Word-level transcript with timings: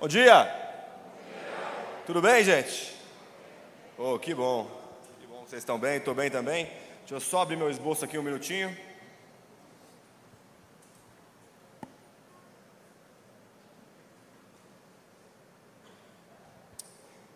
Bom 0.00 0.06
dia. 0.06 0.46
Tudo 2.06 2.22
bem, 2.22 2.44
gente? 2.44 2.94
Oh, 3.98 4.16
que 4.16 4.32
bom. 4.32 4.70
Que 5.20 5.26
bom 5.26 5.40
vocês 5.44 5.60
estão 5.60 5.76
bem, 5.76 5.96
estou 5.96 6.14
bem 6.14 6.30
também. 6.30 6.66
Deixa 7.00 7.14
eu 7.16 7.20
só 7.20 7.42
abrir 7.42 7.56
meu 7.56 7.68
esboço 7.68 8.04
aqui 8.04 8.16
um 8.16 8.22
minutinho. 8.22 8.78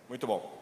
Muito 0.09 0.25
bom. 0.25 0.57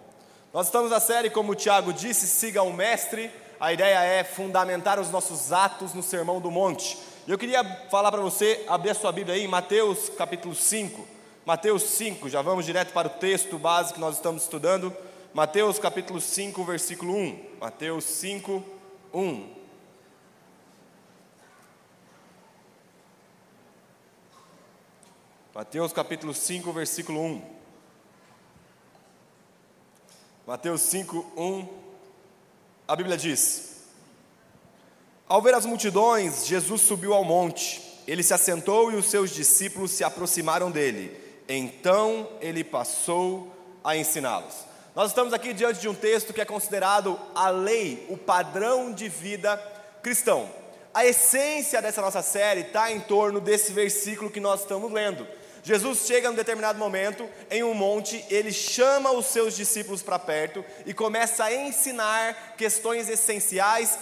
Nós 0.54 0.68
estamos 0.68 0.90
na 0.90 1.00
série, 1.00 1.28
como 1.28 1.52
o 1.52 1.54
Tiago 1.54 1.92
disse, 1.92 2.26
siga 2.26 2.62
o 2.62 2.72
mestre. 2.72 3.30
A 3.60 3.74
ideia 3.74 4.02
é 4.02 4.24
fundamentar 4.24 4.98
os 4.98 5.10
nossos 5.10 5.52
atos 5.52 5.92
no 5.92 6.02
Sermão 6.02 6.40
do 6.40 6.50
Monte. 6.50 6.96
E 7.26 7.30
eu 7.30 7.36
queria 7.36 7.62
falar 7.90 8.10
para 8.10 8.22
você, 8.22 8.64
abrir 8.68 8.88
a 8.88 8.94
sua 8.94 9.12
Bíblia 9.12 9.34
aí, 9.34 9.44
em 9.44 9.48
Mateus 9.48 10.08
capítulo 10.08 10.54
5. 10.54 11.19
Mateus 11.44 11.84
5, 11.84 12.28
já 12.28 12.42
vamos 12.42 12.66
direto 12.66 12.92
para 12.92 13.08
o 13.08 13.10
texto 13.10 13.58
básico 13.58 13.94
que 13.94 14.00
nós 14.00 14.16
estamos 14.16 14.42
estudando. 14.42 14.94
Mateus 15.32 15.78
capítulo 15.78 16.20
5, 16.20 16.62
versículo 16.64 17.14
1. 17.14 17.44
Mateus 17.58 18.04
5, 18.04 18.62
1. 19.14 19.54
Mateus 25.54 25.92
capítulo 25.94 26.34
5, 26.34 26.72
versículo 26.74 27.20
1. 27.20 27.42
Mateus 30.46 30.82
5, 30.82 31.32
1. 31.36 31.68
A 32.86 32.94
Bíblia 32.94 33.16
diz: 33.16 33.86
Ao 35.26 35.40
ver 35.40 35.54
as 35.54 35.64
multidões, 35.64 36.46
Jesus 36.46 36.82
subiu 36.82 37.14
ao 37.14 37.24
monte. 37.24 37.80
Ele 38.06 38.22
se 38.22 38.34
assentou 38.34 38.92
e 38.92 38.96
os 38.96 39.06
seus 39.06 39.30
discípulos 39.30 39.90
se 39.90 40.04
aproximaram 40.04 40.70
dele. 40.70 41.29
Então 41.52 42.28
ele 42.40 42.62
passou 42.62 43.52
a 43.82 43.96
ensiná-los. 43.96 44.54
Nós 44.94 45.10
estamos 45.10 45.32
aqui 45.32 45.52
diante 45.52 45.80
de 45.80 45.88
um 45.88 45.94
texto 45.94 46.32
que 46.32 46.40
é 46.40 46.44
considerado 46.44 47.18
a 47.34 47.48
lei, 47.48 48.06
o 48.08 48.16
padrão 48.16 48.92
de 48.92 49.08
vida 49.08 49.56
cristão. 50.00 50.48
A 50.94 51.04
essência 51.04 51.82
dessa 51.82 52.00
nossa 52.00 52.22
série 52.22 52.60
está 52.60 52.92
em 52.92 53.00
torno 53.00 53.40
desse 53.40 53.72
versículo 53.72 54.30
que 54.30 54.38
nós 54.38 54.60
estamos 54.60 54.92
lendo. 54.92 55.26
Jesus 55.64 56.06
chega 56.06 56.28
em 56.28 56.30
um 56.30 56.36
determinado 56.36 56.78
momento 56.78 57.28
em 57.50 57.64
um 57.64 57.74
monte, 57.74 58.24
ele 58.30 58.52
chama 58.52 59.10
os 59.10 59.26
seus 59.26 59.56
discípulos 59.56 60.02
para 60.02 60.20
perto 60.20 60.64
e 60.86 60.94
começa 60.94 61.44
a 61.44 61.52
ensinar 61.52 62.54
questões 62.56 63.08
essenciais, 63.08 63.98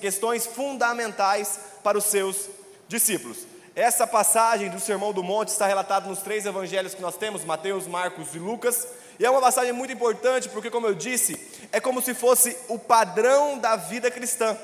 questões 0.00 0.46
fundamentais 0.46 1.60
para 1.84 1.96
os 1.96 2.04
seus 2.04 2.48
discípulos. 2.88 3.51
Essa 3.74 4.06
passagem 4.06 4.68
do 4.68 4.78
Sermão 4.78 5.14
do 5.14 5.22
Monte 5.22 5.48
está 5.48 5.66
relatada 5.66 6.06
nos 6.06 6.18
três 6.18 6.44
evangelhos 6.44 6.94
que 6.94 7.00
nós 7.00 7.16
temos, 7.16 7.42
Mateus, 7.42 7.86
Marcos 7.86 8.34
e 8.34 8.38
Lucas, 8.38 8.86
e 9.18 9.24
é 9.24 9.30
uma 9.30 9.40
passagem 9.40 9.72
muito 9.72 9.94
importante 9.94 10.46
porque, 10.50 10.70
como 10.70 10.86
eu 10.86 10.94
disse, 10.94 11.40
é 11.72 11.80
como 11.80 12.02
se 12.02 12.12
fosse 12.12 12.54
o 12.68 12.78
padrão 12.78 13.58
da 13.58 13.74
vida 13.76 14.10
cristã. 14.10 14.54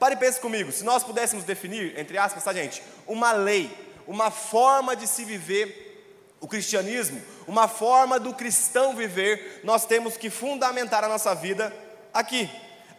Pare 0.00 0.16
e 0.16 0.18
pense 0.18 0.40
comigo, 0.40 0.72
se 0.72 0.82
nós 0.82 1.04
pudéssemos 1.04 1.44
definir, 1.44 1.96
entre 1.96 2.18
aspas, 2.18 2.42
tá 2.42 2.52
gente, 2.52 2.82
uma 3.06 3.30
lei, 3.30 3.70
uma 4.08 4.28
forma 4.28 4.96
de 4.96 5.06
se 5.06 5.24
viver 5.24 5.86
o 6.40 6.48
cristianismo, 6.48 7.22
uma 7.46 7.68
forma 7.68 8.18
do 8.18 8.34
cristão 8.34 8.96
viver, 8.96 9.60
nós 9.62 9.84
temos 9.84 10.16
que 10.16 10.30
fundamentar 10.30 11.04
a 11.04 11.08
nossa 11.08 11.32
vida 11.32 11.72
aqui. 12.12 12.50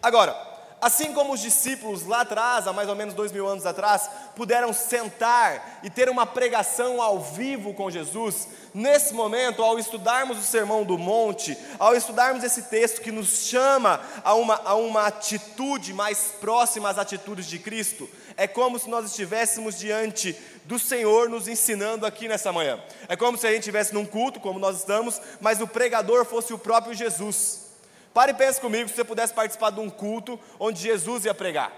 Agora, 0.02 0.34
assim 0.82 1.14
como 1.14 1.34
os 1.34 1.42
discípulos 1.42 2.06
lá 2.06 2.22
atrás, 2.22 2.68
há 2.68 2.74
mais 2.74 2.88
ou 2.88 2.96
menos 2.96 3.14
dois 3.14 3.32
mil 3.32 3.48
anos 3.48 3.66
atrás, 3.66 4.10
puderam 4.40 4.72
sentar 4.72 5.82
e 5.84 5.90
ter 5.90 6.08
uma 6.08 6.26
pregação 6.26 7.02
ao 7.02 7.20
vivo 7.20 7.74
com 7.74 7.92
Jesus, 7.92 8.48
nesse 8.74 9.14
momento, 9.14 9.62
ao 9.62 9.78
estudarmos 9.78 10.38
o 10.38 10.42
Sermão 10.42 10.86
do 10.86 10.98
Monte, 10.98 11.58
ao 11.78 11.94
estudarmos 11.94 12.42
esse 12.42 12.64
texto 12.64 13.02
que 13.02 13.12
nos 13.12 13.48
chama 13.48 14.00
a 14.24 14.34
uma, 14.36 14.56
a 14.64 14.76
uma 14.76 15.08
atitude 15.08 15.92
mais 15.92 16.36
próxima 16.40 16.90
às 16.90 16.98
atitudes 16.98 17.48
de 17.48 17.60
Cristo, 17.60 18.10
é 18.38 18.48
como 18.48 18.80
se 18.80 18.90
nós 18.90 19.06
estivéssemos 19.08 19.78
diante 19.78 20.34
do 20.64 20.80
Senhor 20.80 21.28
nos 21.28 21.50
ensinando 21.50 22.06
aqui 22.06 22.30
nessa 22.30 22.54
manhã. 22.54 22.82
É 23.10 23.18
como 23.18 23.38
se 23.38 23.46
a 23.46 23.50
gente 23.50 23.60
estivesse 23.60 23.94
num 23.94 24.06
culto, 24.06 24.40
como 24.40 24.58
nós 24.58 24.78
estamos, 24.78 25.20
mas 25.42 25.60
o 25.60 25.68
pregador 25.68 26.24
fosse 26.24 26.54
o 26.54 26.58
próprio 26.58 26.94
Jesus. 26.94 27.66
Pare 28.14 28.32
e 28.32 28.36
pense 28.36 28.62
comigo 28.62 28.88
se 28.88 28.96
você 28.96 29.04
pudesse 29.04 29.34
participar 29.34 29.72
de 29.72 29.82
um 29.82 29.90
culto 29.90 30.40
onde 30.58 30.80
Jesus 30.80 31.26
ia 31.26 31.34
pregar. 31.34 31.74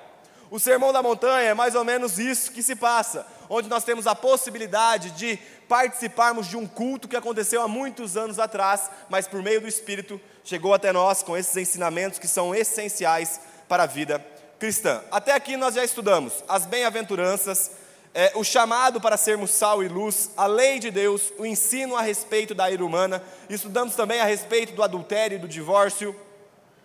O 0.52 0.60
Sermão 0.60 0.92
da 0.92 1.02
Montanha 1.02 1.52
é 1.52 1.54
mais 1.54 1.76
ou 1.76 1.86
menos 1.86 2.20
isso 2.20 2.52
que 2.52 2.62
se 2.62 2.76
passa, 2.76 3.26
onde 3.50 3.70
nós 3.70 3.86
temos 3.86 4.06
a 4.06 4.14
possibilidade 4.14 5.12
de 5.12 5.40
participarmos 5.66 6.46
de 6.46 6.58
um 6.58 6.68
culto 6.68 7.08
que 7.08 7.16
aconteceu 7.16 7.62
há 7.62 7.70
muitos 7.70 8.18
anos 8.18 8.38
atrás, 8.38 8.92
mas 9.10 9.26
por 9.26 9.42
meio 9.42 9.62
do 9.62 9.68
Espírito 9.68 10.20
chegou 10.44 10.74
até 10.74 10.92
nós 10.92 11.24
com 11.24 11.38
esses 11.38 11.56
ensinamentos 11.56 12.20
que 12.20 12.28
são 12.28 12.54
essenciais 12.54 13.40
para 13.70 13.84
a 13.84 13.86
vida 13.86 14.20
cristã. 14.60 15.02
Até 15.10 15.32
aqui 15.32 15.56
nós 15.56 15.76
já 15.76 15.86
estudamos 15.86 16.44
as 16.50 16.66
bem-aventuranças, 16.66 17.72
é, 18.14 18.34
o 18.36 18.44
chamado 18.44 19.00
para 19.00 19.16
sermos 19.16 19.52
sal 19.52 19.82
e 19.82 19.88
luz, 19.88 20.32
a 20.36 20.48
lei 20.48 20.80
de 20.80 20.92
Deus, 20.92 21.32
o 21.38 21.46
ensino 21.46 21.96
a 21.96 22.02
respeito 22.02 22.54
da 22.54 22.70
ira 22.70 22.86
humana, 22.86 23.24
estudamos 23.50 23.96
também 23.96 24.20
a 24.20 24.26
respeito 24.26 24.74
do 24.74 24.84
adultério 24.84 25.38
e 25.38 25.40
do 25.40 25.48
divórcio, 25.48 26.14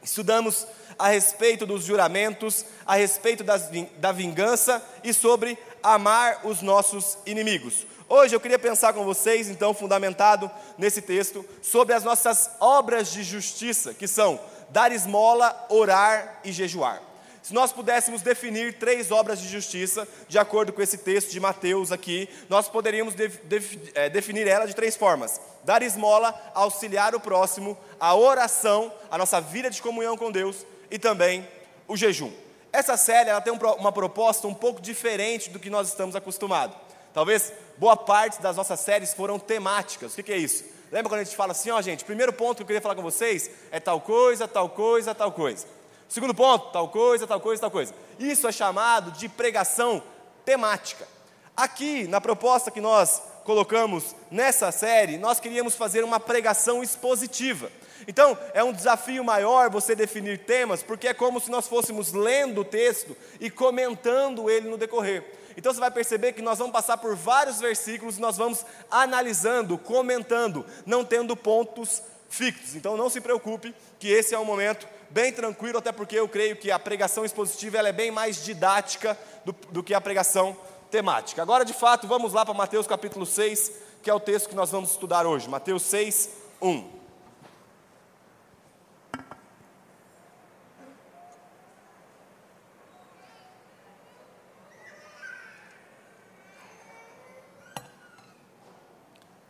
estudamos 0.04 0.68
a 0.98 1.08
respeito 1.08 1.66
dos 1.66 1.84
juramentos, 1.84 2.64
a 2.84 2.96
respeito 2.96 3.44
das, 3.44 3.68
da 3.98 4.12
vingança 4.12 4.82
e 5.04 5.12
sobre 5.12 5.58
amar 5.82 6.40
os 6.44 6.62
nossos 6.62 7.18
inimigos. 7.26 7.86
Hoje 8.08 8.34
eu 8.34 8.40
queria 8.40 8.58
pensar 8.58 8.92
com 8.92 9.04
vocês, 9.04 9.48
então, 9.48 9.74
fundamentado 9.74 10.50
nesse 10.78 11.02
texto, 11.02 11.44
sobre 11.60 11.94
as 11.94 12.04
nossas 12.04 12.50
obras 12.60 13.10
de 13.10 13.22
justiça, 13.22 13.92
que 13.92 14.06
são 14.06 14.40
dar 14.70 14.92
esmola, 14.92 15.66
orar 15.68 16.40
e 16.44 16.52
jejuar. 16.52 17.02
Se 17.42 17.54
nós 17.54 17.72
pudéssemos 17.72 18.22
definir 18.22 18.78
três 18.78 19.12
obras 19.12 19.40
de 19.40 19.48
justiça, 19.48 20.06
de 20.28 20.38
acordo 20.38 20.72
com 20.72 20.82
esse 20.82 20.98
texto 20.98 21.30
de 21.30 21.38
Mateus 21.38 21.92
aqui, 21.92 22.28
nós 22.48 22.68
poderíamos 22.68 23.14
é, 23.94 24.08
definir 24.08 24.48
ela 24.48 24.66
de 24.66 24.74
três 24.74 24.96
formas: 24.96 25.40
dar 25.62 25.82
esmola, 25.82 26.34
auxiliar 26.54 27.14
o 27.14 27.20
próximo, 27.20 27.78
a 28.00 28.16
oração, 28.16 28.92
a 29.08 29.16
nossa 29.16 29.40
vida 29.40 29.70
de 29.70 29.80
comunhão 29.80 30.16
com 30.16 30.32
Deus 30.32 30.66
e 30.96 30.98
também 30.98 31.46
o 31.86 31.94
jejum. 31.94 32.32
Essa 32.72 32.96
série 32.96 33.28
ela 33.28 33.40
tem 33.40 33.52
uma 33.52 33.92
proposta 33.92 34.48
um 34.48 34.54
pouco 34.54 34.80
diferente 34.80 35.50
do 35.50 35.58
que 35.58 35.70
nós 35.70 35.88
estamos 35.88 36.16
acostumados. 36.16 36.76
Talvez 37.12 37.52
boa 37.76 37.96
parte 37.96 38.40
das 38.40 38.56
nossas 38.56 38.80
séries 38.80 39.12
foram 39.12 39.38
temáticas. 39.38 40.12
O 40.12 40.16
que, 40.16 40.22
que 40.22 40.32
é 40.32 40.38
isso? 40.38 40.64
Lembra 40.90 41.10
quando 41.10 41.20
a 41.20 41.24
gente 41.24 41.36
fala 41.36 41.52
assim, 41.52 41.70
ó 41.70 41.80
gente, 41.82 42.04
primeiro 42.04 42.32
ponto 42.32 42.56
que 42.56 42.62
eu 42.62 42.66
queria 42.66 42.80
falar 42.80 42.94
com 42.94 43.02
vocês 43.02 43.50
é 43.70 43.78
tal 43.78 44.00
coisa, 44.00 44.48
tal 44.48 44.70
coisa, 44.70 45.14
tal 45.14 45.30
coisa. 45.32 45.66
Segundo 46.08 46.34
ponto, 46.34 46.70
tal 46.72 46.88
coisa, 46.88 47.26
tal 47.26 47.40
coisa, 47.40 47.60
tal 47.60 47.70
coisa. 47.70 47.94
Isso 48.18 48.48
é 48.48 48.52
chamado 48.52 49.10
de 49.10 49.28
pregação 49.28 50.02
temática. 50.44 51.06
Aqui, 51.54 52.06
na 52.08 52.22
proposta 52.22 52.70
que 52.70 52.80
nós 52.80 53.22
colocamos 53.44 54.16
nessa 54.30 54.72
série, 54.72 55.18
nós 55.18 55.40
queríamos 55.40 55.74
fazer 55.74 56.04
uma 56.04 56.18
pregação 56.18 56.82
expositiva. 56.82 57.70
Então, 58.06 58.38
é 58.54 58.62
um 58.62 58.72
desafio 58.72 59.24
maior 59.24 59.70
você 59.70 59.94
definir 59.94 60.38
temas, 60.38 60.82
porque 60.82 61.08
é 61.08 61.14
como 61.14 61.40
se 61.40 61.50
nós 61.50 61.66
fôssemos 61.68 62.12
lendo 62.12 62.60
o 62.60 62.64
texto 62.64 63.16
e 63.40 63.50
comentando 63.50 64.50
ele 64.50 64.68
no 64.68 64.76
decorrer. 64.76 65.24
Então 65.56 65.72
você 65.72 65.80
vai 65.80 65.90
perceber 65.90 66.32
que 66.32 66.42
nós 66.42 66.58
vamos 66.58 66.72
passar 66.72 66.98
por 66.98 67.16
vários 67.16 67.58
versículos, 67.58 68.18
nós 68.18 68.36
vamos 68.36 68.64
analisando, 68.90 69.78
comentando, 69.78 70.66
não 70.84 71.02
tendo 71.02 71.34
pontos 71.34 72.02
fixos. 72.28 72.74
Então 72.74 72.96
não 72.96 73.08
se 73.08 73.20
preocupe 73.20 73.74
que 73.98 74.08
esse 74.08 74.34
é 74.34 74.38
um 74.38 74.44
momento 74.44 74.86
bem 75.08 75.32
tranquilo, 75.32 75.78
até 75.78 75.92
porque 75.92 76.16
eu 76.18 76.28
creio 76.28 76.56
que 76.56 76.70
a 76.70 76.78
pregação 76.78 77.24
expositiva 77.24 77.78
ela 77.78 77.88
é 77.88 77.92
bem 77.92 78.10
mais 78.10 78.44
didática 78.44 79.18
do, 79.44 79.52
do 79.70 79.82
que 79.82 79.94
a 79.94 80.00
pregação 80.00 80.54
temática. 80.90 81.40
Agora, 81.40 81.64
de 81.64 81.72
fato, 81.72 82.06
vamos 82.06 82.34
lá 82.34 82.44
para 82.44 82.52
Mateus 82.52 82.86
capítulo 82.86 83.24
6, 83.24 83.72
que 84.02 84.10
é 84.10 84.14
o 84.14 84.20
texto 84.20 84.50
que 84.50 84.54
nós 84.54 84.70
vamos 84.70 84.90
estudar 84.90 85.26
hoje. 85.26 85.48
Mateus 85.48 85.82
6, 85.84 86.30
1. 86.60 86.95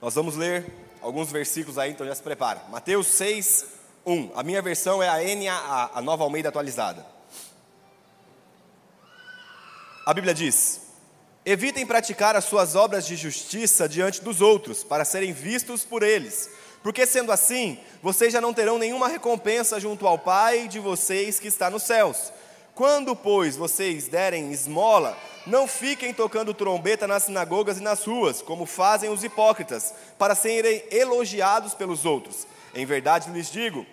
Nós 0.06 0.14
vamos 0.14 0.36
ler 0.36 0.64
alguns 1.02 1.32
versículos 1.32 1.78
aí, 1.78 1.90
então 1.90 2.06
já 2.06 2.14
se 2.14 2.22
prepara. 2.22 2.62
Mateus 2.70 3.08
6, 3.08 3.64
1. 4.06 4.30
A 4.36 4.44
minha 4.44 4.62
versão 4.62 5.02
é 5.02 5.08
a 5.08 5.16
NAA, 5.34 5.90
a 5.94 6.00
nova 6.00 6.22
Almeida 6.22 6.48
atualizada. 6.48 7.04
A 10.06 10.14
Bíblia 10.14 10.32
diz: 10.32 10.82
Evitem 11.44 11.84
praticar 11.84 12.36
as 12.36 12.44
suas 12.44 12.76
obras 12.76 13.04
de 13.04 13.16
justiça 13.16 13.88
diante 13.88 14.22
dos 14.22 14.40
outros, 14.40 14.84
para 14.84 15.04
serem 15.04 15.32
vistos 15.32 15.84
por 15.84 16.04
eles. 16.04 16.50
Porque 16.84 17.04
sendo 17.04 17.32
assim, 17.32 17.80
vocês 18.00 18.32
já 18.32 18.40
não 18.40 18.54
terão 18.54 18.78
nenhuma 18.78 19.08
recompensa 19.08 19.80
junto 19.80 20.06
ao 20.06 20.20
Pai 20.20 20.68
de 20.68 20.78
vocês 20.78 21.40
que 21.40 21.48
está 21.48 21.68
nos 21.68 21.82
céus. 21.82 22.32
Quando, 22.76 23.16
pois, 23.16 23.56
vocês 23.56 24.06
derem 24.06 24.52
esmola, 24.52 25.16
não 25.46 25.66
fiquem 25.66 26.12
tocando 26.12 26.52
trombeta 26.52 27.06
nas 27.06 27.22
sinagogas 27.22 27.78
e 27.78 27.82
nas 27.82 28.04
ruas, 28.04 28.42
como 28.42 28.66
fazem 28.66 29.08
os 29.08 29.24
hipócritas, 29.24 29.94
para 30.18 30.34
serem 30.34 30.84
elogiados 30.90 31.72
pelos 31.72 32.04
outros. 32.04 32.46
Em 32.74 32.84
verdade 32.84 33.30
lhes 33.30 33.50
digo 33.50 33.86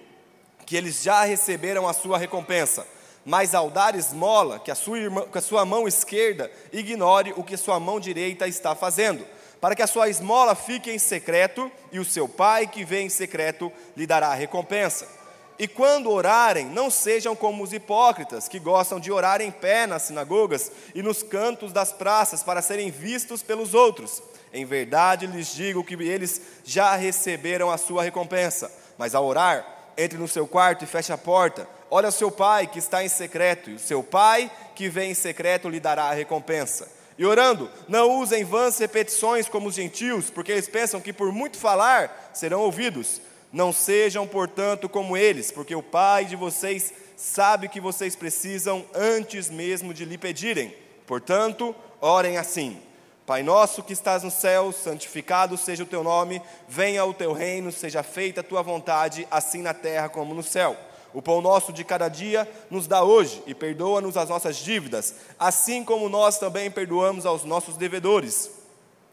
que 0.65 0.75
eles 0.75 1.01
já 1.01 1.23
receberam 1.23 1.87
a 1.87 1.93
sua 1.93 2.17
recompensa. 2.17 2.85
Mas 3.25 3.55
ao 3.55 3.69
dar 3.69 3.95
esmola, 3.95 4.59
que 4.59 4.69
a 4.69 4.75
sua, 4.75 4.99
irmã, 4.99 5.25
que 5.31 5.37
a 5.37 5.41
sua 5.41 5.63
mão 5.63 5.87
esquerda 5.87 6.51
ignore 6.73 7.33
o 7.37 7.43
que 7.43 7.55
sua 7.55 7.79
mão 7.79 8.01
direita 8.01 8.49
está 8.49 8.75
fazendo, 8.75 9.25
para 9.61 9.77
que 9.77 9.81
a 9.81 9.87
sua 9.87 10.09
esmola 10.09 10.55
fique 10.55 10.91
em 10.91 10.99
secreto, 10.99 11.71
e 11.89 11.99
o 11.99 12.05
seu 12.05 12.27
pai 12.27 12.67
que 12.67 12.83
vê 12.83 12.99
em 12.99 13.07
secreto 13.07 13.71
lhe 13.95 14.05
dará 14.05 14.27
a 14.27 14.35
recompensa. 14.35 15.22
E 15.57 15.67
quando 15.67 16.09
orarem, 16.09 16.65
não 16.65 16.89
sejam 16.89 17.35
como 17.35 17.63
os 17.63 17.73
hipócritas, 17.73 18.47
que 18.47 18.59
gostam 18.59 18.99
de 18.99 19.11
orar 19.11 19.39
em 19.41 19.51
pé 19.51 19.85
nas 19.85 20.03
sinagogas 20.03 20.71
e 20.95 21.03
nos 21.03 21.21
cantos 21.21 21.71
das 21.71 21.91
praças 21.91 22.41
para 22.41 22.61
serem 22.61 22.89
vistos 22.89 23.43
pelos 23.43 23.73
outros. 23.73 24.21
Em 24.51 24.65
verdade 24.65 25.27
lhes 25.27 25.53
digo 25.53 25.83
que 25.83 25.95
eles 25.95 26.41
já 26.63 26.95
receberam 26.95 27.69
a 27.69 27.77
sua 27.77 28.03
recompensa. 28.03 28.71
Mas 28.97 29.13
ao 29.15 29.25
orar, 29.25 29.65
entre 29.97 30.17
no 30.17 30.27
seu 30.27 30.47
quarto 30.47 30.83
e 30.83 30.87
feche 30.87 31.11
a 31.11 31.17
porta. 31.17 31.67
Olha 31.89 32.09
o 32.09 32.11
seu 32.11 32.31
pai 32.31 32.65
que 32.65 32.79
está 32.79 33.03
em 33.03 33.09
secreto, 33.09 33.69
e 33.69 33.75
o 33.75 33.79
seu 33.79 34.01
pai 34.01 34.49
que 34.75 34.89
vem 34.89 35.11
em 35.11 35.15
secreto 35.15 35.69
lhe 35.69 35.79
dará 35.79 36.05
a 36.05 36.13
recompensa. 36.13 36.87
E 37.17 37.25
orando, 37.25 37.69
não 37.87 38.19
usem 38.19 38.43
vãs 38.43 38.79
repetições 38.79 39.47
como 39.47 39.69
os 39.69 39.75
gentios, 39.75 40.31
porque 40.31 40.51
eles 40.51 40.67
pensam 40.67 40.99
que 40.99 41.13
por 41.13 41.31
muito 41.31 41.57
falar 41.57 42.31
serão 42.33 42.61
ouvidos. 42.61 43.21
Não 43.53 43.71
sejam, 43.71 44.25
portanto, 44.25 44.89
como 44.89 45.15
eles, 45.15 45.51
porque 45.51 45.75
o 45.75 45.83
Pai 45.83 46.25
de 46.25 46.35
vocês 46.35 46.91
sabe 47.15 47.67
o 47.67 47.69
que 47.69 47.79
vocês 47.79 48.15
precisam 48.15 48.83
antes 48.95 49.47
mesmo 49.47 49.93
de 49.93 50.05
lhe 50.05 50.17
pedirem. 50.17 50.75
Portanto, 51.05 51.75
orem 52.01 52.37
assim: 52.37 52.81
Pai 53.27 53.43
nosso 53.43 53.83
que 53.83 53.93
estás 53.93 54.23
no 54.23 54.31
céu, 54.31 54.71
santificado 54.71 55.55
seja 55.55 55.83
o 55.83 55.87
teu 55.87 56.03
nome, 56.03 56.41
venha 56.67 57.05
o 57.05 57.13
teu 57.13 57.31
reino, 57.31 57.71
seja 57.71 58.01
feita 58.01 58.41
a 58.41 58.43
tua 58.43 58.63
vontade, 58.63 59.27
assim 59.29 59.61
na 59.61 59.73
terra 59.73 60.09
como 60.09 60.33
no 60.33 60.41
céu. 60.41 60.75
O 61.13 61.21
pão 61.21 61.39
nosso 61.39 61.71
de 61.71 61.83
cada 61.83 62.09
dia 62.09 62.49
nos 62.71 62.87
dá 62.87 63.03
hoje 63.03 63.43
e 63.45 63.53
perdoa-nos 63.53 64.17
as 64.17 64.29
nossas 64.29 64.57
dívidas, 64.57 65.13
assim 65.37 65.83
como 65.83 66.09
nós 66.09 66.39
também 66.39 66.71
perdoamos 66.71 67.23
aos 67.23 67.43
nossos 67.43 67.77
devedores. 67.77 68.49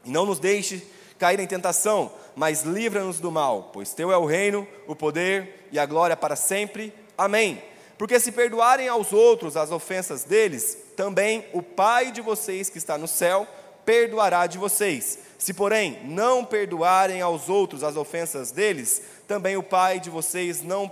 E 0.03 0.11
não 0.11 0.25
nos 0.25 0.39
deixe 0.39 0.83
cair 1.21 1.39
em 1.39 1.47
tentação, 1.47 2.11
mas 2.35 2.63
livra-nos 2.63 3.21
do 3.21 3.31
mal, 3.31 3.69
pois 3.75 3.93
teu 3.93 4.11
é 4.11 4.17
o 4.17 4.25
reino, 4.25 4.67
o 4.89 4.97
poder 4.97 5.67
e 5.71 5.79
a 5.79 5.85
glória 5.85 6.17
para 6.17 6.35
sempre. 6.35 6.95
Amém. 7.17 7.63
Porque 7.99 8.19
se 8.19 8.33
perdoarem 8.33 8.89
aos 8.89 9.13
outros 9.13 9.55
as 9.55 9.71
ofensas 9.71 10.25
deles, 10.25 10.79
também 10.97 11.45
o 11.53 11.63
Pai 11.63 12.11
de 12.11 12.23
vocês 12.23 12.71
que 12.71 12.79
está 12.79 12.97
no 12.97 13.07
céu 13.07 13.47
perdoará 13.85 14.47
de 14.47 14.57
vocês. 14.57 15.19
Se, 15.39 15.53
porém, 15.53 15.99
não 16.05 16.43
perdoarem 16.43 17.21
aos 17.21 17.51
outros 17.51 17.85
as 17.85 17.97
ofensas 17.97 18.51
deles, 18.51 19.03
também 19.29 19.59
o 19.59 19.63
Pai 19.63 20.01
de 20.01 20.09
vocês 20.09 20.63
não 20.63 20.91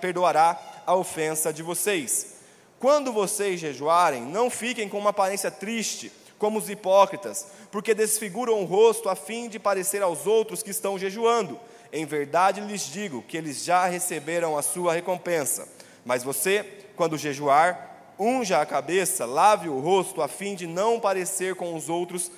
perdoará 0.00 0.56
a 0.86 0.94
ofensa 0.94 1.52
de 1.52 1.64
vocês. 1.64 2.34
Quando 2.78 3.12
vocês 3.12 3.58
jejuarem, 3.58 4.22
não 4.22 4.48
fiquem 4.48 4.88
com 4.88 4.98
uma 4.98 5.10
aparência 5.10 5.50
triste 5.50 6.12
como 6.38 6.58
os 6.58 6.68
hipócritas, 6.68 7.46
porque 7.70 7.94
desfiguram 7.94 8.60
o 8.60 8.64
rosto 8.64 9.08
a 9.08 9.14
fim 9.14 9.48
de 9.48 9.58
parecer 9.58 10.02
aos 10.02 10.26
outros 10.26 10.62
que 10.62 10.70
estão 10.70 10.98
jejuando. 10.98 11.58
Em 11.92 12.04
verdade 12.04 12.60
lhes 12.60 12.82
digo 12.82 13.22
que 13.22 13.36
eles 13.36 13.64
já 13.64 13.86
receberam 13.86 14.58
a 14.58 14.62
sua 14.62 14.92
recompensa. 14.92 15.68
Mas 16.04 16.22
você, 16.22 16.64
quando 16.96 17.16
jejuar, 17.16 18.12
unja 18.18 18.60
a 18.60 18.66
cabeça, 18.66 19.24
lave 19.24 19.68
o 19.68 19.80
rosto, 19.80 20.20
a 20.20 20.28
fim 20.28 20.54
de 20.54 20.66
não 20.66 21.00
parecer 21.00 21.54
com 21.54 21.74
os 21.74 21.88
outros 21.88 22.30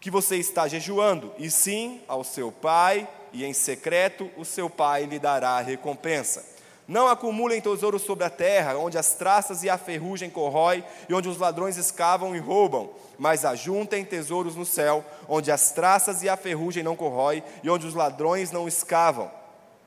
que 0.00 0.10
você 0.10 0.36
está 0.36 0.66
jejuando, 0.66 1.32
e 1.38 1.48
sim 1.48 2.00
ao 2.08 2.24
seu 2.24 2.50
pai, 2.50 3.08
e 3.32 3.44
em 3.44 3.52
secreto 3.52 4.28
o 4.36 4.44
seu 4.44 4.68
pai 4.68 5.04
lhe 5.04 5.18
dará 5.18 5.50
a 5.50 5.60
recompensa. 5.60 6.44
Não 6.88 7.06
acumulem 7.06 7.60
tesouros 7.60 8.02
sobre 8.02 8.24
a 8.24 8.30
terra, 8.30 8.76
onde 8.76 8.98
as 8.98 9.14
traças 9.14 9.62
e 9.62 9.70
a 9.70 9.78
ferrugem 9.78 10.28
corrói, 10.28 10.84
e 11.08 11.14
onde 11.14 11.28
os 11.28 11.38
ladrões 11.38 11.76
escavam 11.76 12.34
e 12.34 12.40
roubam, 12.40 12.90
mas 13.22 13.44
ajuntem 13.44 14.04
tesouros 14.04 14.56
no 14.56 14.66
céu, 14.66 15.04
onde 15.28 15.52
as 15.52 15.70
traças 15.70 16.24
e 16.24 16.28
a 16.28 16.36
ferrugem 16.36 16.82
não 16.82 16.96
corrói, 16.96 17.40
e 17.62 17.70
onde 17.70 17.86
os 17.86 17.94
ladrões 17.94 18.50
não 18.50 18.66
escavam, 18.66 19.30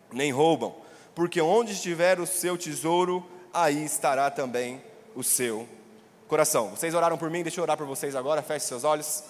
nem 0.10 0.32
roubam. 0.32 0.74
Porque 1.14 1.42
onde 1.42 1.74
estiver 1.74 2.18
o 2.22 2.26
seu 2.26 2.58
tesouro, 2.58 3.22
aí 3.54 3.84
estará 3.84 4.32
também 4.32 4.82
o 5.14 5.22
seu 5.22 5.68
coração. 6.30 6.70
Vocês 6.70 6.94
oraram 6.94 7.18
por 7.18 7.30
mim, 7.30 7.44
deixa 7.44 7.60
eu 7.60 7.64
orar 7.64 7.76
por 7.76 7.86
vocês 7.86 8.16
agora, 8.16 8.42
feche 8.42 8.68
seus 8.68 8.86
olhos. 8.86 9.22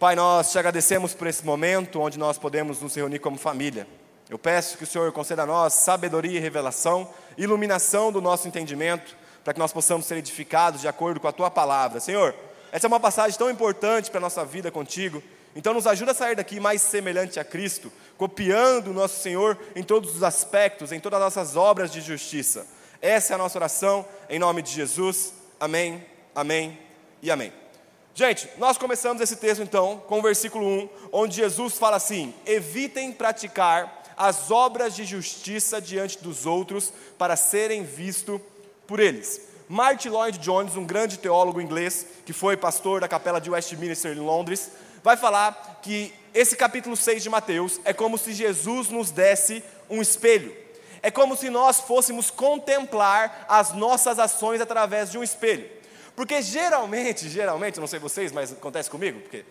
Pai, 0.00 0.16
nós 0.16 0.50
te 0.50 0.58
agradecemos 0.58 1.14
por 1.14 1.28
esse 1.28 1.46
momento 1.46 2.00
onde 2.00 2.18
nós 2.18 2.36
podemos 2.36 2.82
nos 2.82 2.96
reunir 2.96 3.20
como 3.20 3.38
família. 3.38 3.86
Eu 4.28 4.40
peço 4.40 4.76
que 4.76 4.82
o 4.82 4.86
Senhor 4.88 5.12
conceda 5.12 5.44
a 5.44 5.46
nós 5.46 5.72
sabedoria 5.72 6.36
e 6.36 6.40
revelação, 6.40 7.08
iluminação 7.36 8.10
do 8.10 8.20
nosso 8.20 8.48
entendimento, 8.48 9.16
para 9.44 9.54
que 9.54 9.60
nós 9.60 9.72
possamos 9.72 10.04
ser 10.04 10.16
edificados 10.16 10.80
de 10.80 10.88
acordo 10.88 11.20
com 11.20 11.28
a 11.28 11.32
tua 11.32 11.48
palavra. 11.48 12.00
Senhor, 12.00 12.34
essa 12.70 12.86
é 12.86 12.88
uma 12.88 13.00
passagem 13.00 13.38
tão 13.38 13.50
importante 13.50 14.10
para 14.10 14.18
a 14.18 14.20
nossa 14.20 14.44
vida 14.44 14.70
contigo. 14.70 15.22
Então, 15.56 15.74
nos 15.74 15.86
ajuda 15.86 16.12
a 16.12 16.14
sair 16.14 16.36
daqui 16.36 16.60
mais 16.60 16.82
semelhante 16.82 17.40
a 17.40 17.44
Cristo, 17.44 17.90
copiando 18.16 18.88
o 18.88 18.92
nosso 18.92 19.20
Senhor 19.20 19.58
em 19.74 19.82
todos 19.82 20.14
os 20.14 20.22
aspectos, 20.22 20.92
em 20.92 21.00
todas 21.00 21.20
as 21.20 21.34
nossas 21.34 21.56
obras 21.56 21.90
de 21.90 22.00
justiça. 22.00 22.66
Essa 23.00 23.32
é 23.32 23.34
a 23.34 23.38
nossa 23.38 23.58
oração, 23.58 24.06
em 24.28 24.38
nome 24.38 24.62
de 24.62 24.70
Jesus. 24.70 25.32
Amém, 25.58 26.04
amém 26.34 26.78
e 27.22 27.30
amém. 27.30 27.52
Gente, 28.14 28.48
nós 28.58 28.76
começamos 28.76 29.22
esse 29.22 29.36
texto 29.36 29.62
então 29.62 30.02
com 30.08 30.18
o 30.18 30.22
versículo 30.22 30.66
1, 30.66 30.88
onde 31.12 31.36
Jesus 31.36 31.78
fala 31.78 31.96
assim: 31.96 32.34
evitem 32.44 33.12
praticar 33.12 34.02
as 34.16 34.50
obras 34.50 34.94
de 34.94 35.04
justiça 35.04 35.80
diante 35.80 36.18
dos 36.18 36.44
outros 36.44 36.92
para 37.16 37.36
serem 37.36 37.84
vistos 37.84 38.40
por 38.88 38.98
eles. 38.98 39.42
Martin 39.68 40.08
Lloyd 40.08 40.38
Jones, 40.38 40.76
um 40.76 40.84
grande 40.84 41.18
teólogo 41.18 41.60
inglês, 41.60 42.06
que 42.24 42.32
foi 42.32 42.56
pastor 42.56 43.02
da 43.02 43.08
capela 43.08 43.38
de 43.38 43.50
Westminster 43.50 44.16
em 44.16 44.20
Londres, 44.20 44.70
vai 45.02 45.16
falar 45.16 45.80
que 45.82 46.12
esse 46.32 46.56
capítulo 46.56 46.96
6 46.96 47.22
de 47.22 47.28
Mateus 47.28 47.78
é 47.84 47.92
como 47.92 48.16
se 48.16 48.32
Jesus 48.32 48.88
nos 48.88 49.10
desse 49.10 49.62
um 49.90 50.00
espelho. 50.00 50.56
É 51.02 51.10
como 51.10 51.36
se 51.36 51.50
nós 51.50 51.80
fôssemos 51.80 52.30
contemplar 52.30 53.44
as 53.46 53.72
nossas 53.72 54.18
ações 54.18 54.60
através 54.60 55.10
de 55.10 55.18
um 55.18 55.22
espelho. 55.22 55.68
Porque 56.16 56.40
geralmente, 56.40 57.28
geralmente, 57.28 57.78
não 57.78 57.86
sei 57.86 57.98
vocês, 57.98 58.32
mas 58.32 58.52
acontece 58.52 58.90
comigo, 58.90 59.20
porque 59.20 59.44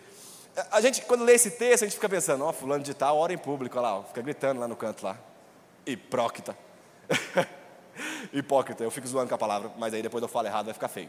a 0.70 0.80
gente, 0.80 1.00
quando 1.02 1.24
lê 1.24 1.34
esse 1.34 1.52
texto, 1.52 1.84
a 1.84 1.86
gente 1.86 1.94
fica 1.94 2.08
pensando, 2.08 2.44
ó, 2.44 2.50
oh, 2.50 2.52
fulano 2.52 2.82
de 2.82 2.92
tal, 2.92 3.16
ora 3.16 3.32
em 3.32 3.38
público, 3.38 3.78
olha 3.78 3.88
lá, 3.88 3.98
ó, 3.98 4.02
fica 4.02 4.20
gritando 4.20 4.60
lá 4.60 4.66
no 4.66 4.74
canto 4.74 5.04
lá. 5.04 5.16
Hipócrita. 5.86 6.58
Hipócrita, 8.32 8.84
eu 8.84 8.90
fico 8.90 9.06
zoando 9.06 9.28
com 9.28 9.34
a 9.34 9.38
palavra, 9.38 9.70
mas 9.78 9.94
aí 9.94 10.02
depois 10.02 10.22
eu 10.22 10.28
falo 10.28 10.46
errado, 10.46 10.66
vai 10.66 10.74
ficar 10.74 10.88
feio. 10.88 11.08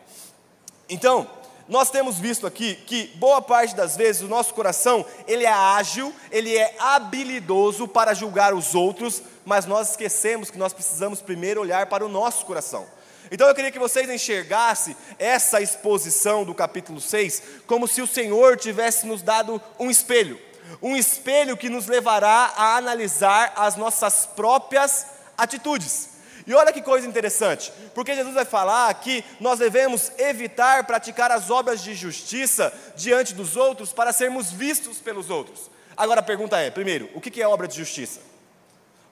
Então, 0.90 1.28
nós 1.70 1.92
temos 1.92 2.18
visto 2.18 2.48
aqui 2.48 2.74
que 2.74 3.08
boa 3.18 3.44
parte 3.44 3.76
das 3.76 3.96
vezes 3.96 4.24
o 4.24 4.28
nosso 4.28 4.56
coração, 4.56 5.06
ele 5.28 5.46
é 5.46 5.52
ágil, 5.52 6.12
ele 6.32 6.58
é 6.58 6.76
habilidoso 6.80 7.88
para 7.88 8.16
julgar 8.16 8.56
os 8.56 8.74
outros, 8.74 9.22
mas 9.46 9.68
nós 9.68 9.92
esquecemos 9.92 10.50
que 10.50 10.58
nós 10.58 10.74
precisamos 10.74 11.22
primeiro 11.22 11.62
olhar 11.62 11.86
para 11.86 12.04
o 12.04 12.10
nosso 12.10 12.44
coração. 12.46 12.88
Então 13.32 13.48
eu 13.48 13.54
queria 13.54 13.72
que 13.72 13.78
vocês 13.78 14.10
enxergassem 14.10 14.96
essa 15.20 15.62
exposição 15.62 16.44
do 16.44 16.56
capítulo 16.56 17.00
6 17.00 17.44
como 17.68 17.88
se 17.88 18.02
o 18.02 18.08
Senhor 18.08 18.58
tivesse 18.58 19.06
nos 19.06 19.22
dado 19.22 19.62
um 19.80 19.92
espelho. 19.92 20.40
Um 20.82 20.96
espelho 20.96 21.56
que 21.56 21.70
nos 21.70 21.86
levará 21.86 22.54
a 22.56 22.78
analisar 22.78 23.54
as 23.56 23.76
nossas 23.76 24.26
próprias 24.26 25.06
atitudes. 25.38 26.09
E 26.50 26.54
olha 26.56 26.74
que 26.74 26.82
coisa 26.82 27.08
interessante, 27.08 27.72
porque 27.94 28.16
Jesus 28.16 28.34
vai 28.34 28.44
falar 28.44 28.92
que 28.96 29.24
nós 29.40 29.60
devemos 29.60 30.12
evitar 30.18 30.84
praticar 30.84 31.30
as 31.30 31.52
obras 31.52 31.80
de 31.80 31.94
justiça 31.94 32.74
diante 32.96 33.36
dos 33.36 33.56
outros 33.56 33.94
para 33.94 34.12
sermos 34.12 34.52
vistos 34.52 34.98
pelos 34.98 35.30
outros. 35.30 35.70
Agora 35.96 36.22
a 36.22 36.24
pergunta 36.24 36.58
é: 36.58 36.72
primeiro, 36.72 37.08
o 37.14 37.22
que 37.22 37.40
é 37.40 37.48
obra 37.48 37.68
de 37.68 37.76
justiça? 37.78 38.20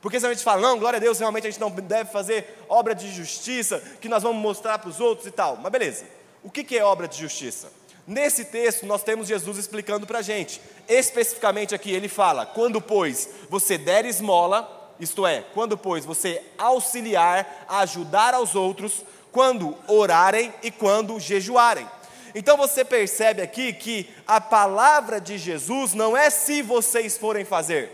Porque 0.02 0.20
se 0.20 0.26
a 0.26 0.30
gente 0.30 0.44
fala, 0.44 0.64
não, 0.64 0.80
glória 0.80 0.98
a 0.98 1.00
Deus, 1.00 1.20
realmente 1.20 1.46
a 1.46 1.52
gente 1.52 1.62
não 1.62 1.70
deve 1.70 2.10
fazer 2.10 2.58
obra 2.68 2.96
de 2.96 3.12
justiça, 3.12 3.84
que 4.02 4.10
nós 4.10 4.24
vamos 4.24 4.42
mostrar 4.42 4.80
para 4.80 4.90
os 4.90 5.00
outros 5.00 5.28
e 5.28 5.32
tal. 5.32 5.58
Mas 5.58 5.72
beleza, 5.72 6.06
o 6.42 6.50
que 6.50 6.76
é 6.76 6.84
obra 6.84 7.08
de 7.08 7.20
justiça? 7.20 7.72
Nesse 8.08 8.46
texto 8.46 8.84
nós 8.88 9.04
temos 9.04 9.28
Jesus 9.28 9.60
explicando 9.60 10.08
para 10.08 10.20
a 10.20 10.24
gente. 10.24 10.60
Especificamente 10.90 11.76
aqui 11.76 11.92
ele 11.92 12.08
fala: 12.08 12.48
quando, 12.48 12.82
pois, 12.82 13.30
você 13.48 13.78
der 13.78 14.06
esmola, 14.06 14.77
isto 15.00 15.26
é, 15.28 15.44
quando, 15.54 15.78
pois, 15.78 16.06
você 16.06 16.44
auxiliar, 16.58 17.66
ajudar 17.68 18.34
aos 18.34 18.56
outros, 18.56 19.04
quando 19.32 19.78
orarem 19.88 20.54
e 20.64 20.72
quando 20.72 21.20
jejuarem. 21.20 21.88
Então 22.34 22.58
você 22.58 22.84
percebe 22.84 23.42
aqui 23.42 23.74
que 23.74 24.10
a 24.28 24.42
palavra 24.42 25.20
de 25.22 25.38
Jesus 25.38 25.94
não 25.94 26.16
é 26.16 26.30
se 26.30 26.62
vocês 26.62 27.18
forem 27.18 27.46
fazer, 27.46 27.92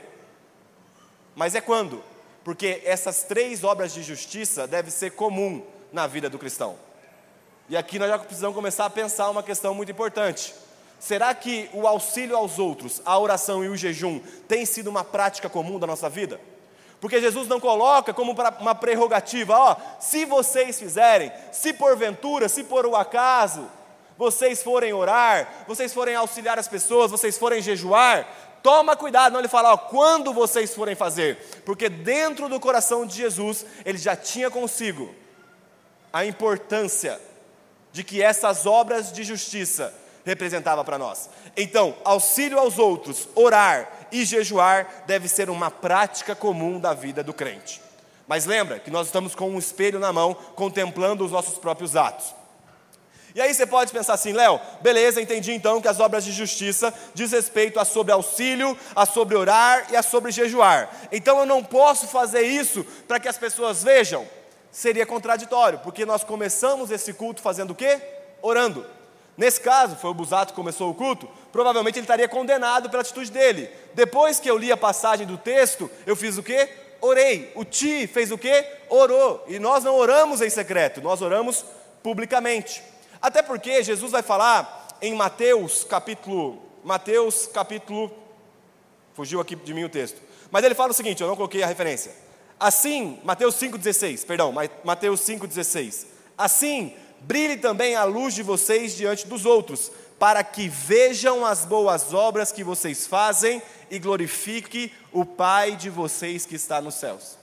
mas 1.35 1.55
é 1.55 1.61
quando? 1.61 2.03
Porque 2.43 2.81
essas 2.85 3.23
três 3.23 3.63
obras 3.63 3.93
de 3.93 4.03
justiça 4.03 4.67
devem 4.67 4.91
ser 4.91 5.11
comum 5.11 5.65
na 5.91 6.07
vida 6.07 6.29
do 6.29 6.39
cristão. 6.39 6.77
E 7.69 7.77
aqui 7.77 7.97
nós 7.97 8.09
já 8.09 8.19
precisamos 8.19 8.55
começar 8.55 8.85
a 8.85 8.89
pensar 8.89 9.29
uma 9.29 9.41
questão 9.41 9.73
muito 9.73 9.91
importante. 9.91 10.53
Será 10.99 11.33
que 11.33 11.69
o 11.73 11.87
auxílio 11.87 12.35
aos 12.35 12.59
outros, 12.59 13.01
a 13.05 13.17
oração 13.17 13.63
e 13.63 13.67
o 13.67 13.75
jejum, 13.75 14.19
tem 14.47 14.65
sido 14.65 14.89
uma 14.89 15.03
prática 15.03 15.49
comum 15.49 15.79
da 15.79 15.87
nossa 15.87 16.09
vida? 16.09 16.39
Porque 17.03 17.19
Jesus 17.19 17.49
não 17.49 17.59
coloca 17.59 18.13
como 18.13 18.33
uma 18.61 18.73
prerrogativa, 18.73 19.57
ó, 19.57 19.75
se 19.99 20.23
vocês 20.23 20.79
fizerem, 20.79 21.33
se 21.51 21.73
porventura, 21.73 22.47
se 22.47 22.63
por 22.63 22.85
o 22.85 22.95
acaso, 22.95 23.69
vocês 24.17 24.63
forem 24.63 24.93
orar, 24.93 25.65
vocês 25.67 25.93
forem 25.93 26.15
auxiliar 26.15 26.57
as 26.57 26.69
pessoas, 26.69 27.11
vocês 27.11 27.37
forem 27.37 27.61
jejuar, 27.61 28.25
toma 28.63 28.95
cuidado, 28.95 29.33
não 29.33 29.41
ele 29.41 29.49
fala, 29.49 29.73
ó, 29.73 29.77
quando 29.77 30.31
vocês 30.31 30.73
forem 30.73 30.95
fazer, 30.95 31.61
porque 31.65 31.89
dentro 31.89 32.47
do 32.47 32.57
coração 32.57 33.05
de 33.05 33.17
Jesus, 33.17 33.65
ele 33.83 33.97
já 33.97 34.15
tinha 34.15 34.49
consigo 34.49 35.13
a 36.13 36.23
importância 36.25 37.19
de 37.91 38.01
que 38.01 38.21
essas 38.21 38.65
obras 38.65 39.11
de 39.11 39.25
justiça 39.25 39.93
representava 40.25 40.85
para 40.85 40.97
nós. 40.97 41.29
Então, 41.57 41.95
auxílio 42.05 42.57
aos 42.57 42.79
outros, 42.79 43.27
orar 43.35 44.02
e 44.13 44.23
jejuar 44.23 45.03
deve 45.05 45.27
ser 45.27 45.49
uma 45.49 45.69
prática 45.69 46.35
comum 46.35 46.79
da 46.79 46.93
vida 46.93 47.23
do 47.23 47.33
crente. 47.33 47.81
Mas 48.27 48.45
lembra 48.45 48.79
que 48.79 48.91
nós 48.91 49.07
estamos 49.07 49.35
com 49.35 49.49
um 49.49 49.59
espelho 49.59 49.99
na 49.99 50.13
mão, 50.13 50.33
contemplando 50.55 51.25
os 51.25 51.31
nossos 51.31 51.57
próprios 51.57 51.95
atos. 51.95 52.33
E 53.35 53.41
aí 53.41 53.51
você 53.51 53.65
pode 53.65 53.91
pensar 53.91 54.13
assim, 54.13 54.31
Léo, 54.31 54.61
beleza, 54.81 55.19
entendi 55.19 55.51
então 55.51 55.81
que 55.81 55.87
as 55.87 55.99
obras 55.99 56.23
de 56.23 56.31
justiça 56.31 56.93
diz 57.15 57.31
respeito 57.31 57.79
a 57.79 57.85
sobre 57.85 58.13
auxílio, 58.13 58.77
a 58.95 59.07
sobre 59.07 59.35
orar 59.35 59.87
e 59.91 59.95
a 59.95 60.03
sobre 60.03 60.31
jejuar. 60.31 60.89
Então 61.11 61.39
eu 61.39 61.45
não 61.45 61.63
posso 61.63 62.07
fazer 62.07 62.43
isso 62.43 62.85
para 63.07 63.19
que 63.19 63.27
as 63.27 63.37
pessoas 63.37 63.83
vejam. 63.83 64.27
Seria 64.71 65.05
contraditório, 65.05 65.79
porque 65.79 66.05
nós 66.05 66.23
começamos 66.23 66.91
esse 66.91 67.13
culto 67.13 67.41
fazendo 67.41 67.71
o 67.71 67.75
quê? 67.75 67.99
Orando. 68.41 68.85
Nesse 69.35 69.59
caso, 69.59 69.95
foi 69.95 70.11
o 70.11 70.13
Busato 70.13 70.53
que 70.53 70.55
começou 70.55 70.91
o 70.91 70.95
culto, 70.95 71.27
provavelmente 71.53 71.99
ele 71.99 72.03
estaria 72.03 72.27
condenado 72.27 72.89
pela 72.89 73.01
atitude 73.01 73.31
dele. 73.31 73.69
Depois 73.93 74.39
que 74.39 74.49
eu 74.49 74.57
li 74.57 74.71
a 74.71 74.75
passagem 74.75 75.27
do 75.27 75.37
texto, 75.37 75.89
eu 76.05 76.15
fiz 76.15 76.35
o 76.37 76.43
quê? 76.43 76.67
Orei. 76.99 77.51
O 77.53 77.63
Ti 77.63 78.07
fez 78.07 78.31
o 78.31 78.37
quê? 78.37 78.65
Orou. 78.89 79.45
E 79.47 79.59
nós 79.59 79.83
não 79.83 79.95
oramos 79.95 80.41
em 80.41 80.49
secreto, 80.49 80.99
nós 80.99 81.21
oramos 81.21 81.63
publicamente. 82.01 82.81
Até 83.21 83.43
porque 83.43 83.83
Jesus 83.83 84.11
vai 84.11 84.23
falar 84.23 84.97
em 84.99 85.13
Mateus 85.13 85.83
capítulo, 85.83 86.59
Mateus 86.83 87.45
capítulo, 87.45 88.11
fugiu 89.13 89.39
aqui 89.39 89.55
de 89.55 89.73
mim 89.73 89.83
o 89.83 89.89
texto, 89.89 90.19
mas 90.49 90.63
ele 90.63 90.73
fala 90.73 90.91
o 90.91 90.93
seguinte, 90.93 91.21
eu 91.21 91.27
não 91.27 91.35
coloquei 91.35 91.61
a 91.61 91.67
referência. 91.67 92.11
Assim, 92.59 93.19
Mateus 93.23 93.55
5,16, 93.55 94.25
perdão, 94.25 94.53
Mateus 94.83 95.21
5,16. 95.21 96.07
Assim, 96.37 96.95
brilhe 97.21 97.57
também 97.57 97.95
a 97.95 98.03
luz 98.05 98.33
de 98.33 98.43
vocês 98.43 98.95
diante 98.95 99.27
dos 99.27 99.45
outros, 99.45 99.91
para 100.23 100.41
que 100.41 100.69
vejam 100.69 101.45
as 101.45 101.65
boas 101.65 102.13
obras 102.13 102.49
que 102.49 102.63
vocês 102.63 103.05
fazem 103.05 103.61
e 103.91 103.99
glorifique 103.99 104.89
o 105.11 105.25
Pai 105.25 105.75
de 105.75 105.89
vocês 105.89 106.45
que 106.45 106.55
está 106.55 106.79
nos 106.79 106.95
céus. 106.95 107.37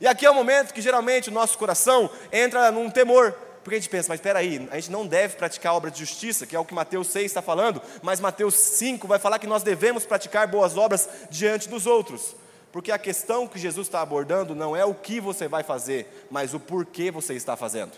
E 0.00 0.06
aqui 0.06 0.24
é 0.24 0.30
o 0.30 0.34
momento 0.34 0.72
que 0.72 0.80
geralmente 0.80 1.28
o 1.28 1.32
nosso 1.32 1.58
coração 1.58 2.08
entra 2.32 2.72
num 2.72 2.88
temor, 2.88 3.32
porque 3.62 3.76
a 3.76 3.78
gente 3.78 3.90
pensa, 3.90 4.08
mas 4.08 4.20
espera 4.20 4.38
aí, 4.38 4.66
a 4.70 4.76
gente 4.76 4.90
não 4.90 5.06
deve 5.06 5.36
praticar 5.36 5.74
obras 5.74 5.92
de 5.92 5.98
justiça, 5.98 6.46
que 6.46 6.56
é 6.56 6.58
o 6.58 6.64
que 6.64 6.72
Mateus 6.72 7.08
6 7.08 7.26
está 7.26 7.42
falando, 7.42 7.82
mas 8.02 8.20
Mateus 8.20 8.54
5 8.54 9.06
vai 9.06 9.18
falar 9.18 9.38
que 9.38 9.46
nós 9.46 9.62
devemos 9.62 10.06
praticar 10.06 10.48
boas 10.48 10.78
obras 10.78 11.06
diante 11.28 11.68
dos 11.68 11.86
outros. 11.86 12.34
Porque 12.72 12.90
a 12.90 12.96
questão 12.96 13.46
que 13.46 13.58
Jesus 13.58 13.86
está 13.86 14.00
abordando 14.00 14.54
não 14.54 14.74
é 14.74 14.82
o 14.82 14.94
que 14.94 15.20
você 15.20 15.46
vai 15.46 15.62
fazer, 15.62 16.26
mas 16.30 16.54
o 16.54 16.58
porquê 16.58 17.10
você 17.10 17.34
está 17.34 17.54
fazendo. 17.54 17.92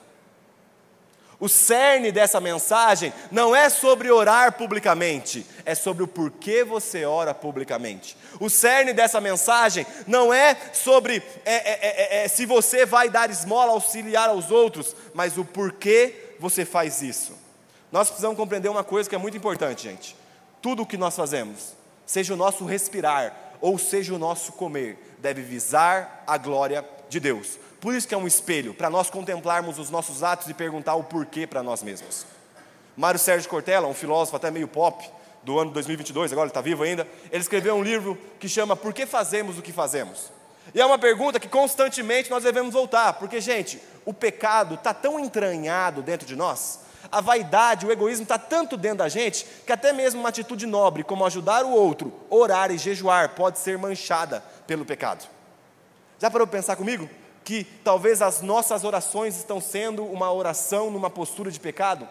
O 1.38 1.49
cerne 1.49 2.11
dessa 2.11 2.40
mensagem 2.40 3.12
não 3.31 3.55
é 3.55 3.69
sobre 3.69 4.11
orar 4.11 4.52
publicamente, 4.52 5.47
é 5.66 5.75
sobre 5.75 6.02
o 6.02 6.09
porquê 6.09 6.64
você 6.64 7.05
ora 7.05 7.35
publicamente. 7.35 8.16
O 8.40 8.49
cerne 8.49 8.95
dessa 8.95 9.21
mensagem 9.21 9.87
não 10.07 10.33
é 10.33 10.57
sobre 10.73 11.23
é, 11.45 11.55
é, 11.55 11.61
é, 11.61 12.21
é, 12.21 12.25
é 12.25 12.28
se 12.28 12.47
você 12.47 12.87
vai 12.87 13.11
dar 13.11 13.28
esmola, 13.28 13.73
auxiliar 13.73 14.31
aos 14.31 14.50
outros, 14.50 14.97
mas 15.12 15.37
o 15.37 15.45
porquê 15.45 16.35
você 16.40 16.64
faz 16.64 17.02
isso. 17.02 17.33
Nós 17.93 18.09
precisamos 18.09 18.37
compreender 18.37 18.69
uma 18.69 18.85
coisa 18.85 19.09
que 19.09 19.14
é 19.14 19.19
muito 19.19 19.37
importante, 19.37 19.83
gente. 19.83 20.16
Tudo 20.62 20.83
o 20.83 20.87
que 20.87 20.97
nós 20.97 21.14
fazemos, 21.14 21.75
seja 22.07 22.33
o 22.33 22.37
nosso 22.37 22.64
respirar 22.64 23.35
ou 23.61 23.78
seja 23.78 24.14
o 24.14 24.19
nosso 24.19 24.52
comer, 24.52 25.16
deve 25.19 25.43
visar 25.43 26.25
a 26.26 26.38
glória 26.38 26.85
de 27.09 27.21
Deus. 27.21 27.59
Por 27.80 27.95
isso 27.95 28.09
que 28.09 28.14
é 28.14 28.18
um 28.18 28.26
espelho, 28.26 28.75
para 28.75 28.90
nós 28.90 29.11
contemplarmos 29.11 29.78
os 29.78 29.90
nossos 29.90 30.23
atos 30.23 30.49
e 30.49 30.54
perguntar 30.54 30.95
o 30.95 31.04
porquê 31.04 31.47
para 31.47 31.62
nós 31.62 31.83
mesmos. 31.83 32.26
Mário 32.97 33.21
Sérgio 33.21 33.49
Cortella, 33.49 33.87
um 33.87 33.95
filósofo 33.95 34.37
até 34.37 34.50
meio 34.50 34.66
pop, 34.66 35.09
do 35.47 35.61
ano 35.61 35.71
2022, 35.71 36.33
agora 36.33 36.47
ele 36.47 36.50
está 36.50 36.61
vivo 36.61 36.83
ainda, 36.83 37.06
ele 37.30 37.40
escreveu 37.40 37.76
um 37.76 37.83
livro 37.83 38.18
que 38.40 38.49
chama 38.49 38.75
Por 38.75 38.92
que 38.92 39.06
fazemos 39.06 39.56
o 39.56 39.62
que 39.62 39.73
fazemos? 39.73 40.33
E 40.75 40.80
é 40.80 40.85
uma 40.85 40.99
pergunta 40.99 41.38
que 41.38 41.49
constantemente 41.49 42.28
nós 42.28 42.42
devemos 42.42 42.75
voltar, 42.75 43.12
porque, 43.12 43.40
gente, 43.40 43.80
o 44.04 44.12
pecado 44.12 44.75
está 44.75 44.92
tão 44.92 45.21
entranhado 45.21 46.02
dentro 46.02 46.26
de 46.26 46.35
nós, 46.35 46.80
a 47.12 47.21
vaidade, 47.21 47.87
o 47.87 47.92
egoísmo 47.92 48.25
está 48.25 48.38
tanto 48.38 48.76
dentro 48.76 48.99
da 48.99 49.09
gente, 49.09 49.47
que 49.64 49.73
até 49.73 49.92
mesmo 49.92 50.18
uma 50.18 50.30
atitude 50.30 50.66
nobre, 50.66 51.04
como 51.04 51.25
ajudar 51.25 51.64
o 51.64 51.71
outro, 51.71 52.12
orar 52.28 52.73
e 52.73 52.78
jejuar, 52.78 53.37
pode 53.37 53.61
ser 53.61 53.78
manchada 53.78 54.42
pelo 54.66 54.85
pecado. 54.85 55.28
Já 56.18 56.28
parou 56.28 56.47
para 56.47 56.59
pensar 56.59 56.75
comigo? 56.75 57.09
Que 57.47 57.62
talvez 57.85 58.21
as 58.21 58.43
nossas 58.43 58.83
orações 58.83 59.37
estão 59.37 59.61
sendo 59.61 60.05
uma 60.05 60.33
oração 60.33 60.91
numa 60.91 61.09
postura 61.09 61.49
de 61.49 61.61
pecado? 61.61 62.09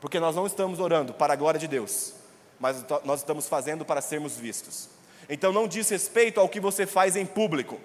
Porque 0.00 0.18
nós 0.18 0.34
não 0.34 0.44
estamos 0.44 0.80
orando 0.80 1.14
para 1.14 1.34
a 1.34 1.36
glória 1.36 1.60
de 1.60 1.68
Deus, 1.68 2.14
mas 2.58 2.84
nós 3.04 3.20
estamos 3.20 3.46
fazendo 3.46 3.84
para 3.84 4.00
sermos 4.00 4.36
vistos. 4.36 4.88
Então 5.28 5.52
não 5.52 5.68
diz 5.68 5.88
respeito 5.88 6.40
ao 6.40 6.48
que 6.48 6.58
você 6.58 6.84
faz 6.84 7.14
em 7.14 7.24
público, 7.24 7.78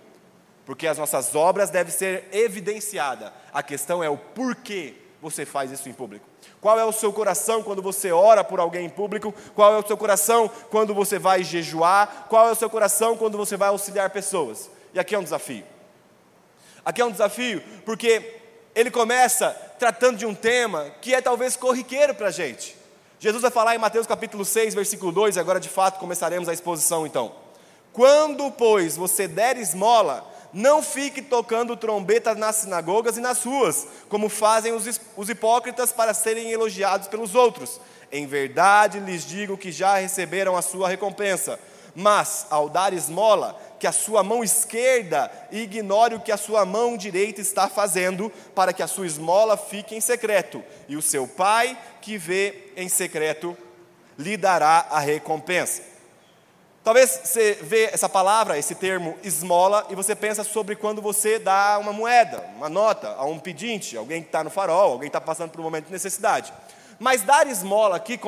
porque 0.66 0.88
as 0.88 0.98
nossas 0.98 1.36
obras 1.36 1.70
devem 1.70 1.94
ser 1.94 2.28
evidenciadas. 2.32 3.32
A 3.54 3.62
questão 3.62 4.04
é 4.04 4.10
o 4.10 4.18
porquê 4.18 4.96
você 5.22 5.46
faz 5.46 5.70
isso 5.70 5.88
em 5.88 5.94
público. 5.94 6.26
Qual 6.60 6.80
é 6.80 6.84
o 6.84 6.92
seu 6.92 7.14
coração 7.14 7.62
quando 7.62 7.82
você 7.84 8.12
ora 8.12 8.44
por 8.44 8.60
alguém 8.60 8.88
em 8.88 8.90
público? 8.90 9.32
Qual 9.54 9.72
é 9.72 9.78
o 9.78 9.86
seu 9.86 9.96
coração 9.96 10.50
quando 10.72 10.96
você 10.96 11.20
vai 11.20 11.44
jejuar? 11.44 12.26
Qual 12.28 12.48
é 12.48 12.52
o 12.52 12.56
seu 12.56 12.72
coração 12.72 13.16
quando 13.16 13.38
você 13.38 13.56
vai 13.56 13.70
auxiliar 13.70 14.10
pessoas? 14.10 14.72
E 14.96 15.00
aqui 15.00 15.14
é 15.14 15.20
um 15.20 15.24
desafio. 15.24 15.73
Aqui 16.86 17.02
é 17.02 17.06
um 17.06 17.12
desafio, 17.12 17.64
porque 17.86 18.40
ele 18.76 18.92
começa 18.92 19.50
tratando 19.80 20.18
de 20.18 20.26
um 20.26 20.36
tema 20.36 20.92
que 21.02 21.14
é 21.14 21.22
talvez 21.22 21.56
corriqueiro 21.56 22.14
para 22.14 22.28
a 22.28 22.32
gente. 22.32 22.76
Jesus 23.20 23.42
vai 23.42 23.52
falar 23.52 23.74
em 23.74 23.80
Mateus 23.80 24.06
capítulo 24.06 24.44
6, 24.44 24.74
versículo 24.74 25.12
2, 25.12 25.38
e 25.38 25.40
agora 25.40 25.60
de 25.60 25.70
fato 25.70 26.00
começaremos 26.00 26.50
a 26.50 26.54
exposição 26.54 27.08
então. 27.08 27.32
Quando, 27.94 28.52
pois, 28.52 28.98
você 28.98 29.28
der 29.28 29.56
esmola, 29.56 30.30
não 30.52 30.84
fique 30.84 31.22
tocando 31.22 31.78
trombeta 31.78 32.36
nas 32.36 32.58
sinagogas 32.58 33.16
e 33.18 33.22
nas 33.22 33.44
ruas, 33.44 33.88
como 34.10 34.28
fazem 34.28 34.74
os, 34.74 35.00
os 35.16 35.30
hipócritas 35.30 35.92
para 35.92 36.14
serem 36.14 36.52
elogiados 36.52 37.08
pelos 37.08 37.34
outros. 37.34 37.80
Em 38.12 38.28
verdade 38.28 39.00
lhes 39.00 39.26
digo 39.26 39.58
que 39.58 39.72
já 39.72 39.96
receberam 39.96 40.58
a 40.58 40.62
sua 40.62 40.90
recompensa. 40.90 41.60
Mas, 41.96 42.48
ao 42.50 42.70
dar 42.70 42.92
esmola, 42.92 43.60
que 43.84 43.88
a 43.88 43.92
sua 43.92 44.24
mão 44.24 44.42
esquerda 44.42 45.30
ignore 45.52 46.16
o 46.16 46.20
que 46.22 46.32
a 46.32 46.38
sua 46.38 46.66
mão 46.66 46.96
direita 46.96 47.42
está 47.42 47.68
fazendo, 47.68 48.32
para 48.56 48.72
que 48.72 48.82
a 48.82 48.88
sua 48.88 49.06
esmola 49.06 49.58
fique 49.58 49.94
em 49.94 50.00
secreto, 50.00 50.64
e 50.88 50.96
o 50.96 51.02
seu 51.02 51.28
pai, 51.28 51.78
que 52.02 52.18
vê 52.18 52.72
em 52.78 52.88
secreto, 52.88 53.58
lhe 54.18 54.38
dará 54.38 54.88
a 54.90 55.00
recompensa. 55.00 55.82
Talvez 56.82 57.10
você 57.26 57.58
vê 57.62 57.90
essa 57.92 58.08
palavra, 58.08 58.58
esse 58.58 58.74
termo 58.74 59.18
esmola, 59.22 59.86
e 59.90 59.96
você 59.96 60.16
pensa 60.16 60.46
sobre 60.46 60.78
quando 60.78 61.02
você 61.02 61.38
dá 61.38 61.78
uma 61.78 61.92
moeda, 61.92 62.42
uma 62.56 62.70
nota 62.70 63.10
a 63.10 63.26
um 63.26 63.38
pedinte, 63.38 63.98
alguém 63.98 64.22
que 64.22 64.30
está 64.30 64.46
no 64.46 64.50
farol, 64.50 64.94
alguém 64.94 65.10
que 65.10 65.18
está 65.18 65.20
passando 65.20 65.52
por 65.52 65.60
um 65.60 65.64
momento 65.66 65.88
de 65.88 65.92
necessidade. 65.92 66.54
Mas 67.00 67.22
dar 67.22 67.48
esmola 67.48 67.96
aqui, 67.96 68.20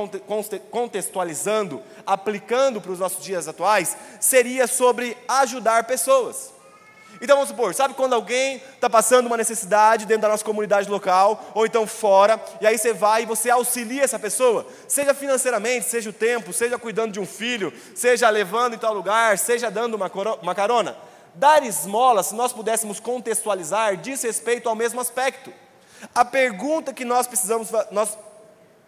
contextualizando, 0.72 1.82
aplicando 2.06 2.82
para 2.82 2.92
os 2.92 3.00
nossos 3.00 3.24
dias 3.24 3.48
atuais, 3.48 3.96
seria 4.20 4.68
sobre 4.68 5.18
ajudar 5.28 5.86
pessoas. 5.86 6.56
Então 7.22 7.38
vamos 7.38 7.50
supor, 7.50 7.74
sabe 7.74 7.94
quando 7.94 8.14
alguém 8.14 8.58
está 8.58 8.90
passando 8.90 9.28
uma 9.28 9.38
necessidade 9.38 10.06
dentro 10.06 10.24
da 10.24 10.30
nossa 10.30 10.44
comunidade 10.44 10.90
local, 10.90 11.52
ou 11.54 11.66
então 11.66 11.88
fora, 11.88 12.42
e 12.60 12.68
aí 12.68 12.78
você 12.78 12.94
vai 12.94 13.24
e 13.24 13.26
você 13.26 13.50
auxilia 13.50 14.04
essa 14.04 14.20
pessoa, 14.20 14.68
seja 14.88 15.14
financeiramente, 15.14 15.86
seja 15.86 16.10
o 16.10 16.14
tempo, 16.14 16.52
seja 16.52 16.78
cuidando 16.78 17.14
de 17.14 17.20
um 17.20 17.26
filho, 17.26 17.72
seja 17.96 18.30
levando 18.30 18.76
em 18.76 18.78
tal 18.78 18.94
lugar, 18.94 19.38
seja 19.38 19.72
dando 19.72 19.96
uma, 19.96 20.56
carona. 20.56 20.98
Dar 21.34 21.64
esmola, 21.64 22.24
se 22.24 22.36
nós 22.36 22.52
pudéssemos 22.52 23.00
contextualizar, 23.00 23.98
diz 23.98 24.22
respeito 24.22 24.68
ao 24.68 24.76
mesmo 24.76 25.00
aspecto. 25.00 25.54
A 26.14 26.24
pergunta 26.26 26.94
que 26.94 27.06
nós 27.06 27.28
precisamos, 27.28 27.70
nós 27.92 28.18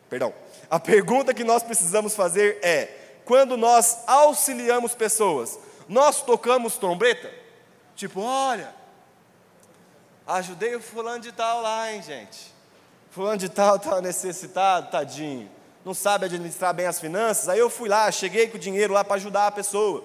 Perdão. 0.10 0.34
A 0.70 0.80
pergunta 0.80 1.34
que 1.34 1.44
nós 1.44 1.64
precisamos 1.64 2.16
fazer 2.16 2.60
é: 2.62 2.86
quando 3.26 3.58
nós 3.58 4.00
auxiliamos 4.08 4.96
pessoas, 4.96 5.60
nós 5.88 6.22
tocamos 6.22 6.78
trombeta? 6.78 7.32
Tipo, 7.96 8.22
olha, 8.22 8.74
ajudei 10.26 10.76
o 10.76 10.82
fulano 10.82 11.20
de 11.20 11.32
tal 11.32 11.62
lá, 11.62 11.92
hein, 11.92 12.02
gente. 12.02 12.54
fulano 13.10 13.38
de 13.38 13.50
tal 13.50 13.78
está 13.78 14.02
necessitado, 14.02 14.92
tadinho, 14.92 15.50
não 15.84 15.94
sabe 15.94 16.26
administrar 16.26 16.74
bem 16.74 16.86
as 16.86 17.00
finanças. 17.00 17.50
Aí 17.50 17.60
eu 17.60 17.70
fui 17.70 17.90
lá, 17.90 18.12
cheguei 18.12 18.48
com 18.48 18.58
o 18.58 18.60
dinheiro 18.60 18.94
lá 18.94 19.04
para 19.04 19.16
ajudar 19.16 19.48
a 19.48 19.52
pessoa. 19.52 20.04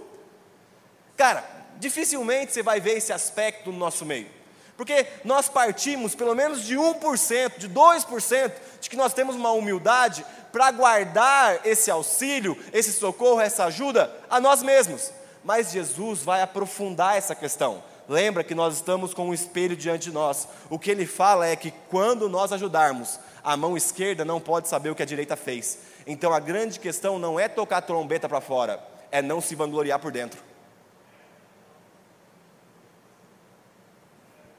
Cara, 1.17 1.45
dificilmente 1.79 2.53
você 2.53 2.63
vai 2.63 2.81
ver 2.81 2.97
esse 2.97 3.13
aspecto 3.13 3.71
no 3.71 3.79
nosso 3.79 4.07
meio. 4.07 4.42
Porque 4.77 5.07
nós 5.25 5.49
partimos 5.49 6.15
pelo 6.15 6.35
menos 6.35 6.63
de 6.63 6.77
1%, 6.77 7.59
de 7.59 7.69
2%, 7.69 8.53
de 8.81 8.91
que 8.91 8.97
nós 8.97 9.13
temos 9.13 9.37
uma 9.37 9.53
humildade 9.53 10.25
para 10.51 10.71
guardar 10.71 11.61
esse 11.65 11.91
auxílio, 11.91 12.57
esse 12.73 12.93
socorro, 12.93 13.41
essa 13.41 13.65
ajuda 13.65 14.15
a 14.29 14.41
nós 14.41 14.63
mesmos. 14.63 15.13
Mas 15.45 15.73
Jesus 15.73 16.23
vai 16.23 16.43
aprofundar 16.43 17.17
essa 17.17 17.35
questão. 17.35 17.83
Lembra 18.09 18.45
que 18.45 18.55
nós 18.55 18.75
estamos 18.75 19.15
com 19.15 19.29
um 19.29 19.35
espelho 19.35 19.77
diante 19.77 20.05
de 20.05 20.13
nós. 20.13 20.49
O 20.69 20.79
que 20.79 20.91
ele 20.91 21.07
fala 21.07 21.47
é 21.47 21.57
que 21.57 21.73
quando 21.89 22.29
nós 22.29 22.53
ajudarmos, 22.53 23.19
a 23.43 23.57
mão 23.57 23.77
esquerda 23.77 24.25
não 24.25 24.41
pode 24.41 24.69
saber 24.69 24.91
o 24.91 24.95
que 24.95 25.03
a 25.03 25.07
direita 25.07 25.37
fez. 25.37 25.79
Então 26.07 26.33
a 26.33 26.41
grande 26.41 26.79
questão 26.81 27.19
não 27.19 27.39
é 27.39 27.49
tocar 27.49 27.79
a 27.79 27.83
trombeta 27.83 28.29
para 28.29 28.41
fora, 28.41 28.83
é 29.11 29.23
não 29.23 29.41
se 29.41 29.55
vangloriar 29.55 29.99
por 29.99 30.13
dentro. 30.13 30.52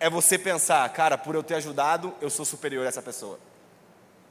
É 0.04 0.10
você 0.10 0.38
pensar, 0.38 0.90
cara, 0.90 1.18
por 1.18 1.34
eu 1.34 1.42
ter 1.42 1.56
ajudado, 1.56 2.14
eu 2.20 2.30
sou 2.30 2.44
superior 2.44 2.86
a 2.86 2.90
essa 2.90 3.02
pessoa. 3.02 3.40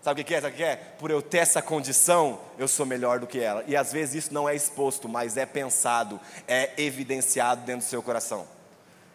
Sabe 0.02 0.20
o 0.20 0.24
que 0.26 0.34
é? 0.34 0.38
Sabe 0.42 0.52
o 0.52 0.56
que 0.58 0.62
é? 0.62 0.76
Por 0.76 1.10
eu 1.10 1.22
ter 1.22 1.38
essa 1.38 1.62
condição, 1.62 2.38
eu 2.58 2.68
sou 2.68 2.84
melhor 2.84 3.18
do 3.18 3.26
que 3.26 3.40
ela. 3.40 3.64
E 3.66 3.74
às 3.74 3.90
vezes 3.90 4.26
isso 4.26 4.34
não 4.34 4.46
é 4.46 4.54
exposto, 4.54 5.08
mas 5.08 5.38
é 5.38 5.46
pensado, 5.46 6.20
é 6.46 6.74
evidenciado 6.76 7.62
dentro 7.64 7.86
do 7.86 7.88
seu 7.88 8.02
coração. 8.02 8.46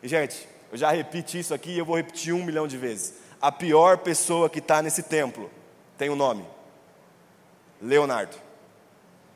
E, 0.01 0.07
gente, 0.07 0.49
eu 0.71 0.79
já 0.79 0.89
repeti 0.89 1.37
isso 1.37 1.53
aqui 1.53 1.73
e 1.73 1.77
eu 1.77 1.85
vou 1.85 1.95
repetir 1.95 2.33
um 2.33 2.43
milhão 2.43 2.67
de 2.67 2.75
vezes. 2.75 3.13
A 3.39 3.51
pior 3.51 3.99
pessoa 3.99 4.49
que 4.49 4.57
está 4.57 4.81
nesse 4.81 5.03
templo 5.03 5.51
tem 5.95 6.09
um 6.09 6.15
nome: 6.15 6.43
Leonardo. 7.79 8.35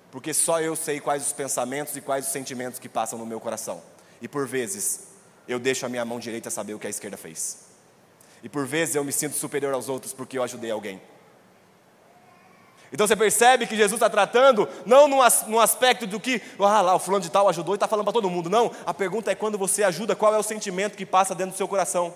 Porque 0.10 0.34
só 0.34 0.60
eu 0.60 0.76
sei 0.76 1.00
quais 1.00 1.28
os 1.28 1.34
pensamentos 1.34 1.96
e 1.96 2.02
quais 2.02 2.26
os 2.26 2.32
sentimentos 2.32 2.80
que 2.80 2.90
passam 2.90 3.20
no 3.20 3.28
meu 3.28 3.40
coração. 3.40 3.80
E 4.20 4.28
por 4.28 4.48
vezes, 4.48 5.11
eu 5.52 5.60
deixo 5.60 5.86
a 5.86 5.90
minha 5.90 6.06
mão 6.06 6.20
direita 6.20 6.50
saber 6.50 6.74
o 6.74 6.80
que 6.80 6.88
a 6.88 6.90
esquerda 6.90 7.18
fez. 7.18 7.66
E 8.44 8.50
por 8.50 8.66
vezes 8.66 8.96
eu 8.96 9.04
me 9.04 9.12
sinto 9.12 9.36
superior 9.36 9.74
aos 9.74 9.90
outros 9.90 10.14
porque 10.14 10.38
eu 10.38 10.44
ajudei 10.44 10.72
alguém. 10.72 11.02
Então 12.92 13.08
você 13.08 13.16
percebe 13.16 13.66
que 13.66 13.76
Jesus 13.76 13.94
está 13.94 14.10
tratando, 14.10 14.68
não 14.86 15.08
num 15.08 15.60
aspecto 15.60 16.06
do 16.06 16.20
que, 16.20 16.42
ah 16.60 16.82
lá, 16.82 16.96
o 16.96 17.00
fulano 17.00 17.24
de 17.24 17.32
tal 17.32 17.48
ajudou 17.48 17.74
e 17.74 17.78
está 17.78 17.88
falando 17.88 18.04
para 18.04 18.14
todo 18.14 18.30
mundo. 18.30 18.50
Não, 18.50 18.72
a 18.86 18.94
pergunta 18.94 19.32
é 19.32 19.36
quando 19.36 19.58
você 19.58 19.82
ajuda, 19.84 20.16
qual 20.16 20.36
é 20.36 20.38
o 20.38 20.44
sentimento 20.44 20.98
que 20.98 21.06
passa 21.06 21.34
dentro 21.34 21.54
do 21.54 21.58
seu 21.58 21.68
coração? 21.68 22.14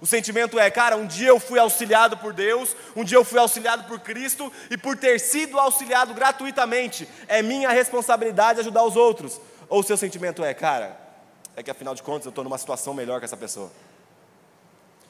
O 0.00 0.06
sentimento 0.06 0.58
é, 0.58 0.70
cara, 0.70 0.96
um 0.96 1.06
dia 1.06 1.28
eu 1.28 1.40
fui 1.40 1.58
auxiliado 1.58 2.16
por 2.16 2.32
Deus, 2.32 2.74
um 2.94 3.04
dia 3.04 3.18
eu 3.18 3.24
fui 3.24 3.38
auxiliado 3.38 3.84
por 3.84 3.98
Cristo, 3.98 4.52
e 4.70 4.76
por 4.76 4.96
ter 4.96 5.18
sido 5.18 5.58
auxiliado 5.58 6.14
gratuitamente, 6.14 7.08
é 7.26 7.42
minha 7.42 7.70
responsabilidade 7.70 8.60
ajudar 8.60 8.84
os 8.84 8.96
outros. 8.96 9.40
Ou 9.68 9.80
o 9.80 9.82
seu 9.82 9.96
sentimento 9.96 10.44
é, 10.44 10.54
cara, 10.54 11.01
é 11.56 11.62
que 11.62 11.70
afinal 11.70 11.94
de 11.94 12.02
contas 12.02 12.26
eu 12.26 12.30
estou 12.30 12.44
numa 12.44 12.58
situação 12.58 12.94
melhor 12.94 13.18
que 13.20 13.24
essa 13.24 13.36
pessoa. 13.36 13.70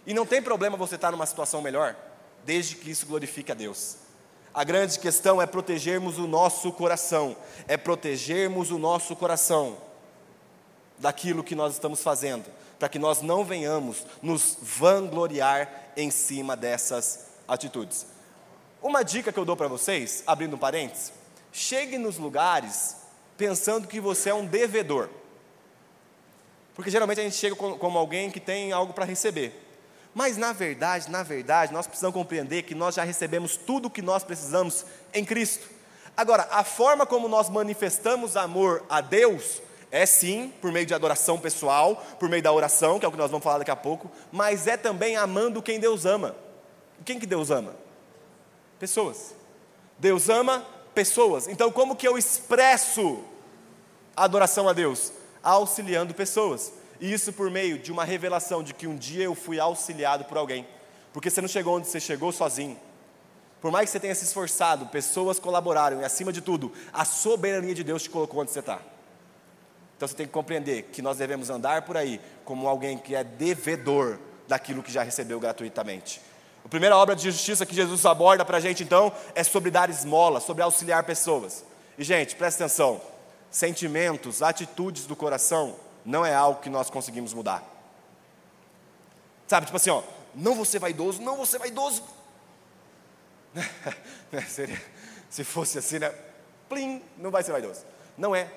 E 0.06 0.12
não 0.12 0.26
tem 0.26 0.42
problema 0.42 0.76
você 0.76 0.96
estar 0.96 1.12
numa 1.12 1.26
situação 1.26 1.62
melhor, 1.62 1.96
desde 2.44 2.76
que 2.76 2.90
isso 2.90 3.06
glorifique 3.06 3.52
a 3.52 3.54
Deus. 3.54 3.96
A 4.52 4.64
grande 4.64 4.98
questão 4.98 5.40
é 5.40 5.46
protegermos 5.46 6.18
o 6.18 6.26
nosso 6.26 6.70
coração, 6.72 7.36
é 7.66 7.76
protegermos 7.76 8.70
o 8.70 8.78
nosso 8.78 9.16
coração 9.16 9.78
daquilo 10.98 11.42
que 11.44 11.54
nós 11.54 11.72
estamos 11.72 12.02
fazendo, 12.02 12.44
para 12.78 12.88
que 12.88 12.98
nós 12.98 13.22
não 13.22 13.44
venhamos 13.44 14.04
nos 14.20 14.58
vangloriar 14.60 15.92
em 15.96 16.10
cima 16.10 16.56
dessas 16.56 17.28
atitudes. 17.46 18.06
Uma 18.82 19.02
dica 19.02 19.32
que 19.32 19.38
eu 19.38 19.44
dou 19.44 19.56
para 19.56 19.68
vocês, 19.68 20.22
abrindo 20.26 20.56
um 20.56 20.58
parênteses, 20.58 21.12
chegue 21.52 21.96
nos 21.96 22.18
lugares 22.18 22.96
pensando 23.36 23.88
que 23.88 24.00
você 24.00 24.30
é 24.30 24.34
um 24.34 24.44
devedor. 24.44 25.08
Porque 26.74 26.90
geralmente 26.90 27.20
a 27.20 27.24
gente 27.24 27.36
chega 27.36 27.54
como 27.54 27.98
alguém 27.98 28.30
que 28.30 28.40
tem 28.40 28.72
algo 28.72 28.92
para 28.92 29.04
receber. 29.04 29.52
Mas 30.14 30.36
na 30.36 30.52
verdade, 30.52 31.10
na 31.10 31.22
verdade, 31.22 31.72
nós 31.72 31.86
precisamos 31.86 32.14
compreender 32.14 32.62
que 32.62 32.74
nós 32.74 32.94
já 32.94 33.04
recebemos 33.04 33.56
tudo 33.56 33.86
o 33.86 33.90
que 33.90 34.02
nós 34.02 34.22
precisamos 34.24 34.84
em 35.14 35.24
Cristo. 35.24 35.68
Agora, 36.16 36.46
a 36.50 36.62
forma 36.62 37.06
como 37.06 37.28
nós 37.28 37.48
manifestamos 37.48 38.36
amor 38.36 38.84
a 38.88 39.00
Deus 39.00 39.62
é 39.90 40.04
sim 40.06 40.52
por 40.60 40.70
meio 40.72 40.86
de 40.86 40.94
adoração 40.94 41.38
pessoal, 41.38 41.96
por 42.18 42.28
meio 42.28 42.42
da 42.42 42.52
oração, 42.52 42.98
que 42.98 43.04
é 43.04 43.08
o 43.08 43.12
que 43.12 43.18
nós 43.18 43.30
vamos 43.30 43.44
falar 43.44 43.58
daqui 43.58 43.70
a 43.70 43.76
pouco, 43.76 44.10
mas 44.30 44.66
é 44.66 44.76
também 44.76 45.16
amando 45.16 45.62
quem 45.62 45.78
Deus 45.78 46.06
ama. 46.06 46.34
Quem 47.04 47.18
que 47.18 47.26
Deus 47.26 47.50
ama? 47.50 47.74
Pessoas. 48.78 49.34
Deus 49.98 50.28
ama 50.28 50.66
pessoas. 50.94 51.48
Então, 51.48 51.70
como 51.70 51.96
que 51.96 52.06
eu 52.06 52.16
expresso 52.16 53.22
a 54.16 54.24
adoração 54.24 54.68
a 54.68 54.72
Deus? 54.72 55.12
Auxiliando 55.42 56.14
pessoas. 56.14 56.72
E 57.00 57.12
isso 57.12 57.32
por 57.32 57.50
meio 57.50 57.78
de 57.78 57.90
uma 57.90 58.04
revelação 58.04 58.62
de 58.62 58.72
que 58.72 58.86
um 58.86 58.96
dia 58.96 59.24
eu 59.24 59.34
fui 59.34 59.58
auxiliado 59.58 60.24
por 60.24 60.38
alguém. 60.38 60.66
Porque 61.12 61.28
você 61.28 61.40
não 61.40 61.48
chegou 61.48 61.76
onde 61.76 61.88
você 61.88 61.98
chegou 61.98 62.30
sozinho. 62.32 62.78
Por 63.60 63.70
mais 63.70 63.86
que 63.86 63.92
você 63.92 64.00
tenha 64.00 64.14
se 64.14 64.24
esforçado, 64.24 64.86
pessoas 64.86 65.38
colaboraram 65.38 66.00
e, 66.00 66.04
acima 66.04 66.32
de 66.32 66.40
tudo, 66.40 66.72
a 66.92 67.04
soberania 67.04 67.74
de 67.74 67.84
Deus 67.84 68.02
te 68.02 68.10
colocou 68.10 68.40
onde 68.40 68.50
você 68.50 68.58
está. 68.58 68.80
Então 69.96 70.08
você 70.08 70.16
tem 70.16 70.26
que 70.26 70.32
compreender 70.32 70.88
que 70.92 71.00
nós 71.00 71.18
devemos 71.18 71.48
andar 71.48 71.82
por 71.82 71.96
aí 71.96 72.20
como 72.44 72.66
alguém 72.66 72.98
que 72.98 73.14
é 73.14 73.22
devedor 73.22 74.18
daquilo 74.48 74.82
que 74.82 74.90
já 74.90 75.04
recebeu 75.04 75.38
gratuitamente. 75.38 76.20
A 76.64 76.68
primeira 76.68 76.96
obra 76.96 77.14
de 77.14 77.30
justiça 77.30 77.64
que 77.64 77.74
Jesus 77.74 78.04
aborda 78.04 78.44
para 78.44 78.56
a 78.56 78.60
gente, 78.60 78.82
então, 78.82 79.12
é 79.34 79.44
sobre 79.44 79.70
dar 79.70 79.90
esmola, 79.90 80.40
sobre 80.40 80.62
auxiliar 80.62 81.04
pessoas. 81.04 81.64
E, 81.96 82.02
gente, 82.02 82.34
presta 82.34 82.64
atenção: 82.64 83.00
sentimentos, 83.52 84.42
atitudes 84.42 85.06
do 85.06 85.14
coração 85.14 85.76
não 86.04 86.26
é 86.26 86.34
algo 86.34 86.60
que 86.60 86.70
nós 86.70 86.90
conseguimos 86.90 87.32
mudar. 87.32 87.62
Sabe, 89.46 89.66
tipo 89.66 89.76
assim, 89.76 89.90
ó, 89.90 90.02
não 90.34 90.54
vou 90.54 90.64
ser 90.64 90.78
vaidoso, 90.78 91.22
não 91.22 91.36
vou 91.36 91.46
ser 91.46 91.58
vaidoso. 91.58 92.02
Se 95.28 95.44
fosse 95.44 95.78
assim, 95.78 95.98
né? 95.98 96.12
Plim, 96.68 97.02
não 97.18 97.30
vai 97.30 97.42
ser 97.42 97.52
vaidoso. 97.52 97.84
Não 98.16 98.34
é. 98.34 98.48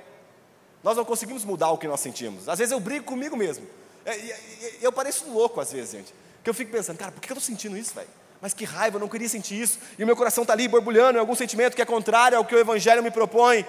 Nós 0.81 0.95
não 0.95 1.03
conseguimos 1.03 1.43
mudar 1.43 1.69
o 1.71 1.77
que 1.77 1.87
nós 1.87 1.99
sentimos. 1.99 2.47
Às 2.47 2.59
vezes 2.59 2.71
eu 2.71 2.79
brigo 2.79 3.05
comigo 3.05 3.35
mesmo. 3.35 3.67
É, 4.05 4.37
eu 4.81 4.91
pareço 4.91 5.29
louco 5.29 5.59
às 5.59 5.71
vezes, 5.71 5.91
gente. 5.91 6.13
Que 6.43 6.49
eu 6.49 6.53
fico 6.53 6.71
pensando, 6.71 6.97
cara, 6.97 7.11
por 7.11 7.19
que 7.19 7.31
eu 7.31 7.37
estou 7.37 7.45
sentindo 7.45 7.77
isso, 7.77 7.93
velho? 7.93 8.07
Mas 8.39 8.53
que 8.53 8.63
raiva, 8.63 8.97
eu 8.97 8.99
não 8.99 9.07
queria 9.07 9.27
sentir 9.27 9.59
isso. 9.59 9.79
E 9.97 10.03
o 10.03 10.05
meu 10.05 10.15
coração 10.15 10.43
está 10.43 10.53
ali 10.53 10.67
borbulhando 10.67 11.17
em 11.17 11.19
algum 11.19 11.35
sentimento 11.35 11.75
que 11.75 11.81
é 11.81 11.85
contrário 11.85 12.37
ao 12.37 12.45
que 12.45 12.53
o 12.55 12.59
Evangelho 12.59 13.01
me 13.01 13.11
propõe. 13.11 13.65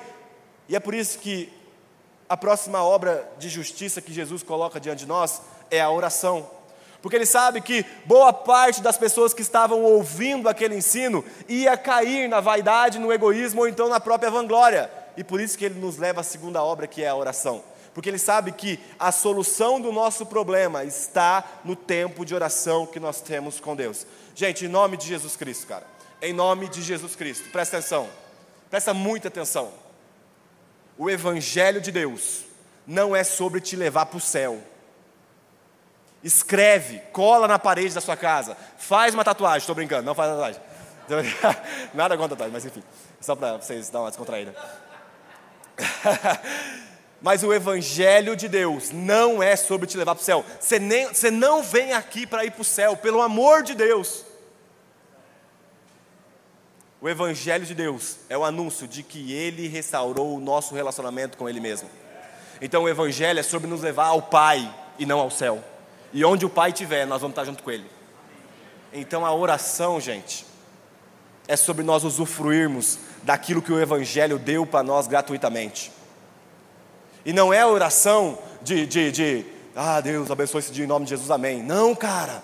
E 0.68 0.76
é 0.76 0.80
por 0.80 0.94
isso 0.94 1.18
que 1.18 1.52
a 2.28 2.36
próxima 2.36 2.82
obra 2.82 3.28
de 3.38 3.48
justiça 3.48 4.00
que 4.00 4.12
Jesus 4.12 4.42
coloca 4.42 4.80
diante 4.80 5.00
de 5.00 5.06
nós 5.06 5.40
é 5.70 5.80
a 5.80 5.90
oração. 5.90 6.48
Porque 7.00 7.16
ele 7.16 7.26
sabe 7.26 7.60
que 7.60 7.84
boa 8.04 8.32
parte 8.32 8.82
das 8.82 8.98
pessoas 8.98 9.32
que 9.32 9.42
estavam 9.42 9.82
ouvindo 9.82 10.48
aquele 10.48 10.74
ensino 10.74 11.24
ia 11.48 11.76
cair 11.76 12.28
na 12.28 12.40
vaidade, 12.40 12.98
no 12.98 13.12
egoísmo 13.12 13.60
ou 13.60 13.68
então 13.68 13.88
na 13.88 14.00
própria 14.00 14.30
vanglória. 14.30 14.90
E 15.16 15.22
por 15.22 15.40
isso 15.40 15.56
que 15.56 15.64
ele 15.64 15.78
nos 15.78 15.98
leva 15.98 16.20
à 16.20 16.24
segunda 16.24 16.62
obra, 16.62 16.86
que 16.86 17.02
é 17.02 17.08
a 17.08 17.14
oração. 17.14 17.62
Porque 17.94 18.10
ele 18.10 18.18
sabe 18.18 18.52
que 18.52 18.80
a 18.98 19.12
solução 19.12 19.80
do 19.80 19.92
nosso 19.92 20.26
problema 20.26 20.84
está 20.84 21.44
no 21.64 21.76
tempo 21.76 22.24
de 22.24 22.34
oração 22.34 22.86
que 22.86 22.98
nós 22.98 23.20
temos 23.20 23.60
com 23.60 23.76
Deus. 23.76 24.06
Gente, 24.34 24.66
em 24.66 24.68
nome 24.68 24.96
de 24.96 25.06
Jesus 25.06 25.36
Cristo, 25.36 25.66
cara. 25.66 25.86
Em 26.20 26.32
nome 26.32 26.68
de 26.68 26.82
Jesus 26.82 27.14
Cristo. 27.14 27.48
Presta 27.50 27.78
atenção. 27.78 28.08
Presta 28.68 28.92
muita 28.92 29.28
atenção 29.28 29.85
o 30.98 31.10
Evangelho 31.10 31.80
de 31.80 31.92
Deus 31.92 32.44
não 32.86 33.14
é 33.14 33.24
sobre 33.24 33.60
te 33.60 33.76
levar 33.76 34.06
para 34.06 34.16
o 34.16 34.20
céu. 34.20 34.62
Escreve, 36.22 37.00
cola 37.12 37.46
na 37.46 37.58
parede 37.58 37.94
da 37.94 38.00
sua 38.00 38.16
casa, 38.16 38.56
faz 38.78 39.14
uma 39.14 39.24
tatuagem, 39.24 39.58
estou 39.58 39.74
brincando, 39.74 40.02
não 40.02 40.14
faz 40.14 40.30
tatuagem. 40.30 40.60
Nada 41.94 42.16
contra 42.16 42.30
tatuagem, 42.30 42.52
mas 42.52 42.64
enfim, 42.64 42.82
só 43.20 43.36
para 43.36 43.58
vocês 43.58 43.90
dar 43.90 44.00
uma 44.00 44.10
descontraída. 44.10 44.54
mas 47.20 47.42
o 47.42 47.52
Evangelho 47.52 48.34
de 48.34 48.48
Deus 48.48 48.90
não 48.90 49.42
é 49.42 49.56
sobre 49.56 49.86
te 49.86 49.96
levar 49.96 50.14
para 50.14 50.22
o 50.22 50.24
céu. 50.24 50.44
Você, 50.58 50.78
nem, 50.78 51.08
você 51.08 51.30
não 51.30 51.62
vem 51.62 51.92
aqui 51.92 52.26
para 52.26 52.44
ir 52.44 52.50
para 52.50 52.62
o 52.62 52.64
céu, 52.64 52.96
pelo 52.96 53.22
amor 53.22 53.62
de 53.62 53.74
Deus. 53.74 54.25
O 57.06 57.08
Evangelho 57.08 57.64
de 57.64 57.72
Deus 57.72 58.16
é 58.28 58.36
o 58.36 58.44
anúncio 58.44 58.88
de 58.88 59.00
que 59.00 59.32
Ele 59.32 59.68
restaurou 59.68 60.34
o 60.34 60.40
nosso 60.40 60.74
relacionamento 60.74 61.38
com 61.38 61.48
Ele 61.48 61.60
mesmo. 61.60 61.88
Então 62.60 62.82
o 62.82 62.88
Evangelho 62.88 63.38
é 63.38 63.44
sobre 63.44 63.70
nos 63.70 63.80
levar 63.80 64.06
ao 64.06 64.22
Pai 64.22 64.74
e 64.98 65.06
não 65.06 65.20
ao 65.20 65.30
céu. 65.30 65.62
E 66.12 66.24
onde 66.24 66.44
o 66.44 66.50
Pai 66.50 66.70
estiver, 66.70 67.06
nós 67.06 67.20
vamos 67.20 67.34
estar 67.34 67.44
junto 67.44 67.62
com 67.62 67.70
Ele. 67.70 67.88
Então 68.92 69.24
a 69.24 69.32
oração, 69.32 70.00
gente, 70.00 70.44
é 71.46 71.54
sobre 71.54 71.84
nós 71.84 72.02
usufruirmos 72.02 72.98
daquilo 73.22 73.62
que 73.62 73.72
o 73.72 73.80
Evangelho 73.80 74.36
deu 74.36 74.66
para 74.66 74.82
nós 74.82 75.06
gratuitamente. 75.06 75.92
E 77.24 77.32
não 77.32 77.54
é 77.54 77.60
a 77.60 77.68
oração 77.68 78.36
de, 78.62 78.84
de, 78.84 79.12
de, 79.12 79.46
ah, 79.76 80.00
Deus 80.00 80.28
abençoe 80.28 80.58
esse 80.58 80.72
dia 80.72 80.84
em 80.84 80.88
nome 80.88 81.04
de 81.04 81.10
Jesus, 81.10 81.30
amém. 81.30 81.62
Não, 81.62 81.94
cara. 81.94 82.42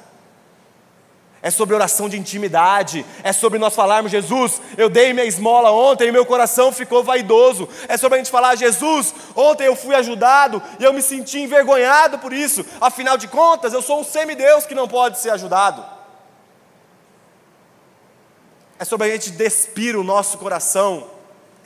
É 1.43 1.51
sobre 1.51 1.75
oração 1.75 2.09
de 2.09 2.17
intimidade, 2.17 3.05
é 3.25 3.33
sobre 3.33 3.59
nós 3.59 3.75
falarmos, 3.75 4.13
Jesus, 4.13 4.63
eu 4.79 4.89
dei 4.89 5.13
minha 5.13 5.27
esmola 5.27 5.73
ontem 5.73 6.07
e 6.07 6.13
meu 6.13 6.25
coração 6.25 6.71
ficou 6.71 7.03
vaidoso. 7.03 7.69
É 7.89 7.97
sobre 7.97 8.15
a 8.15 8.19
gente 8.19 8.31
falar, 8.31 8.55
Jesus, 8.55 9.13
ontem 9.35 9.67
eu 9.67 9.75
fui 9.75 9.97
ajudado 9.97 10.63
e 10.79 10.85
eu 10.85 10.93
me 10.93 11.03
senti 11.03 11.41
envergonhado 11.41 12.21
por 12.21 12.33
isso. 12.33 12.65
Afinal 12.81 13.19
de 13.19 13.27
contas, 13.27 13.73
eu 13.73 13.83
sou 13.83 14.01
um 14.01 14.05
semideus 14.05 14.67
que 14.67 14.75
não 14.75 14.87
pode 14.87 15.19
ser 15.19 15.31
ajudado. 15.31 15.85
É 18.79 18.85
sobre 18.85 19.09
a 19.09 19.11
gente 19.11 19.33
despir 19.33 19.97
o 19.97 20.05
nosso 20.05 20.39
coração 20.39 21.09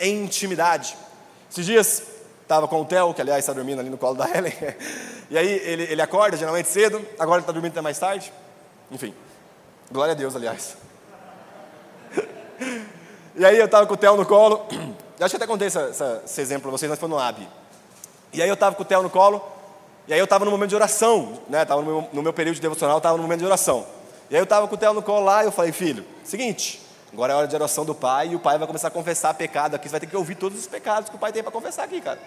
em 0.00 0.24
intimidade. 0.24 0.96
Esses 1.50 1.66
dias, 1.66 2.02
estava 2.40 2.66
com 2.66 2.80
o 2.80 2.84
Theo, 2.86 3.12
que 3.12 3.20
aliás 3.20 3.40
está 3.40 3.52
dormindo 3.52 3.80
ali 3.80 3.90
no 3.90 3.98
colo 3.98 4.14
da 4.14 4.24
Helen, 4.34 4.54
e 5.28 5.36
aí 5.36 5.48
ele, 5.48 5.82
ele 5.82 6.00
acorda 6.00 6.34
geralmente 6.36 6.68
cedo, 6.68 7.04
agora 7.18 7.38
ele 7.38 7.42
está 7.42 7.52
dormindo 7.52 7.72
até 7.72 7.82
mais 7.82 7.98
tarde. 7.98 8.32
Enfim. 8.90 9.12
Glória 9.90 10.12
a 10.12 10.14
Deus, 10.16 10.34
aliás. 10.34 10.76
e 13.34 13.44
aí 13.44 13.56
eu 13.56 13.66
estava 13.66 13.86
com 13.86 13.94
o 13.94 13.96
Theo 13.96 14.16
no 14.16 14.26
colo. 14.26 14.66
Acho 15.20 15.30
que 15.30 15.36
até 15.36 15.46
contei 15.46 15.68
essa, 15.68 15.80
essa, 15.82 16.22
esse 16.24 16.40
exemplo 16.40 16.62
para 16.62 16.72
vocês, 16.72 16.90
mas 16.90 16.98
foi 16.98 17.08
no 17.08 17.18
AB. 17.18 17.48
E 18.32 18.42
aí 18.42 18.48
eu 18.48 18.54
estava 18.54 18.74
com 18.74 18.82
o 18.82 18.84
Theo 18.84 19.02
no 19.02 19.10
colo. 19.10 19.42
E 20.08 20.12
aí 20.12 20.18
eu 20.18 20.24
estava 20.24 20.44
no 20.44 20.50
momento 20.50 20.70
de 20.70 20.76
oração, 20.76 21.40
né? 21.48 21.62
Estava 21.62 21.80
no 21.80 21.86
meu, 21.86 22.08
no 22.12 22.22
meu 22.22 22.32
período 22.32 22.56
de 22.56 22.60
devocional, 22.60 22.98
estava 22.98 23.16
no 23.16 23.22
momento 23.22 23.40
de 23.40 23.46
oração. 23.46 23.86
E 24.28 24.34
aí 24.34 24.40
eu 24.40 24.44
estava 24.44 24.66
com 24.68 24.74
o 24.74 24.78
Theo 24.78 24.92
no 24.92 25.02
colo 25.02 25.24
lá 25.24 25.42
e 25.42 25.46
eu 25.46 25.52
falei, 25.52 25.72
filho, 25.72 26.04
seguinte, 26.24 26.80
agora 27.12 27.32
é 27.32 27.36
hora 27.36 27.46
de 27.46 27.54
oração 27.54 27.84
do 27.84 27.94
pai 27.94 28.28
e 28.28 28.36
o 28.36 28.38
pai 28.38 28.58
vai 28.58 28.66
começar 28.66 28.88
a 28.88 28.90
confessar 28.90 29.34
pecado 29.34 29.74
aqui. 29.74 29.88
Você 29.88 29.92
vai 29.92 30.00
ter 30.00 30.06
que 30.06 30.16
ouvir 30.16 30.34
todos 30.34 30.58
os 30.58 30.66
pecados 30.66 31.08
que 31.08 31.16
o 31.16 31.18
pai 31.18 31.32
tem 31.32 31.42
para 31.42 31.52
confessar 31.52 31.84
aqui, 31.84 32.00
cara. 32.00 32.20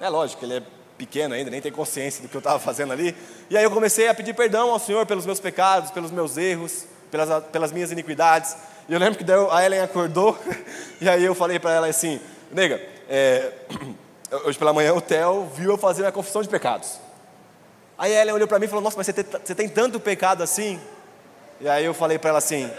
É 0.00 0.08
lógico, 0.08 0.44
ele 0.44 0.58
é 0.58 0.62
pequeno 0.96 1.34
ainda, 1.34 1.50
nem 1.50 1.60
tem 1.60 1.70
consciência 1.70 2.22
do 2.22 2.28
que 2.28 2.34
eu 2.34 2.40
estava 2.40 2.58
fazendo 2.58 2.92
ali. 2.92 3.14
E 3.50 3.56
aí 3.56 3.64
eu 3.64 3.70
comecei 3.70 4.08
a 4.08 4.14
pedir 4.14 4.34
perdão 4.34 4.70
ao 4.70 4.78
Senhor 4.78 5.06
pelos 5.06 5.26
meus 5.26 5.38
pecados, 5.38 5.90
pelos 5.90 6.10
meus 6.10 6.36
erros, 6.36 6.84
pelas, 7.10 7.44
pelas 7.46 7.72
minhas 7.72 7.92
iniquidades. 7.92 8.56
E 8.88 8.92
eu 8.92 8.98
lembro 8.98 9.22
que 9.22 9.30
a 9.50 9.64
Ellen 9.64 9.80
acordou, 9.80 10.38
e 11.00 11.08
aí 11.08 11.24
eu 11.24 11.34
falei 11.34 11.58
para 11.58 11.72
ela 11.72 11.86
assim, 11.86 12.20
nega, 12.50 12.80
é, 13.08 13.52
hoje 14.44 14.58
pela 14.58 14.72
manhã 14.72 14.94
o 14.94 15.00
Theo 15.00 15.50
viu 15.54 15.72
eu 15.72 15.78
fazer 15.78 16.06
a 16.06 16.12
confissão 16.12 16.42
de 16.42 16.48
pecados. 16.48 16.98
Aí 17.98 18.16
a 18.16 18.22
Ellen 18.22 18.34
olhou 18.34 18.48
para 18.48 18.58
mim 18.58 18.66
e 18.66 18.68
falou, 18.68 18.82
nossa, 18.82 18.96
mas 18.96 19.06
você 19.06 19.12
tem, 19.12 19.24
você 19.24 19.54
tem 19.54 19.68
tanto 19.68 19.98
pecado 19.98 20.42
assim? 20.42 20.80
E 21.60 21.68
aí 21.68 21.84
eu 21.84 21.94
falei 21.94 22.18
para 22.18 22.30
ela 22.30 22.38
assim, 22.38 22.70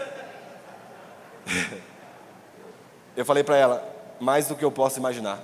eu 3.16 3.24
falei 3.24 3.42
para 3.42 3.56
ela, 3.56 3.98
mais 4.20 4.46
do 4.46 4.54
que 4.54 4.64
eu 4.64 4.70
posso 4.70 4.98
imaginar. 4.98 5.40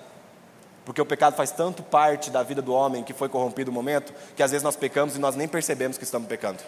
Porque 0.84 1.00
o 1.00 1.06
pecado 1.06 1.34
faz 1.34 1.50
tanto 1.50 1.82
parte 1.82 2.30
da 2.30 2.42
vida 2.42 2.60
do 2.60 2.72
homem 2.72 3.02
que 3.02 3.14
foi 3.14 3.28
corrompido 3.28 3.70
no 3.70 3.74
momento, 3.74 4.12
que 4.36 4.42
às 4.42 4.50
vezes 4.50 4.62
nós 4.62 4.76
pecamos 4.76 5.16
e 5.16 5.18
nós 5.18 5.34
nem 5.34 5.48
percebemos 5.48 5.96
que 5.96 6.04
estamos 6.04 6.28
pecando. 6.28 6.62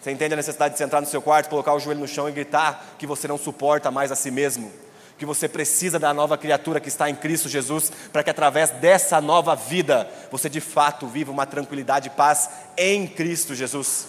Você 0.00 0.10
entende 0.10 0.34
a 0.34 0.36
necessidade 0.36 0.74
de 0.74 0.78
você 0.78 0.84
entrar 0.84 1.00
no 1.00 1.06
seu 1.06 1.22
quarto, 1.22 1.48
colocar 1.48 1.72
o 1.72 1.80
joelho 1.80 2.00
no 2.00 2.06
chão 2.06 2.28
e 2.28 2.32
gritar 2.32 2.94
que 2.98 3.06
você 3.06 3.26
não 3.26 3.38
suporta 3.38 3.90
mais 3.90 4.12
a 4.12 4.16
si 4.16 4.30
mesmo? 4.30 4.70
Que 5.16 5.24
você 5.24 5.48
precisa 5.48 5.98
da 5.98 6.12
nova 6.12 6.36
criatura 6.36 6.78
que 6.78 6.88
está 6.88 7.08
em 7.08 7.14
Cristo 7.14 7.48
Jesus, 7.48 7.90
para 8.12 8.22
que 8.22 8.28
através 8.28 8.70
dessa 8.70 9.18
nova 9.20 9.54
vida 9.54 10.06
você 10.30 10.50
de 10.50 10.60
fato 10.60 11.06
viva 11.06 11.32
uma 11.32 11.46
tranquilidade 11.46 12.08
e 12.08 12.10
paz 12.10 12.50
em 12.76 13.06
Cristo 13.06 13.54
Jesus. 13.54 14.08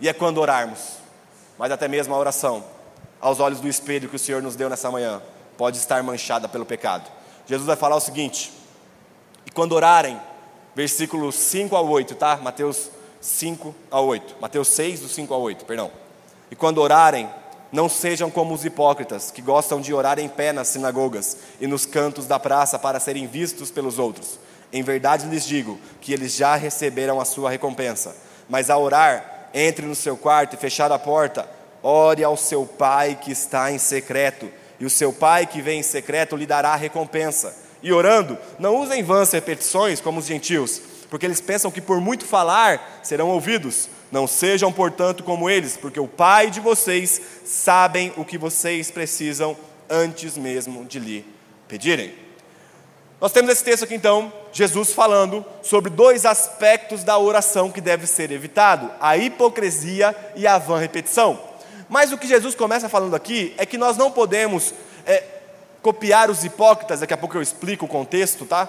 E 0.00 0.08
é 0.08 0.12
quando 0.12 0.38
orarmos, 0.38 0.94
mas 1.56 1.70
até 1.70 1.86
mesmo 1.86 2.12
a 2.12 2.18
oração, 2.18 2.64
aos 3.20 3.38
olhos 3.38 3.60
do 3.60 3.68
espelho 3.68 4.08
que 4.08 4.16
o 4.16 4.18
Senhor 4.18 4.42
nos 4.42 4.56
deu 4.56 4.68
nessa 4.68 4.90
manhã, 4.90 5.22
pode 5.56 5.78
estar 5.78 6.02
manchada 6.02 6.48
pelo 6.48 6.64
pecado. 6.64 7.10
Jesus 7.46 7.66
vai 7.66 7.76
falar 7.76 7.96
o 7.96 8.00
seguinte: 8.00 8.52
e 9.46 9.50
quando 9.50 9.72
orarem, 9.72 10.20
versículos 10.74 11.34
5 11.34 11.76
a 11.76 11.80
8, 11.80 12.14
tá? 12.14 12.36
Mateus 12.36 12.90
5 13.20 13.74
a 13.90 14.00
8. 14.00 14.36
Mateus 14.40 14.68
6, 14.68 15.00
do 15.00 15.08
5 15.08 15.34
a 15.34 15.36
8, 15.36 15.64
perdão. 15.64 15.90
E 16.50 16.56
quando 16.56 16.78
orarem, 16.78 17.28
não 17.70 17.88
sejam 17.88 18.30
como 18.30 18.52
os 18.54 18.64
hipócritas, 18.64 19.30
que 19.30 19.40
gostam 19.40 19.80
de 19.80 19.94
orar 19.94 20.18
em 20.18 20.28
pé 20.28 20.52
nas 20.52 20.68
sinagogas 20.68 21.38
e 21.60 21.66
nos 21.66 21.86
cantos 21.86 22.26
da 22.26 22.38
praça 22.38 22.78
para 22.78 23.00
serem 23.00 23.26
vistos 23.26 23.70
pelos 23.70 23.98
outros. 23.98 24.38
Em 24.72 24.82
verdade 24.82 25.26
lhes 25.26 25.46
digo 25.46 25.78
que 26.00 26.12
eles 26.12 26.34
já 26.34 26.54
receberam 26.54 27.20
a 27.20 27.24
sua 27.24 27.50
recompensa. 27.50 28.14
Mas 28.48 28.68
ao 28.68 28.82
orar, 28.82 29.48
entre 29.54 29.86
no 29.86 29.94
seu 29.94 30.16
quarto 30.16 30.54
e 30.54 30.58
fechar 30.58 30.92
a 30.92 30.98
porta, 30.98 31.48
ore 31.82 32.22
ao 32.22 32.36
seu 32.36 32.66
pai 32.66 33.18
que 33.20 33.32
está 33.32 33.72
em 33.72 33.78
secreto 33.78 34.50
e 34.82 34.84
o 34.84 34.90
seu 34.90 35.12
pai 35.12 35.46
que 35.46 35.62
vem 35.62 35.78
em 35.78 35.82
secreto 35.84 36.34
lhe 36.34 36.44
dará 36.44 36.70
a 36.70 36.76
recompensa. 36.76 37.54
E 37.84 37.92
orando, 37.92 38.36
não 38.58 38.80
usem 38.80 39.00
vãs 39.00 39.30
repetições 39.30 40.00
como 40.00 40.18
os 40.18 40.26
gentios, 40.26 40.82
porque 41.08 41.24
eles 41.24 41.40
pensam 41.40 41.70
que 41.70 41.80
por 41.80 42.00
muito 42.00 42.24
falar 42.24 42.98
serão 43.00 43.28
ouvidos. 43.28 43.88
Não 44.10 44.26
sejam, 44.26 44.72
portanto, 44.72 45.22
como 45.22 45.48
eles, 45.48 45.76
porque 45.76 46.00
o 46.00 46.08
Pai 46.08 46.50
de 46.50 46.58
vocês 46.58 47.20
sabem 47.44 48.12
o 48.16 48.24
que 48.24 48.36
vocês 48.36 48.90
precisam 48.90 49.56
antes 49.88 50.36
mesmo 50.36 50.84
de 50.84 50.98
lhe 50.98 51.24
pedirem. 51.68 52.12
Nós 53.20 53.30
temos 53.30 53.52
esse 53.52 53.62
texto 53.62 53.84
aqui 53.84 53.94
então, 53.94 54.32
Jesus 54.52 54.92
falando 54.92 55.46
sobre 55.62 55.90
dois 55.90 56.26
aspectos 56.26 57.04
da 57.04 57.16
oração 57.16 57.70
que 57.70 57.80
deve 57.80 58.04
ser 58.08 58.32
evitado: 58.32 58.90
a 59.00 59.16
hipocrisia 59.16 60.12
e 60.34 60.44
a 60.44 60.58
vã 60.58 60.76
repetição. 60.76 61.51
Mas 61.92 62.10
o 62.10 62.16
que 62.16 62.26
Jesus 62.26 62.54
começa 62.54 62.88
falando 62.88 63.14
aqui 63.14 63.52
é 63.58 63.66
que 63.66 63.76
nós 63.76 63.98
não 63.98 64.10
podemos 64.10 64.72
é, 65.04 65.22
copiar 65.82 66.30
os 66.30 66.42
hipócritas, 66.42 67.00
daqui 67.00 67.12
a 67.12 67.18
pouco 67.18 67.36
eu 67.36 67.42
explico 67.42 67.84
o 67.84 67.88
contexto, 67.88 68.46
tá? 68.46 68.66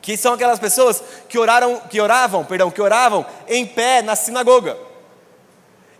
Que 0.00 0.16
são 0.16 0.32
aquelas 0.32 0.58
pessoas 0.58 1.02
que 1.28 1.38
oraram, 1.38 1.76
que 1.80 2.00
oravam, 2.00 2.42
perdão, 2.42 2.70
que 2.70 2.80
oravam 2.80 3.26
em 3.46 3.66
pé 3.66 4.00
na 4.00 4.16
sinagoga. 4.16 4.78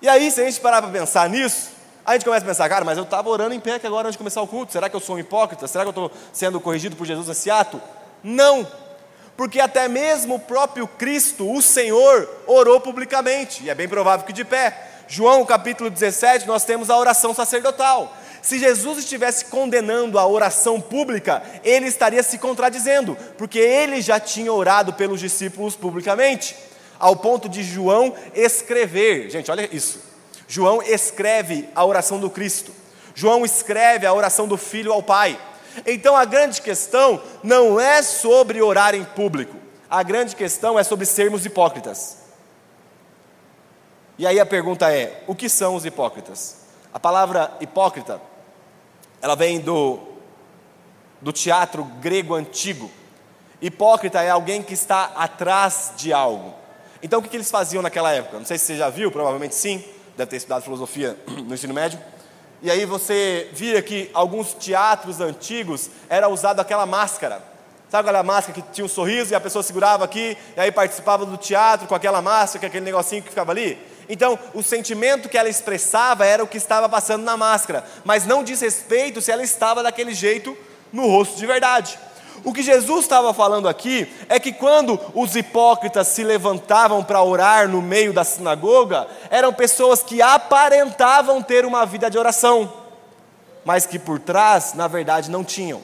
E 0.00 0.08
aí, 0.08 0.30
se 0.30 0.40
a 0.40 0.44
gente 0.46 0.58
parar 0.60 0.80
para 0.80 0.90
pensar 0.90 1.28
nisso, 1.28 1.72
a 2.06 2.14
gente 2.14 2.24
começa 2.24 2.42
a 2.42 2.48
pensar, 2.48 2.70
cara, 2.70 2.86
mas 2.86 2.96
eu 2.96 3.04
estava 3.04 3.28
orando 3.28 3.54
em 3.54 3.60
pé 3.60 3.74
aqui 3.74 3.86
agora 3.86 4.08
antes 4.08 4.14
de 4.14 4.18
começar 4.18 4.40
o 4.40 4.46
culto. 4.46 4.72
Será 4.72 4.88
que 4.88 4.96
eu 4.96 5.00
sou 5.00 5.16
um 5.16 5.18
hipócrita? 5.18 5.68
Será 5.68 5.84
que 5.84 5.88
eu 5.88 6.06
estou 6.06 6.10
sendo 6.32 6.58
corrigido 6.58 6.96
por 6.96 7.06
Jesus 7.06 7.28
nesse 7.28 7.50
ato? 7.50 7.78
Não, 8.24 8.66
porque 9.36 9.60
até 9.60 9.88
mesmo 9.88 10.36
o 10.36 10.40
próprio 10.40 10.88
Cristo, 10.88 11.52
o 11.52 11.60
Senhor, 11.60 12.26
orou 12.46 12.80
publicamente, 12.80 13.62
e 13.62 13.68
é 13.68 13.74
bem 13.74 13.86
provável 13.86 14.24
que 14.24 14.32
de 14.32 14.42
pé. 14.42 14.86
João 15.12 15.44
capítulo 15.44 15.90
17, 15.90 16.46
nós 16.46 16.64
temos 16.64 16.88
a 16.88 16.96
oração 16.96 17.34
sacerdotal. 17.34 18.16
Se 18.40 18.60
Jesus 18.60 18.98
estivesse 18.98 19.46
condenando 19.46 20.20
a 20.20 20.24
oração 20.24 20.80
pública, 20.80 21.42
ele 21.64 21.88
estaria 21.88 22.22
se 22.22 22.38
contradizendo, 22.38 23.18
porque 23.36 23.58
ele 23.58 24.00
já 24.00 24.20
tinha 24.20 24.52
orado 24.52 24.92
pelos 24.92 25.18
discípulos 25.18 25.74
publicamente, 25.74 26.54
ao 26.96 27.16
ponto 27.16 27.48
de 27.48 27.64
João 27.64 28.14
escrever. 28.36 29.28
Gente, 29.30 29.50
olha 29.50 29.68
isso. 29.74 30.00
João 30.46 30.80
escreve 30.80 31.68
a 31.74 31.84
oração 31.84 32.20
do 32.20 32.30
Cristo. 32.30 32.72
João 33.12 33.44
escreve 33.44 34.06
a 34.06 34.14
oração 34.14 34.46
do 34.46 34.56
Filho 34.56 34.92
ao 34.92 35.02
Pai. 35.02 35.36
Então 35.84 36.14
a 36.14 36.24
grande 36.24 36.62
questão 36.62 37.20
não 37.42 37.80
é 37.80 38.00
sobre 38.00 38.62
orar 38.62 38.94
em 38.94 39.02
público. 39.02 39.56
A 39.90 40.04
grande 40.04 40.36
questão 40.36 40.78
é 40.78 40.84
sobre 40.84 41.04
sermos 41.04 41.44
hipócritas. 41.44 42.19
E 44.20 44.26
aí 44.26 44.38
a 44.38 44.44
pergunta 44.44 44.92
é: 44.92 45.24
o 45.26 45.34
que 45.34 45.48
são 45.48 45.74
os 45.74 45.86
hipócritas? 45.86 46.56
A 46.92 47.00
palavra 47.00 47.50
hipócrita, 47.58 48.20
ela 49.22 49.34
vem 49.34 49.58
do, 49.58 49.98
do 51.22 51.32
teatro 51.32 51.82
grego 52.02 52.34
antigo. 52.34 52.90
Hipócrita 53.62 54.20
é 54.20 54.28
alguém 54.28 54.62
que 54.62 54.74
está 54.74 55.04
atrás 55.16 55.94
de 55.96 56.12
algo. 56.12 56.52
Então 57.02 57.18
o 57.18 57.22
que, 57.22 57.34
eles 57.34 57.50
faziam 57.50 57.82
naquela 57.82 58.12
época? 58.12 58.38
Não 58.38 58.44
sei 58.44 58.58
se 58.58 58.66
você 58.66 58.76
já 58.76 58.90
viu, 58.90 59.10
provavelmente 59.10 59.54
sim, 59.54 59.82
deve 60.18 60.28
ter 60.32 60.36
estudado 60.36 60.64
filosofia 60.64 61.16
no 61.46 61.54
ensino 61.54 61.72
médio. 61.72 61.98
E 62.60 62.70
aí 62.70 62.84
você 62.84 63.48
via 63.54 63.80
que 63.80 64.10
alguns 64.12 64.52
teatros 64.52 65.18
antigos 65.22 65.88
era 66.10 66.28
usado 66.28 66.60
aquela 66.60 66.84
máscara. 66.84 67.42
Sabe 67.88 68.06
aquela 68.06 68.22
máscara 68.22 68.60
que 68.60 68.70
tinha 68.70 68.84
um 68.84 68.88
sorriso 68.88 69.32
e 69.32 69.34
a 69.34 69.40
pessoa 69.40 69.62
segurava 69.62 70.04
aqui, 70.04 70.36
e 70.54 70.60
aí 70.60 70.70
participava 70.70 71.24
do 71.24 71.38
teatro 71.38 71.88
com 71.88 71.94
aquela 71.94 72.20
máscara, 72.20 72.60
com 72.60 72.66
aquele 72.66 72.84
negocinho 72.84 73.22
que 73.22 73.30
ficava 73.30 73.50
ali? 73.52 73.88
Então, 74.12 74.36
o 74.52 74.60
sentimento 74.60 75.28
que 75.28 75.38
ela 75.38 75.48
expressava 75.48 76.26
era 76.26 76.42
o 76.42 76.46
que 76.48 76.56
estava 76.56 76.88
passando 76.88 77.22
na 77.22 77.36
máscara, 77.36 77.84
mas 78.04 78.26
não 78.26 78.42
diz 78.42 78.60
respeito 78.60 79.22
se 79.22 79.30
ela 79.30 79.44
estava 79.44 79.84
daquele 79.84 80.12
jeito 80.12 80.58
no 80.92 81.06
rosto 81.06 81.36
de 81.36 81.46
verdade. 81.46 81.96
O 82.42 82.52
que 82.52 82.60
Jesus 82.60 83.04
estava 83.04 83.32
falando 83.32 83.68
aqui 83.68 84.12
é 84.28 84.40
que 84.40 84.52
quando 84.52 84.98
os 85.14 85.36
hipócritas 85.36 86.08
se 86.08 86.24
levantavam 86.24 87.04
para 87.04 87.22
orar 87.22 87.68
no 87.68 87.80
meio 87.80 88.12
da 88.12 88.24
sinagoga, 88.24 89.06
eram 89.30 89.52
pessoas 89.52 90.02
que 90.02 90.20
aparentavam 90.20 91.40
ter 91.40 91.64
uma 91.64 91.86
vida 91.86 92.10
de 92.10 92.18
oração, 92.18 92.72
mas 93.64 93.86
que 93.86 93.98
por 93.98 94.18
trás, 94.18 94.74
na 94.74 94.88
verdade, 94.88 95.30
não 95.30 95.44
tinham. 95.44 95.82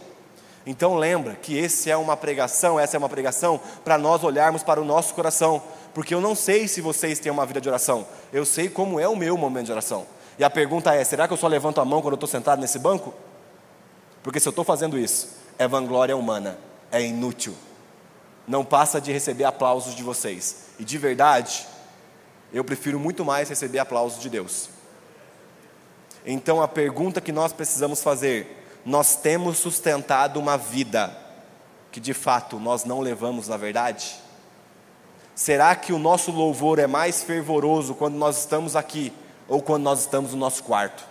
Então 0.67 0.97
lembra 0.97 1.37
que 1.41 1.57
esse 1.57 1.93
é 1.93 1.97
uma 1.97 2.17
pregação, 2.17 2.81
essa 2.81 2.97
é 2.97 2.99
uma 2.99 3.09
pregação 3.09 3.61
para 3.85 3.97
nós 3.97 4.25
olharmos 4.25 4.65
para 4.65 4.81
o 4.81 4.85
nosso 4.85 5.15
coração, 5.15 5.63
porque 5.97 6.15
eu 6.15 6.21
não 6.21 6.35
sei 6.35 6.69
se 6.69 6.83
vocês 6.83 7.19
têm 7.19 7.33
uma 7.33 7.47
vida 7.47 7.59
de 7.59 7.71
oração, 7.71 8.07
eu 8.31 8.45
sei 8.45 8.69
como 8.69 9.01
é 9.01 9.09
o 9.09 9.17
meu 9.17 9.35
momento 9.35 9.65
de 9.65 9.73
oração. 9.73 10.07
E 10.39 10.45
a 10.45 10.51
pergunta 10.51 10.95
é: 10.95 11.03
será 11.03 11.27
que 11.27 11.33
eu 11.33 11.39
só 11.39 11.49
levanto 11.49 11.81
a 11.81 11.87
mão 11.87 12.03
quando 12.03 12.13
eu 12.13 12.17
estou 12.17 12.29
sentado 12.29 12.61
nesse 12.61 12.79
banco? 12.79 13.15
Porque 14.23 14.39
se 14.39 14.47
eu 14.47 14.51
estou 14.51 14.63
fazendo 14.63 14.99
isso, 14.99 15.39
é 15.59 15.67
vanglória 15.67 16.15
humana, 16.15 16.59
é 16.93 17.01
inútil, 17.01 17.55
não 18.47 18.63
passa 18.63 19.01
de 19.01 19.11
receber 19.11 19.45
aplausos 19.45 19.95
de 19.95 20.03
vocês. 20.03 20.67
E 20.79 20.85
de 20.85 20.99
verdade, 20.99 21.67
Eu 22.53 22.63
prefiro 22.63 23.01
muito 23.01 23.25
mais 23.25 23.49
receber 23.49 23.79
aplausos 23.79 24.21
de 24.21 24.29
Deus. 24.29 24.69
Então 26.27 26.61
a 26.61 26.69
pergunta 26.69 27.23
que 27.23 27.33
nós 27.33 27.55
precisamos 27.55 28.03
fazer: 28.03 28.69
nós 28.85 29.17
temos 29.17 29.57
sustentado 29.57 30.39
uma 30.39 30.59
vida 30.59 31.17
que 31.91 32.01
de 32.01 32.13
fato 32.13 32.61
nós 32.61 32.85
não 32.85 33.01
levamos 33.01 33.49
na 33.49 33.57
verdade? 33.57 34.26
Será 35.37 35.77
que 35.77 35.93
o 35.93 35.99
nosso 35.99 36.33
louvor 36.33 36.79
é 36.79 36.87
mais 36.87 37.23
fervoroso 37.23 37.95
quando 37.95 38.15
nós 38.15 38.39
estamos 38.39 38.75
aqui 38.75 39.13
ou 39.47 39.61
quando 39.61 39.83
nós 39.83 40.01
estamos 40.01 40.33
no 40.33 40.39
nosso 40.39 40.65
quarto? 40.65 41.07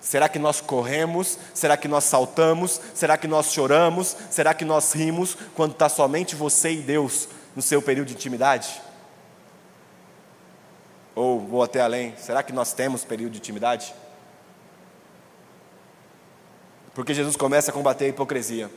Será 0.00 0.28
que 0.28 0.40
nós 0.40 0.60
corremos? 0.60 1.38
Será 1.54 1.76
que 1.76 1.86
nós 1.86 2.02
saltamos? 2.02 2.80
Será 2.94 3.16
que 3.16 3.28
nós 3.28 3.52
choramos? 3.52 4.16
Será 4.28 4.52
que 4.52 4.64
nós 4.64 4.92
rimos 4.92 5.36
quando 5.54 5.70
está 5.70 5.88
somente 5.88 6.34
você 6.34 6.72
e 6.72 6.82
Deus 6.82 7.28
no 7.54 7.62
seu 7.62 7.80
período 7.80 8.08
de 8.08 8.14
intimidade? 8.14 8.82
Ou 11.14 11.38
vou 11.38 11.62
até 11.62 11.80
além, 11.80 12.16
será 12.16 12.42
que 12.42 12.52
nós 12.52 12.72
temos 12.72 13.04
período 13.04 13.32
de 13.32 13.38
intimidade? 13.38 13.94
Porque 16.92 17.14
Jesus 17.14 17.36
começa 17.36 17.70
a 17.70 17.74
combater 17.74 18.06
a 18.06 18.08
hipocrisia 18.08 18.68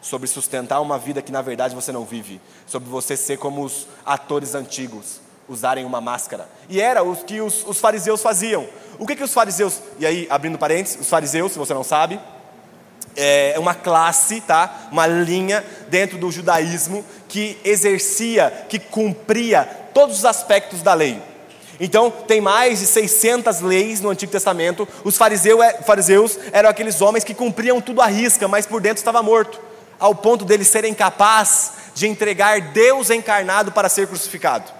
sobre 0.00 0.28
sustentar 0.28 0.80
uma 0.80 0.98
vida 0.98 1.22
que 1.22 1.32
na 1.32 1.42
verdade 1.42 1.74
você 1.74 1.92
não 1.92 2.04
vive, 2.04 2.40
sobre 2.66 2.88
você 2.88 3.16
ser 3.16 3.38
como 3.38 3.64
os 3.64 3.86
atores 4.04 4.54
antigos, 4.54 5.20
usarem 5.48 5.84
uma 5.84 6.00
máscara. 6.00 6.48
E 6.68 6.80
era 6.80 7.02
o 7.02 7.16
que 7.16 7.40
os, 7.40 7.64
os 7.66 7.80
fariseus 7.80 8.22
faziam. 8.22 8.66
O 8.98 9.06
que, 9.06 9.16
que 9.16 9.24
os 9.24 9.32
fariseus, 9.32 9.80
e 9.98 10.06
aí 10.06 10.26
abrindo 10.30 10.58
parênteses, 10.58 11.00
os 11.00 11.08
fariseus, 11.08 11.52
se 11.52 11.58
você 11.58 11.72
não 11.72 11.84
sabe, 11.84 12.20
é 13.16 13.56
uma 13.58 13.74
classe, 13.74 14.40
tá? 14.40 14.88
uma 14.92 15.06
linha 15.06 15.64
dentro 15.88 16.18
do 16.18 16.30
judaísmo 16.30 17.04
que 17.28 17.58
exercia, 17.64 18.66
que 18.68 18.78
cumpria 18.78 19.64
todos 19.92 20.18
os 20.18 20.24
aspectos 20.24 20.82
da 20.82 20.94
lei. 20.94 21.20
Então, 21.80 22.10
tem 22.10 22.40
mais 22.40 22.80
de 22.80 22.86
600 22.86 23.60
leis 23.60 24.00
no 24.00 24.10
Antigo 24.10 24.32
Testamento. 24.32 24.86
Os 25.04 25.14
é, 25.20 25.82
fariseus 25.82 26.38
eram 26.52 26.68
aqueles 26.68 27.00
homens 27.00 27.22
que 27.22 27.34
cumpriam 27.34 27.80
tudo 27.80 28.02
à 28.02 28.06
risca, 28.06 28.48
mas 28.48 28.66
por 28.66 28.80
dentro 28.80 28.98
estava 28.98 29.22
morto 29.22 29.67
ao 29.98 30.14
ponto 30.14 30.44
deles 30.44 30.68
serem 30.68 30.94
capazes 30.94 31.72
de 31.94 32.06
entregar 32.06 32.60
Deus 32.60 33.10
encarnado 33.10 33.72
para 33.72 33.88
ser 33.88 34.06
crucificado. 34.06 34.70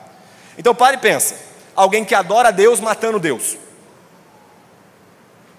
Então 0.56 0.74
pare 0.74 0.96
e 0.96 1.00
pensa: 1.00 1.34
alguém 1.74 2.04
que 2.04 2.14
adora 2.14 2.52
Deus 2.52 2.80
matando 2.80 3.18
Deus. 3.18 3.56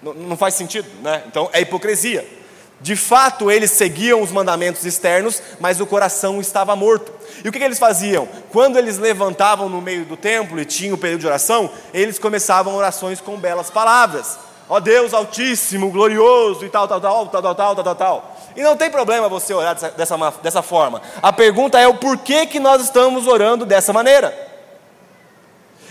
Não, 0.02 0.14
não 0.14 0.36
faz 0.36 0.54
sentido, 0.54 0.88
né? 1.02 1.24
Então 1.26 1.48
é 1.52 1.60
hipocrisia. 1.60 2.40
De 2.82 2.96
fato, 2.96 3.50
eles 3.50 3.72
seguiam 3.72 4.22
os 4.22 4.32
mandamentos 4.32 4.86
externos, 4.86 5.42
mas 5.60 5.80
o 5.80 5.86
coração 5.86 6.40
estava 6.40 6.74
morto. 6.74 7.12
E 7.44 7.48
o 7.48 7.52
que, 7.52 7.58
que, 7.58 7.64
eles 7.64 7.78
faziam? 7.78 8.26
Quando 8.50 8.78
eles 8.78 8.96
levantavam 8.96 9.68
no 9.68 9.82
meio 9.82 10.06
do 10.06 10.16
templo 10.16 10.58
e 10.58 10.64
tinham 10.64 10.94
o 10.94 10.98
período 10.98 11.20
de 11.20 11.26
oração, 11.26 11.70
eles 11.92 12.18
começavam 12.18 12.74
orações 12.74 13.20
com 13.20 13.36
belas 13.38 13.70
palavras. 13.70 14.38
Ó 14.66 14.80
Deus 14.80 15.12
Altíssimo, 15.12 15.90
glorioso 15.90 16.64
e 16.64 16.70
tal, 16.70 16.88
tal, 16.88 17.00
tal, 17.00 17.26
tal, 17.28 17.42
tal, 17.42 17.54
tal, 17.54 17.84
tal, 17.84 17.94
tal. 17.94 18.39
E 18.56 18.62
não 18.62 18.76
tem 18.76 18.90
problema 18.90 19.28
você 19.28 19.54
orar 19.54 19.74
dessa, 19.74 19.90
dessa, 19.90 20.16
dessa 20.42 20.62
forma. 20.62 21.00
A 21.22 21.32
pergunta 21.32 21.78
é 21.78 21.86
o 21.86 21.94
porquê 21.94 22.46
que 22.46 22.58
nós 22.58 22.82
estamos 22.82 23.26
orando 23.26 23.64
dessa 23.64 23.92
maneira. 23.92 24.34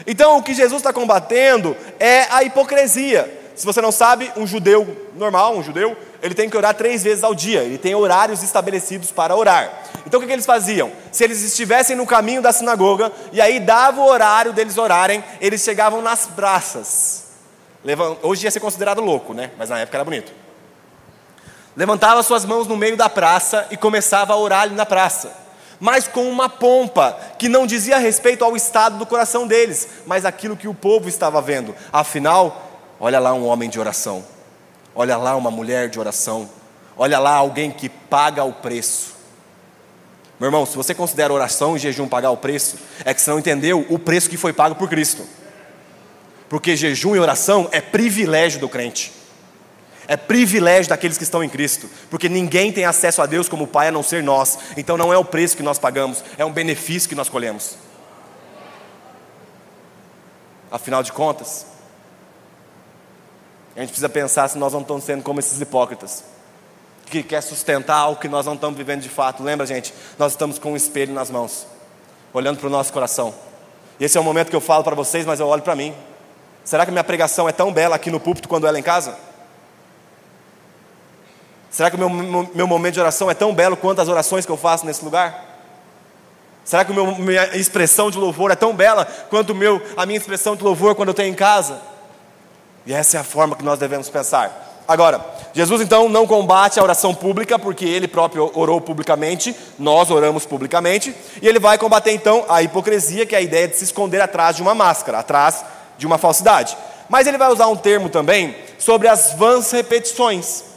Então, 0.05 0.37
o 0.37 0.43
que 0.43 0.53
Jesus 0.53 0.79
está 0.79 0.93
combatendo 0.93 1.75
é 1.99 2.27
a 2.29 2.43
hipocrisia. 2.43 3.37
Se 3.55 3.65
você 3.65 3.81
não 3.81 3.91
sabe, 3.91 4.31
um 4.37 4.47
judeu 4.47 5.09
normal, 5.15 5.57
um 5.57 5.63
judeu, 5.63 5.95
ele 6.21 6.33
tem 6.33 6.49
que 6.49 6.55
orar 6.55 6.73
três 6.73 7.03
vezes 7.03 7.23
ao 7.25 7.35
dia, 7.35 7.61
ele 7.61 7.77
tem 7.77 7.93
horários 7.93 8.41
estabelecidos 8.41 9.11
para 9.11 9.35
orar. 9.35 9.69
Então 10.07 10.17
o 10.17 10.21
que, 10.21 10.27
que 10.27 10.33
eles 10.33 10.45
faziam? 10.45 10.89
Se 11.11 11.25
eles 11.25 11.43
estivessem 11.43 11.93
no 11.93 12.07
caminho 12.07 12.41
da 12.41 12.53
sinagoga, 12.53 13.11
e 13.33 13.41
aí 13.41 13.59
dava 13.59 13.99
o 13.99 14.07
horário 14.07 14.53
deles 14.53 14.77
orarem, 14.77 15.21
eles 15.41 15.61
chegavam 15.61 16.01
nas 16.01 16.25
praças. 16.25 17.25
Hoje 18.21 18.45
ia 18.45 18.51
ser 18.51 18.61
considerado 18.61 19.01
louco, 19.01 19.33
né? 19.33 19.51
Mas 19.57 19.69
na 19.69 19.79
época 19.79 19.97
era 19.97 20.05
bonito 20.05 20.38
levantava 21.79 22.21
suas 22.21 22.43
mãos 22.43 22.67
no 22.67 22.75
meio 22.75 22.97
da 22.97 23.07
praça 23.07 23.65
e 23.71 23.77
começava 23.77 24.33
a 24.33 24.35
orar 24.35 24.63
ali 24.63 24.75
na 24.75 24.85
praça, 24.85 25.31
mas 25.79 26.09
com 26.09 26.29
uma 26.29 26.49
pompa 26.49 27.17
que 27.37 27.47
não 27.47 27.65
dizia 27.65 27.97
respeito 27.97 28.43
ao 28.43 28.53
estado 28.57 28.97
do 28.97 29.05
coração 29.05 29.47
deles, 29.47 29.87
mas 30.05 30.25
aquilo 30.25 30.57
que 30.57 30.67
o 30.67 30.73
povo 30.73 31.07
estava 31.07 31.41
vendo. 31.41 31.73
Afinal, 31.93 32.69
olha 32.99 33.17
lá 33.17 33.33
um 33.33 33.47
homem 33.47 33.69
de 33.69 33.79
oração, 33.79 34.25
olha 34.93 35.15
lá 35.15 35.37
uma 35.37 35.49
mulher 35.49 35.87
de 35.87 35.97
oração, 35.97 36.49
olha 36.97 37.17
lá 37.17 37.35
alguém 37.35 37.71
que 37.71 37.87
paga 37.87 38.43
o 38.43 38.51
preço. 38.51 39.13
Meu 40.37 40.47
irmão, 40.47 40.65
se 40.65 40.75
você 40.75 40.93
considera 40.93 41.31
oração 41.31 41.77
e 41.77 41.79
jejum 41.79 42.09
pagar 42.09 42.31
o 42.31 42.37
preço, 42.37 42.75
é 43.05 43.13
que 43.13 43.21
você 43.21 43.31
não 43.31 43.39
entendeu 43.39 43.85
o 43.89 43.97
preço 43.97 44.29
que 44.29 44.35
foi 44.35 44.51
pago 44.51 44.75
por 44.75 44.89
Cristo. 44.89 45.25
Porque 46.49 46.75
jejum 46.75 47.15
e 47.15 47.19
oração 47.19 47.69
é 47.71 47.79
privilégio 47.79 48.59
do 48.59 48.67
crente 48.67 49.18
é 50.09 50.17
privilégio 50.17 50.89
daqueles 50.89 51.19
que 51.19 51.23
estão 51.23 51.43
em 51.43 51.47
Cristo, 51.47 51.87
porque 52.09 52.27
ninguém 52.27 52.73
tem 52.73 52.83
acesso 52.83 53.21
a 53.21 53.27
Deus 53.27 53.47
como 53.47 53.67
Pai 53.67 53.89
a 53.89 53.91
não 53.91 54.01
ser 54.01 54.23
nós. 54.23 54.57
Então 54.75 54.97
não 54.97 55.13
é 55.13 55.17
o 55.19 55.23
preço 55.23 55.55
que 55.55 55.61
nós 55.61 55.77
pagamos, 55.77 56.23
é 56.35 56.43
um 56.43 56.51
benefício 56.51 57.07
que 57.07 57.13
nós 57.13 57.29
colhemos. 57.29 57.75
Afinal 60.71 61.03
de 61.03 61.11
contas, 61.11 61.67
a 63.75 63.81
gente 63.81 63.89
precisa 63.89 64.09
pensar 64.09 64.47
se 64.47 64.57
nós 64.57 64.73
não 64.73 64.81
estamos 64.81 65.03
sendo 65.03 65.21
como 65.21 65.39
esses 65.39 65.61
hipócritas, 65.61 66.23
que 67.05 67.21
quer 67.21 67.41
sustentar 67.41 67.97
algo 67.97 68.19
que 68.19 68.27
nós 68.27 68.47
não 68.47 68.55
estamos 68.55 68.75
vivendo 68.75 69.01
de 69.01 69.09
fato. 69.09 69.43
Lembra, 69.43 69.67
gente? 69.67 69.93
Nós 70.17 70.31
estamos 70.31 70.57
com 70.57 70.71
um 70.71 70.75
espelho 70.75 71.13
nas 71.13 71.29
mãos, 71.29 71.67
olhando 72.33 72.57
para 72.57 72.67
o 72.67 72.71
nosso 72.71 72.91
coração. 72.91 73.31
Esse 73.99 74.17
é 74.17 74.21
o 74.21 74.23
momento 74.23 74.49
que 74.49 74.55
eu 74.55 74.61
falo 74.61 74.83
para 74.83 74.95
vocês, 74.95 75.23
mas 75.23 75.39
eu 75.39 75.45
olho 75.45 75.61
para 75.61 75.75
mim. 75.75 75.93
Será 76.63 76.83
que 76.83 76.91
minha 76.91 77.03
pregação 77.03 77.47
é 77.47 77.51
tão 77.51 77.71
bela 77.71 77.95
aqui 77.95 78.09
no 78.09 78.19
púlpito 78.19 78.49
quando 78.49 78.65
ela 78.65 78.75
é 78.75 78.79
em 78.79 78.83
casa? 78.83 79.28
Será 81.69 81.89
que 81.89 81.95
o 81.95 81.99
meu, 81.99 82.49
meu 82.53 82.67
momento 82.67 82.95
de 82.95 82.99
oração 82.99 83.29
é 83.29 83.33
tão 83.33 83.53
belo 83.53 83.77
quanto 83.77 84.01
as 84.01 84.07
orações 84.07 84.45
que 84.45 84.51
eu 84.51 84.57
faço 84.57 84.85
nesse 84.85 85.03
lugar? 85.03 85.45
Será 86.65 86.85
que 86.85 86.91
a 86.91 86.95
minha 86.95 87.57
expressão 87.57 88.11
de 88.11 88.17
louvor 88.17 88.51
é 88.51 88.55
tão 88.55 88.75
bela 88.75 89.05
quanto 89.29 89.55
meu, 89.55 89.81
a 89.97 90.05
minha 90.05 90.17
expressão 90.17 90.55
de 90.55 90.63
louvor 90.63 90.93
quando 90.95 91.09
eu 91.09 91.15
tenho 91.15 91.31
em 91.31 91.35
casa? 91.35 91.79
E 92.85 92.93
essa 92.93 93.17
é 93.17 93.19
a 93.19 93.23
forma 93.23 93.55
que 93.55 93.63
nós 93.63 93.79
devemos 93.79 94.09
pensar. 94.09 94.83
Agora, 94.87 95.23
Jesus 95.53 95.81
então 95.81 96.09
não 96.09 96.25
combate 96.25 96.79
a 96.79 96.83
oração 96.83 97.13
pública, 97.13 97.59
porque 97.59 97.85
ele 97.85 98.07
próprio 98.07 98.51
orou 98.55 98.81
publicamente, 98.81 99.55
nós 99.77 100.09
oramos 100.09 100.47
publicamente, 100.47 101.13
e 101.41 101.47
ele 101.47 101.59
vai 101.59 101.77
combater 101.77 102.11
então 102.11 102.45
a 102.49 102.63
hipocrisia, 102.63 103.25
que 103.25 103.35
é 103.35 103.37
a 103.37 103.41
ideia 103.41 103.67
de 103.67 103.75
se 103.75 103.83
esconder 103.83 104.19
atrás 104.19 104.55
de 104.55 104.61
uma 104.63 104.73
máscara, 104.73 105.19
atrás 105.19 105.63
de 105.97 106.07
uma 106.07 106.17
falsidade. 106.17 106.75
Mas 107.07 107.27
ele 107.27 107.37
vai 107.37 107.51
usar 107.51 107.67
um 107.67 107.75
termo 107.75 108.09
também 108.09 108.55
sobre 108.79 109.07
as 109.07 109.33
vãs 109.33 109.69
repetições. 109.71 110.68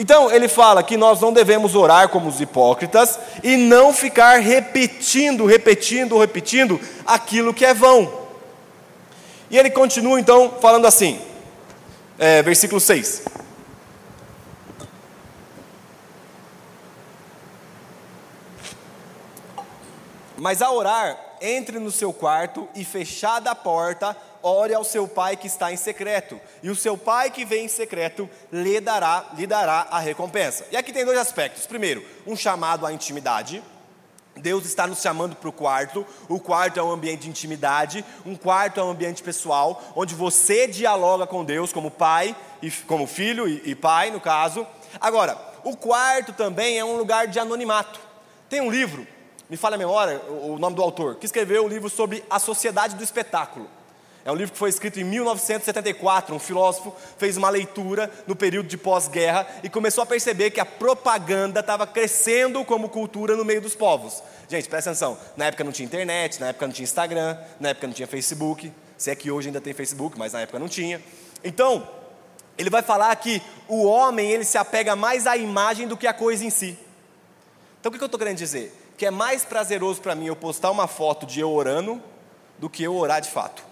Então, 0.00 0.32
ele 0.32 0.48
fala 0.48 0.82
que 0.82 0.96
nós 0.96 1.20
não 1.20 1.30
devemos 1.30 1.74
orar 1.74 2.08
como 2.08 2.26
os 2.26 2.40
hipócritas 2.40 3.18
e 3.44 3.54
não 3.54 3.92
ficar 3.92 4.40
repetindo, 4.40 5.44
repetindo, 5.44 6.18
repetindo 6.18 6.80
aquilo 7.04 7.52
que 7.52 7.66
é 7.66 7.74
vão. 7.74 8.10
E 9.50 9.58
ele 9.58 9.68
continua 9.68 10.18
então 10.18 10.54
falando 10.58 10.86
assim, 10.86 11.20
é, 12.18 12.42
versículo 12.42 12.80
6. 12.80 13.24
Mas 20.38 20.62
a 20.62 20.72
orar, 20.72 21.18
entre 21.42 21.78
no 21.78 21.90
seu 21.90 22.10
quarto 22.10 22.66
e 22.74 22.86
fechada 22.86 23.50
a 23.50 23.54
porta, 23.54 24.16
ore 24.42 24.74
ao 24.74 24.84
seu 24.84 25.06
pai 25.06 25.36
que 25.36 25.46
está 25.46 25.72
em 25.72 25.76
secreto, 25.76 26.40
e 26.62 26.70
o 26.70 26.76
seu 26.76 26.96
pai 26.96 27.30
que 27.30 27.44
vem 27.44 27.64
em 27.64 27.68
secreto 27.68 28.28
lhe 28.52 28.80
dará, 28.80 29.26
lhe 29.36 29.46
dará 29.46 29.86
a 29.90 29.98
recompensa. 29.98 30.66
E 30.70 30.76
aqui 30.76 30.92
tem 30.92 31.04
dois 31.04 31.18
aspectos. 31.18 31.66
Primeiro, 31.66 32.04
um 32.26 32.36
chamado 32.36 32.86
à 32.86 32.92
intimidade. 32.92 33.62
Deus 34.36 34.64
está 34.64 34.86
nos 34.86 35.00
chamando 35.00 35.36
para 35.36 35.48
o 35.48 35.52
quarto. 35.52 36.06
O 36.28 36.40
quarto 36.40 36.78
é 36.78 36.82
um 36.82 36.90
ambiente 36.90 37.22
de 37.22 37.28
intimidade, 37.28 38.04
um 38.24 38.34
quarto 38.34 38.80
é 38.80 38.84
um 38.84 38.90
ambiente 38.90 39.22
pessoal, 39.22 39.82
onde 39.94 40.14
você 40.14 40.66
dialoga 40.66 41.26
com 41.26 41.44
Deus 41.44 41.72
como 41.72 41.90
pai, 41.90 42.34
e, 42.62 42.70
como 42.70 43.06
filho 43.06 43.48
e, 43.48 43.62
e 43.64 43.74
pai, 43.74 44.10
no 44.10 44.20
caso. 44.20 44.66
Agora, 45.00 45.36
o 45.64 45.76
quarto 45.76 46.32
também 46.32 46.78
é 46.78 46.84
um 46.84 46.96
lugar 46.96 47.26
de 47.26 47.38
anonimato. 47.38 48.00
Tem 48.48 48.60
um 48.60 48.70
livro, 48.70 49.06
me 49.48 49.56
fala 49.56 49.74
a 49.74 49.78
memória, 49.78 50.20
o 50.28 50.58
nome 50.58 50.76
do 50.76 50.82
autor, 50.82 51.16
que 51.16 51.26
escreveu 51.26 51.64
um 51.64 51.68
livro 51.68 51.88
sobre 51.88 52.24
a 52.30 52.38
sociedade 52.38 52.96
do 52.96 53.04
espetáculo. 53.04 53.68
É 54.24 54.30
um 54.30 54.34
livro 54.34 54.52
que 54.52 54.58
foi 54.58 54.68
escrito 54.68 55.00
em 55.00 55.04
1974. 55.04 56.34
Um 56.34 56.38
filósofo 56.38 56.94
fez 57.16 57.36
uma 57.36 57.48
leitura 57.48 58.10
no 58.26 58.36
período 58.36 58.68
de 58.68 58.76
pós-guerra 58.76 59.46
e 59.62 59.68
começou 59.68 60.02
a 60.02 60.06
perceber 60.06 60.50
que 60.50 60.60
a 60.60 60.66
propaganda 60.66 61.60
estava 61.60 61.86
crescendo 61.86 62.64
como 62.64 62.88
cultura 62.88 63.34
no 63.36 63.44
meio 63.44 63.60
dos 63.60 63.74
povos. 63.74 64.22
Gente, 64.48 64.68
presta 64.68 64.90
atenção: 64.90 65.18
na 65.36 65.46
época 65.46 65.64
não 65.64 65.72
tinha 65.72 65.86
internet, 65.86 66.40
na 66.40 66.48
época 66.48 66.66
não 66.66 66.72
tinha 66.72 66.84
Instagram, 66.84 67.38
na 67.58 67.70
época 67.70 67.86
não 67.86 67.94
tinha 67.94 68.06
Facebook. 68.06 68.72
Se 68.96 69.10
é 69.10 69.14
que 69.14 69.30
hoje 69.30 69.48
ainda 69.48 69.60
tem 69.60 69.72
Facebook, 69.72 70.18
mas 70.18 70.32
na 70.34 70.40
época 70.40 70.58
não 70.58 70.68
tinha. 70.68 71.00
Então, 71.42 71.88
ele 72.58 72.68
vai 72.68 72.82
falar 72.82 73.16
que 73.16 73.40
o 73.66 73.84
homem 73.84 74.30
ele 74.30 74.44
se 74.44 74.58
apega 74.58 74.94
mais 74.94 75.26
à 75.26 75.36
imagem 75.36 75.88
do 75.88 75.96
que 75.96 76.06
à 76.06 76.12
coisa 76.12 76.44
em 76.44 76.50
si. 76.50 76.78
Então, 77.80 77.90
o 77.90 77.94
que 77.96 78.02
eu 78.02 78.06
estou 78.06 78.18
querendo 78.18 78.36
dizer? 78.36 78.76
que 79.00 79.06
é 79.06 79.10
mais 79.10 79.46
prazeroso 79.46 79.98
para 80.02 80.14
mim 80.14 80.26
eu 80.26 80.36
postar 80.36 80.70
uma 80.70 80.86
foto 80.86 81.24
de 81.24 81.40
eu 81.40 81.50
orando 81.50 82.02
do 82.58 82.68
que 82.68 82.82
eu 82.82 82.94
orar 82.94 83.22
de 83.22 83.30
fato. 83.30 83.64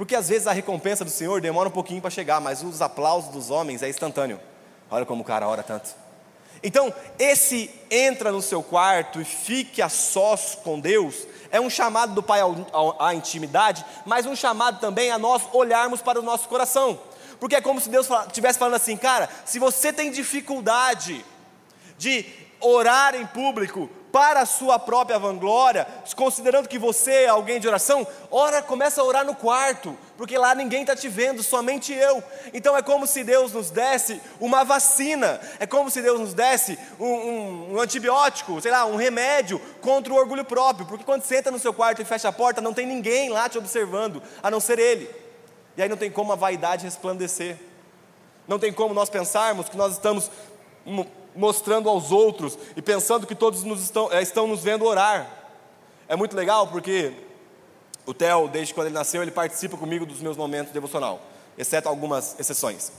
Porque 0.00 0.16
às 0.16 0.30
vezes 0.30 0.46
a 0.46 0.52
recompensa 0.52 1.04
do 1.04 1.10
Senhor 1.10 1.42
demora 1.42 1.68
um 1.68 1.72
pouquinho 1.72 2.00
para 2.00 2.08
chegar, 2.08 2.40
mas 2.40 2.62
os 2.62 2.80
aplausos 2.80 3.30
dos 3.32 3.50
homens 3.50 3.82
é 3.82 3.88
instantâneo. 3.90 4.40
Olha 4.90 5.04
como 5.04 5.20
o 5.20 5.24
cara 5.26 5.46
ora 5.46 5.62
tanto. 5.62 5.90
Então, 6.62 6.90
esse 7.18 7.70
entra 7.90 8.32
no 8.32 8.40
seu 8.40 8.62
quarto 8.62 9.20
e 9.20 9.26
fique 9.26 9.82
a 9.82 9.90
sós 9.90 10.54
com 10.64 10.80
Deus, 10.80 11.26
é 11.50 11.60
um 11.60 11.68
chamado 11.68 12.14
do 12.14 12.22
Pai 12.22 12.40
à 12.98 13.12
intimidade, 13.12 13.84
mas 14.06 14.24
um 14.24 14.34
chamado 14.34 14.80
também 14.80 15.10
a 15.10 15.18
nós 15.18 15.42
olharmos 15.52 16.00
para 16.00 16.18
o 16.18 16.22
nosso 16.22 16.48
coração. 16.48 16.98
Porque 17.38 17.56
é 17.56 17.60
como 17.60 17.78
se 17.78 17.90
Deus 17.90 18.08
estivesse 18.26 18.58
falando 18.58 18.76
assim, 18.76 18.96
cara, 18.96 19.28
se 19.44 19.58
você 19.58 19.92
tem 19.92 20.10
dificuldade 20.10 21.22
de 21.98 22.24
orar 22.58 23.14
em 23.14 23.26
público, 23.26 23.90
para 24.12 24.40
a 24.40 24.46
sua 24.46 24.78
própria 24.78 25.18
vanglória, 25.18 25.86
considerando 26.16 26.68
que 26.68 26.78
você 26.78 27.24
é 27.24 27.28
alguém 27.28 27.60
de 27.60 27.68
oração, 27.68 28.06
ora, 28.30 28.60
começa 28.60 29.00
a 29.00 29.04
orar 29.04 29.24
no 29.24 29.34
quarto, 29.34 29.96
porque 30.16 30.36
lá 30.36 30.54
ninguém 30.54 30.82
está 30.82 30.96
te 30.96 31.08
vendo, 31.08 31.42
somente 31.42 31.92
eu. 31.92 32.22
Então 32.52 32.76
é 32.76 32.82
como 32.82 33.06
se 33.06 33.22
Deus 33.22 33.52
nos 33.52 33.70
desse 33.70 34.20
uma 34.40 34.64
vacina, 34.64 35.40
é 35.58 35.66
como 35.66 35.90
se 35.90 36.02
Deus 36.02 36.20
nos 36.20 36.34
desse 36.34 36.78
um, 36.98 37.06
um, 37.06 37.74
um 37.74 37.80
antibiótico, 37.80 38.60
sei 38.60 38.70
lá, 38.70 38.84
um 38.84 38.96
remédio 38.96 39.60
contra 39.80 40.12
o 40.12 40.16
orgulho 40.16 40.44
próprio, 40.44 40.86
porque 40.86 41.04
quando 41.04 41.22
você 41.22 41.36
entra 41.36 41.52
no 41.52 41.58
seu 41.58 41.72
quarto 41.72 42.02
e 42.02 42.04
fecha 42.04 42.28
a 42.28 42.32
porta, 42.32 42.60
não 42.60 42.74
tem 42.74 42.86
ninguém 42.86 43.30
lá 43.30 43.48
te 43.48 43.58
observando, 43.58 44.22
a 44.42 44.50
não 44.50 44.60
ser 44.60 44.78
Ele. 44.78 45.08
E 45.76 45.82
aí 45.82 45.88
não 45.88 45.96
tem 45.96 46.10
como 46.10 46.32
a 46.32 46.36
vaidade 46.36 46.84
resplandecer. 46.84 47.56
Não 48.46 48.58
tem 48.58 48.72
como 48.72 48.92
nós 48.92 49.08
pensarmos 49.08 49.68
que 49.68 49.76
nós 49.76 49.92
estamos 49.92 50.30
mostrando 51.34 51.88
aos 51.88 52.10
outros 52.10 52.58
e 52.76 52.82
pensando 52.82 53.26
que 53.26 53.34
todos 53.34 53.64
nos 53.64 53.82
estão, 53.82 54.12
é, 54.12 54.22
estão 54.22 54.46
nos 54.46 54.62
vendo 54.62 54.84
orar. 54.84 55.28
É 56.08 56.16
muito 56.16 56.36
legal 56.36 56.66
porque 56.66 57.12
o 58.06 58.14
Theo, 58.14 58.48
desde 58.48 58.74
quando 58.74 58.88
ele 58.88 58.94
nasceu, 58.94 59.22
ele 59.22 59.30
participa 59.30 59.76
comigo 59.76 60.04
dos 60.04 60.20
meus 60.20 60.36
momentos 60.36 60.72
devocional, 60.72 61.20
exceto 61.56 61.88
algumas 61.88 62.38
exceções. 62.38 62.92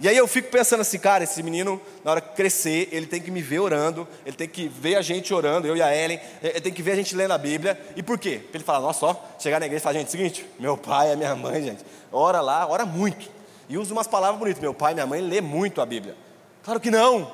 E 0.00 0.08
aí 0.08 0.16
eu 0.16 0.26
fico 0.26 0.50
pensando 0.50 0.80
assim, 0.80 0.98
cara, 0.98 1.22
esse 1.22 1.40
menino, 1.42 1.80
na 2.02 2.10
hora 2.10 2.20
que 2.20 2.34
crescer, 2.34 2.88
ele 2.90 3.06
tem 3.06 3.20
que 3.20 3.30
me 3.30 3.40
ver 3.40 3.60
orando, 3.60 4.08
ele 4.26 4.34
tem 4.34 4.48
que 4.48 4.66
ver 4.66 4.96
a 4.96 5.02
gente 5.02 5.32
orando, 5.32 5.68
eu 5.68 5.76
e 5.76 5.82
a 5.82 5.94
Ellen, 5.94 6.18
ele 6.42 6.60
tem 6.60 6.72
que 6.72 6.82
ver 6.82 6.92
a 6.92 6.96
gente 6.96 7.14
lendo 7.14 7.32
a 7.32 7.38
Bíblia. 7.38 7.78
E 7.94 8.02
por 8.02 8.18
quê? 8.18 8.40
Porque 8.42 8.56
ele 8.56 8.64
fala, 8.64 8.80
nossa, 8.80 8.98
só, 8.98 9.28
chegar 9.38 9.60
na 9.60 9.66
igreja 9.66 9.80
e 9.80 9.84
falar, 9.84 9.98
gente, 9.98 10.10
seguinte, 10.10 10.44
meu 10.58 10.76
pai 10.76 11.12
e 11.12 11.16
minha 11.16 11.36
mãe, 11.36 11.62
gente, 11.62 11.84
ora 12.10 12.40
lá, 12.40 12.66
ora 12.66 12.84
muito. 12.84 13.30
E 13.68 13.78
usa 13.78 13.92
umas 13.92 14.08
palavras 14.08 14.40
bonitas, 14.40 14.60
meu 14.60 14.74
pai 14.74 14.92
minha 14.92 15.06
mãe 15.06 15.20
lê 15.20 15.40
muito 15.40 15.80
a 15.80 15.86
Bíblia. 15.86 16.16
Claro 16.64 16.80
que 16.80 16.90
não. 16.90 17.30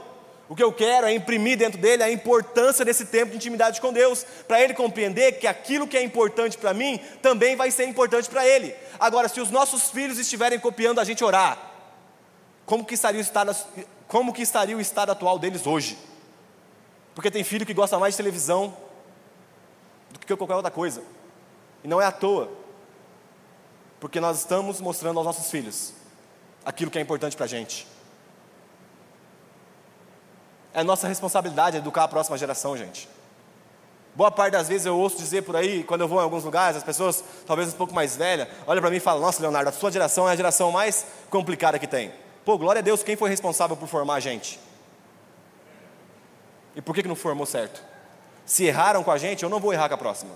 O 0.48 0.56
que 0.56 0.62
eu 0.62 0.72
quero 0.72 1.06
é 1.06 1.12
imprimir 1.12 1.58
dentro 1.58 1.78
dele 1.78 2.02
a 2.02 2.10
importância 2.10 2.84
desse 2.84 3.04
tempo 3.04 3.32
de 3.32 3.36
intimidade 3.36 3.80
com 3.80 3.92
Deus, 3.92 4.24
para 4.46 4.62
ele 4.62 4.72
compreender 4.72 5.32
que 5.32 5.46
aquilo 5.46 5.86
que 5.86 5.96
é 5.96 6.02
importante 6.02 6.56
para 6.56 6.72
mim 6.72 6.98
também 7.20 7.54
vai 7.54 7.70
ser 7.70 7.84
importante 7.84 8.30
para 8.30 8.46
ele. 8.46 8.74
Agora, 8.98 9.28
se 9.28 9.40
os 9.40 9.50
nossos 9.50 9.90
filhos 9.90 10.18
estiverem 10.18 10.58
copiando 10.58 11.00
a 11.00 11.04
gente 11.04 11.22
orar, 11.22 11.58
como 12.64 12.84
que 12.84 12.94
estaria 12.94 13.20
o 13.20 13.22
estado, 13.22 13.54
como 14.06 14.32
que 14.32 14.40
estaria 14.40 14.76
o 14.76 14.80
estado 14.80 15.12
atual 15.12 15.38
deles 15.38 15.66
hoje? 15.66 15.98
Porque 17.14 17.30
tem 17.30 17.44
filho 17.44 17.66
que 17.66 17.74
gosta 17.74 17.98
mais 17.98 18.14
de 18.14 18.18
televisão 18.18 18.74
do 20.10 20.18
que 20.18 20.34
qualquer 20.34 20.54
outra 20.54 20.70
coisa. 20.70 21.02
E 21.84 21.88
não 21.88 22.00
é 22.00 22.06
à 22.06 22.12
toa. 22.12 22.50
Porque 24.00 24.20
nós 24.20 24.38
estamos 24.38 24.80
mostrando 24.80 25.18
aos 25.18 25.26
nossos 25.26 25.50
filhos 25.50 25.92
aquilo 26.64 26.90
que 26.90 26.98
é 26.98 27.02
importante 27.02 27.36
para 27.36 27.44
a 27.44 27.48
gente. 27.48 27.86
É 30.78 30.84
nossa 30.84 31.08
responsabilidade 31.08 31.76
educar 31.76 32.04
a 32.04 32.08
próxima 32.08 32.38
geração, 32.38 32.76
gente. 32.76 33.08
Boa 34.14 34.30
parte 34.30 34.52
das 34.52 34.68
vezes 34.68 34.86
eu 34.86 34.96
ouço 34.96 35.16
dizer 35.16 35.42
por 35.42 35.56
aí, 35.56 35.82
quando 35.82 36.02
eu 36.02 36.08
vou 36.08 36.20
em 36.20 36.22
alguns 36.22 36.44
lugares, 36.44 36.76
as 36.76 36.84
pessoas, 36.84 37.24
talvez 37.44 37.74
um 37.74 37.76
pouco 37.76 37.92
mais 37.92 38.14
velhas, 38.14 38.46
olham 38.64 38.80
para 38.80 38.88
mim 38.88 38.98
e 38.98 39.00
falam: 39.00 39.20
Nossa, 39.20 39.42
Leonardo, 39.42 39.70
a 39.70 39.72
sua 39.72 39.90
geração 39.90 40.28
é 40.28 40.32
a 40.32 40.36
geração 40.36 40.70
mais 40.70 41.04
complicada 41.30 41.80
que 41.80 41.86
tem. 41.88 42.12
Pô, 42.44 42.56
glória 42.56 42.78
a 42.78 42.82
Deus, 42.82 43.02
quem 43.02 43.16
foi 43.16 43.28
responsável 43.28 43.76
por 43.76 43.88
formar 43.88 44.14
a 44.14 44.20
gente? 44.20 44.60
E 46.76 46.80
por 46.80 46.94
que, 46.94 47.02
que 47.02 47.08
não 47.08 47.16
formou 47.16 47.44
certo? 47.44 47.82
Se 48.46 48.64
erraram 48.64 49.02
com 49.02 49.10
a 49.10 49.18
gente, 49.18 49.42
eu 49.42 49.48
não 49.48 49.58
vou 49.58 49.72
errar 49.72 49.88
com 49.88 49.96
a 49.96 49.98
próxima. 49.98 50.30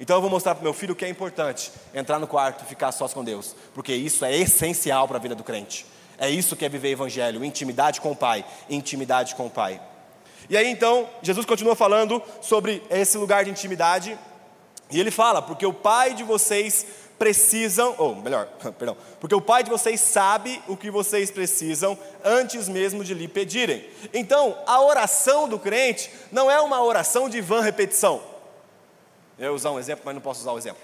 Então 0.00 0.16
eu 0.16 0.22
vou 0.22 0.30
mostrar 0.30 0.54
para 0.54 0.64
meu 0.64 0.72
filho 0.72 0.94
o 0.94 0.96
que 0.96 1.04
é 1.04 1.10
importante: 1.10 1.70
entrar 1.92 2.18
no 2.18 2.26
quarto 2.26 2.64
e 2.64 2.66
ficar 2.66 2.90
sós 2.90 3.12
com 3.12 3.22
Deus, 3.22 3.54
porque 3.74 3.92
isso 3.92 4.24
é 4.24 4.34
essencial 4.34 5.06
para 5.06 5.18
a 5.18 5.20
vida 5.20 5.34
do 5.34 5.44
crente. 5.44 5.84
É 6.20 6.28
isso 6.28 6.54
que 6.54 6.66
é 6.66 6.68
viver 6.68 6.90
evangelho, 6.90 7.42
intimidade 7.42 7.98
com 7.98 8.12
o 8.12 8.16
Pai, 8.16 8.44
intimidade 8.68 9.34
com 9.34 9.46
o 9.46 9.50
Pai. 9.50 9.80
E 10.50 10.56
aí 10.56 10.68
então, 10.68 11.08
Jesus 11.22 11.46
continua 11.46 11.74
falando 11.74 12.22
sobre 12.42 12.82
esse 12.90 13.16
lugar 13.16 13.44
de 13.44 13.50
intimidade, 13.50 14.18
e 14.90 15.00
ele 15.00 15.10
fala: 15.10 15.40
"Porque 15.40 15.64
o 15.64 15.72
Pai 15.72 16.12
de 16.12 16.22
vocês 16.22 16.84
precisam, 17.18 17.94
ou 17.96 18.14
melhor, 18.14 18.46
perdão, 18.78 18.96
porque 19.18 19.34
o 19.34 19.40
Pai 19.40 19.62
de 19.62 19.70
vocês 19.70 19.98
sabe 20.00 20.62
o 20.68 20.76
que 20.76 20.90
vocês 20.90 21.30
precisam 21.30 21.98
antes 22.22 22.68
mesmo 22.68 23.02
de 23.02 23.14
lhe 23.14 23.26
pedirem. 23.26 23.88
Então, 24.12 24.56
a 24.66 24.82
oração 24.82 25.48
do 25.48 25.58
crente 25.58 26.10
não 26.30 26.50
é 26.50 26.60
uma 26.60 26.82
oração 26.82 27.30
de 27.30 27.40
vã 27.40 27.62
repetição. 27.62 28.22
Eu 29.38 29.46
ia 29.46 29.52
usar 29.52 29.70
um 29.70 29.78
exemplo, 29.78 30.02
mas 30.04 30.14
não 30.14 30.20
posso 30.20 30.40
usar 30.40 30.52
o 30.52 30.58
exemplo. 30.58 30.82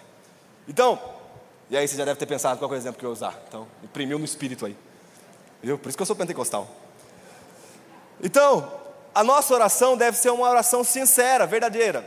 Então, 0.67 0.99
e 1.69 1.77
aí 1.77 1.87
você 1.87 1.97
já 1.97 2.05
deve 2.07 2.19
ter 2.19 2.27
pensado 2.27 2.59
qual 2.59 2.71
é 2.71 2.75
o 2.75 2.77
exemplo 2.77 2.99
que 2.99 3.05
eu 3.05 3.11
ia 3.11 3.15
usar. 3.15 3.39
Então, 3.49 3.67
imprimiu 3.83 4.19
no 4.19 4.25
espírito 4.25 4.65
aí. 4.65 4.77
Por 5.61 5.89
isso 5.89 5.97
que 5.97 6.03
eu 6.03 6.07
sou 6.07 6.17
pentecostal. 6.17 6.69
Então, 8.23 8.73
a 9.15 9.25
nossa 9.25 9.55
oração 9.55 9.97
deve 9.97 10.17
ser 10.17 10.31
uma 10.31 10.49
oração 10.49 10.85
sincera, 10.85 11.47
verdadeira. 11.47 12.05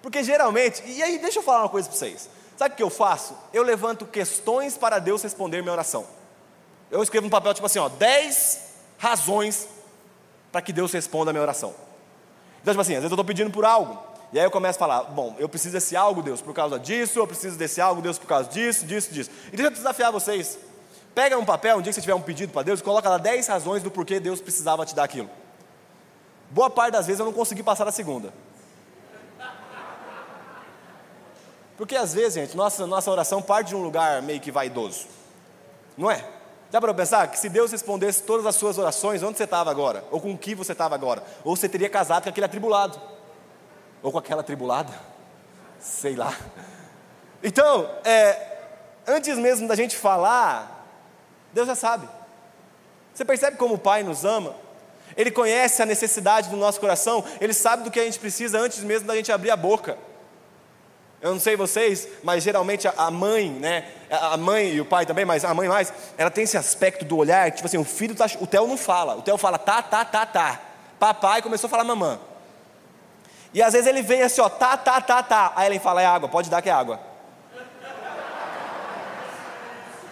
Porque 0.00 0.22
geralmente, 0.22 0.82
e 0.86 1.02
aí 1.02 1.18
deixa 1.18 1.38
eu 1.38 1.42
falar 1.42 1.60
uma 1.60 1.68
coisa 1.68 1.88
para 1.88 1.98
vocês. 1.98 2.28
Sabe 2.56 2.74
o 2.74 2.76
que 2.76 2.82
eu 2.82 2.90
faço? 2.90 3.36
Eu 3.52 3.62
levanto 3.62 4.06
questões 4.06 4.76
para 4.76 4.98
Deus 4.98 5.22
responder 5.22 5.62
minha 5.62 5.72
oração. 5.72 6.06
Eu 6.90 7.02
escrevo 7.02 7.26
no 7.26 7.30
papel 7.30 7.54
tipo 7.54 7.66
assim, 7.66 7.78
ó, 7.78 7.88
10 7.88 8.60
razões 8.98 9.68
para 10.50 10.60
que 10.60 10.72
Deus 10.72 10.92
responda 10.92 11.30
a 11.30 11.32
minha 11.32 11.42
oração. 11.42 11.74
Então, 12.60 12.72
tipo 12.72 12.80
assim, 12.80 12.92
às 12.92 13.00
vezes 13.00 13.10
eu 13.10 13.14
estou 13.14 13.24
pedindo 13.24 13.50
por 13.50 13.64
algo, 13.64 13.98
e 14.32 14.38
aí 14.38 14.44
eu 14.44 14.50
começo 14.50 14.76
a 14.76 14.78
falar, 14.78 15.02
bom, 15.04 15.34
eu 15.38 15.48
preciso 15.48 15.72
desse 15.72 15.96
algo, 15.96 16.22
Deus, 16.22 16.40
por 16.40 16.54
causa 16.54 16.78
disso, 16.78 17.18
eu 17.18 17.26
preciso 17.26 17.56
desse 17.56 17.80
algo, 17.80 18.00
Deus, 18.00 18.18
por 18.18 18.26
causa 18.26 18.48
disso, 18.48 18.86
disso, 18.86 19.12
disso. 19.12 19.30
E 19.48 19.56
deixa 19.56 19.66
eu 19.66 19.70
desafiar 19.70 20.12
vocês. 20.12 20.58
Pega 21.14 21.38
um 21.38 21.44
papel, 21.44 21.76
um 21.76 21.82
dia 21.82 21.90
que 21.90 21.94
você 21.94 22.00
tiver 22.00 22.14
um 22.14 22.22
pedido 22.22 22.52
para 22.52 22.62
Deus, 22.62 22.80
coloca 22.80 23.08
lá 23.08 23.18
10 23.18 23.46
razões 23.46 23.82
do 23.82 23.90
porquê 23.90 24.18
Deus 24.18 24.40
precisava 24.40 24.86
te 24.86 24.94
dar 24.94 25.04
aquilo. 25.04 25.28
Boa 26.50 26.70
parte 26.70 26.92
das 26.92 27.06
vezes 27.06 27.20
eu 27.20 27.26
não 27.26 27.32
consegui 27.32 27.62
passar 27.62 27.84
da 27.84 27.92
segunda. 27.92 28.32
Porque 31.76 31.96
às 31.96 32.14
vezes, 32.14 32.34
gente, 32.34 32.56
nossa, 32.56 32.86
nossa 32.86 33.10
oração 33.10 33.42
parte 33.42 33.68
de 33.68 33.76
um 33.76 33.82
lugar 33.82 34.22
meio 34.22 34.40
que 34.40 34.50
vaidoso. 34.50 35.06
Não 35.96 36.10
é? 36.10 36.24
Dá 36.70 36.80
para 36.80 36.94
pensar 36.94 37.26
que 37.28 37.38
se 37.38 37.48
Deus 37.48 37.70
respondesse 37.70 38.22
todas 38.22 38.46
as 38.46 38.54
suas 38.54 38.78
orações, 38.78 39.22
onde 39.22 39.36
você 39.36 39.44
estava 39.44 39.70
agora? 39.70 40.04
Ou 40.10 40.20
com 40.20 40.36
que 40.36 40.54
você 40.54 40.72
estava 40.72 40.94
agora? 40.94 41.22
Ou 41.44 41.54
você 41.54 41.68
teria 41.68 41.88
casado 41.88 42.22
com 42.22 42.28
aquele 42.30 42.46
atribulado? 42.46 42.98
Ou 44.02 44.10
com 44.10 44.18
aquela 44.18 44.40
atribulada? 44.40 44.92
Sei 45.78 46.14
lá. 46.14 46.34
Então, 47.42 47.90
é, 48.04 48.58
antes 49.06 49.36
mesmo 49.36 49.68
da 49.68 49.74
gente 49.74 49.96
falar, 49.96 50.81
Deus 51.52 51.66
já 51.66 51.74
sabe. 51.74 52.08
Você 53.14 53.24
percebe 53.24 53.56
como 53.56 53.74
o 53.74 53.78
Pai 53.78 54.02
nos 54.02 54.24
ama? 54.24 54.54
Ele 55.16 55.30
conhece 55.30 55.82
a 55.82 55.86
necessidade 55.86 56.48
do 56.48 56.56
nosso 56.56 56.80
coração, 56.80 57.24
ele 57.40 57.52
sabe 57.52 57.82
do 57.82 57.90
que 57.90 58.00
a 58.00 58.04
gente 58.04 58.18
precisa 58.18 58.58
antes 58.58 58.80
mesmo 58.80 59.06
da 59.06 59.14
gente 59.14 59.30
abrir 59.30 59.50
a 59.50 59.56
boca. 59.56 59.98
Eu 61.20 61.32
não 61.32 61.38
sei 61.38 61.54
vocês, 61.54 62.08
mas 62.24 62.42
geralmente 62.42 62.88
a 62.88 63.10
mãe, 63.10 63.48
né? 63.48 63.88
A 64.10 64.36
mãe 64.36 64.72
e 64.72 64.80
o 64.80 64.84
pai 64.84 65.06
também, 65.06 65.24
mas 65.24 65.44
a 65.44 65.54
mãe 65.54 65.68
mais, 65.68 65.92
ela 66.18 66.30
tem 66.30 66.42
esse 66.42 66.56
aspecto 66.56 67.04
do 67.04 67.16
olhar, 67.16 67.52
tipo 67.52 67.66
assim, 67.66 67.78
o 67.78 67.84
filho 67.84 68.14
tá, 68.14 68.26
o 68.40 68.46
Theo 68.46 68.66
não 68.66 68.76
fala, 68.76 69.14
o 69.14 69.22
Theo 69.22 69.38
fala 69.38 69.56
tá, 69.56 69.80
tá, 69.82 70.04
tá, 70.04 70.26
tá. 70.26 70.60
Papai 70.98 71.40
começou 71.40 71.68
a 71.68 71.70
falar 71.70 71.84
mamã. 71.84 72.18
E 73.54 73.62
às 73.62 73.72
vezes 73.72 73.86
ele 73.86 74.02
vem 74.02 74.22
assim, 74.22 74.40
ó, 74.40 74.48
tá, 74.48 74.76
tá, 74.76 75.00
tá, 75.00 75.22
tá. 75.22 75.52
Aí 75.54 75.66
ele 75.66 75.78
fala, 75.78 76.02
é 76.02 76.06
água, 76.06 76.28
pode 76.28 76.50
dar 76.50 76.60
que 76.60 76.68
é 76.68 76.72
água. 76.72 76.98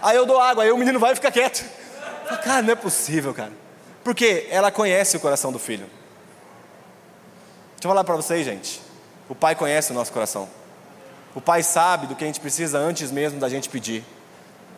Aí 0.03 0.17
eu 0.17 0.25
dou 0.25 0.41
água, 0.41 0.65
aí 0.65 0.73
o 0.73 0.77
menino 0.77 0.99
vai 0.99 1.13
e 1.13 1.15
fica 1.15 1.31
quieto. 1.31 1.65
Falo, 2.27 2.43
cara, 2.43 2.63
não 2.63 2.73
é 2.73 2.77
possível, 2.77 3.35
cara. 3.35 3.53
Porque 4.03 4.47
ela 4.51 4.71
conhece 4.71 5.17
o 5.17 5.21
coração 5.21 5.53
do 5.53 5.59
filho. 5.59 5.87
Deixa 7.75 7.87
eu 7.87 7.91
falar 7.91 8.05
para 8.05 8.17
vocês, 8.17 8.45
gente. 8.45 8.81
O 9.29 9.35
pai 9.35 9.55
conhece 9.55 9.93
o 9.93 9.95
nosso 9.95 10.13
coração. 10.13 10.49
O 11.35 11.41
pai 11.41 11.63
sabe 11.63 12.07
do 12.07 12.15
que 12.15 12.25
a 12.25 12.27
gente 12.27 12.41
precisa 12.41 12.79
antes 12.79 13.11
mesmo 13.11 13.39
da 13.39 13.49
gente 13.49 13.69
pedir. 13.69 14.05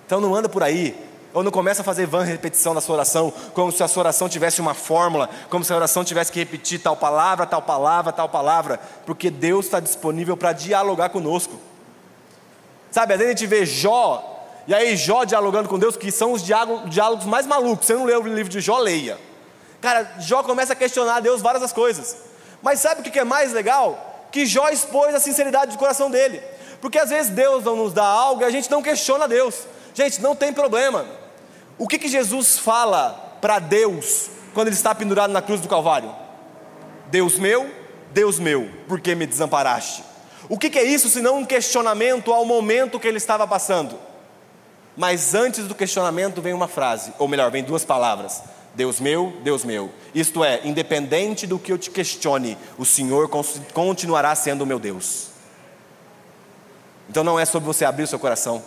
Então 0.07 0.21
não 0.21 0.35
anda 0.35 0.49
por 0.49 0.63
aí, 0.63 0.95
ou 1.33 1.43
não 1.43 1.51
começa 1.51 1.81
a 1.81 1.85
fazer 1.85 2.07
vã 2.07 2.23
repetição 2.23 2.75
da 2.75 2.81
sua 2.81 2.97
oração, 2.97 3.33
como 3.55 3.73
se 3.73 3.83
a 3.83 3.89
sua 3.89 4.03
oração 4.03 4.29
tivesse 4.29 4.61
uma 4.61 4.75
fórmula, 4.75 5.31
como 5.49 5.65
se 5.65 5.73
a 5.73 5.77
oração 5.77 6.05
tivesse 6.05 6.31
que 6.31 6.39
repetir 6.39 6.81
tal 6.81 6.97
palavra, 6.97 7.47
tal 7.47 7.63
palavra, 7.63 8.13
tal 8.13 8.29
palavra, 8.29 8.79
porque 9.07 9.31
Deus 9.31 9.65
está 9.65 9.81
disponível 9.81 10.37
para 10.37 10.53
dialogar 10.53 11.09
conosco. 11.09 11.59
Sabe, 12.91 13.15
às 13.15 13.19
vezes 13.19 13.35
a 13.35 13.37
gente 13.39 13.47
vê 13.49 13.65
Jó 13.65 14.32
e 14.67 14.75
aí 14.75 14.97
Jó 14.97 15.25
dialogando 15.25 15.69
com 15.69 15.79
Deus, 15.79 15.97
que 15.97 16.11
são 16.11 16.33
os 16.33 16.43
diálogos 16.43 17.27
mais 17.27 17.47
malucos. 17.47 17.87
Você 17.87 17.95
não 17.95 18.05
leu 18.05 18.23
o 18.23 18.27
livro 18.27 18.51
de 18.51 18.61
Jó, 18.61 18.79
leia. 18.79 19.19
Cara, 19.81 20.15
Jó 20.21 20.43
começa 20.43 20.73
a 20.73 20.77
questionar 20.77 21.17
a 21.17 21.21
Deus 21.21 21.43
várias 21.43 21.63
das 21.63 21.73
coisas. 21.73 22.17
Mas 22.63 22.81
sabe 22.81 23.01
o 23.01 23.05
que 23.05 23.19
é 23.19 23.25
mais 23.25 23.53
legal? 23.53 24.29
Que 24.31 24.47
Jó 24.47 24.69
expôs 24.69 25.15
a 25.15 25.21
sinceridade 25.21 25.73
do 25.73 25.79
coração 25.79 26.11
dele. 26.11 26.41
Porque 26.81 26.99
às 26.99 27.11
vezes 27.11 27.31
Deus 27.33 27.65
não 27.65 27.77
nos 27.77 27.93
dá 27.93 28.05
algo 28.05 28.43
e 28.43 28.45
a 28.45 28.51
gente 28.51 28.71
não 28.71 28.83
questiona 28.83 29.27
Deus. 29.27 29.67
Gente, 29.95 30.23
não 30.23 30.37
tem 30.37 30.53
problema. 30.53 31.05
O 31.77 31.89
que, 31.89 31.99
que 31.99 32.09
Jesus 32.09 32.59
fala 32.59 33.37
para 33.41 33.59
Deus 33.59 34.31
quando 34.55 34.69
ele 34.69 34.77
está 34.77 34.95
pendurado 34.95 35.33
na 35.33 35.43
cruz 35.43 35.61
do 35.61 35.69
Calvário? 35.69 36.15
Deus 37.11 37.39
meu, 37.39 37.69
Deus 38.13 38.39
meu, 38.39 38.71
por 38.87 39.01
que 39.01 39.15
me 39.15 39.27
desamparaste? 39.27 40.05
O 40.49 40.57
que, 40.57 40.71
que 40.71 40.79
é 40.79 40.85
isso 40.85 41.09
senão 41.09 41.39
um 41.39 41.45
questionamento 41.45 42.33
ao 42.33 42.45
momento 42.45 43.01
que 43.01 43.09
ele 43.09 43.19
estava 43.19 43.47
passando? 43.47 44.12
Mas 44.97 45.35
antes 45.35 45.67
do 45.67 45.75
questionamento 45.75 46.43
vem 46.43 46.53
uma 46.53 46.69
frase, 46.69 47.13
ou 47.19 47.27
melhor, 47.27 47.51
vem 47.51 47.63
duas 47.63 47.85
palavras: 47.85 48.43
Deus 48.75 49.01
meu, 49.01 49.33
Deus 49.43 49.65
meu. 49.65 49.91
Isto 50.15 50.45
é, 50.45 50.61
independente 50.65 51.47
do 51.47 51.59
que 51.59 51.73
eu 51.73 51.79
te 51.79 51.91
questione, 51.91 52.59
o 52.79 52.85
Senhor 52.85 53.29
continuará 53.73 54.35
sendo 54.35 54.63
o 54.63 54.67
meu 54.67 54.79
Deus. 54.79 55.29
Então 57.09 57.25
não 57.25 57.39
é 57.39 57.45
sobre 57.45 57.67
você 57.67 57.85
abrir 57.85 58.05
o 58.05 58.07
seu 58.07 58.19
coração, 58.19 58.63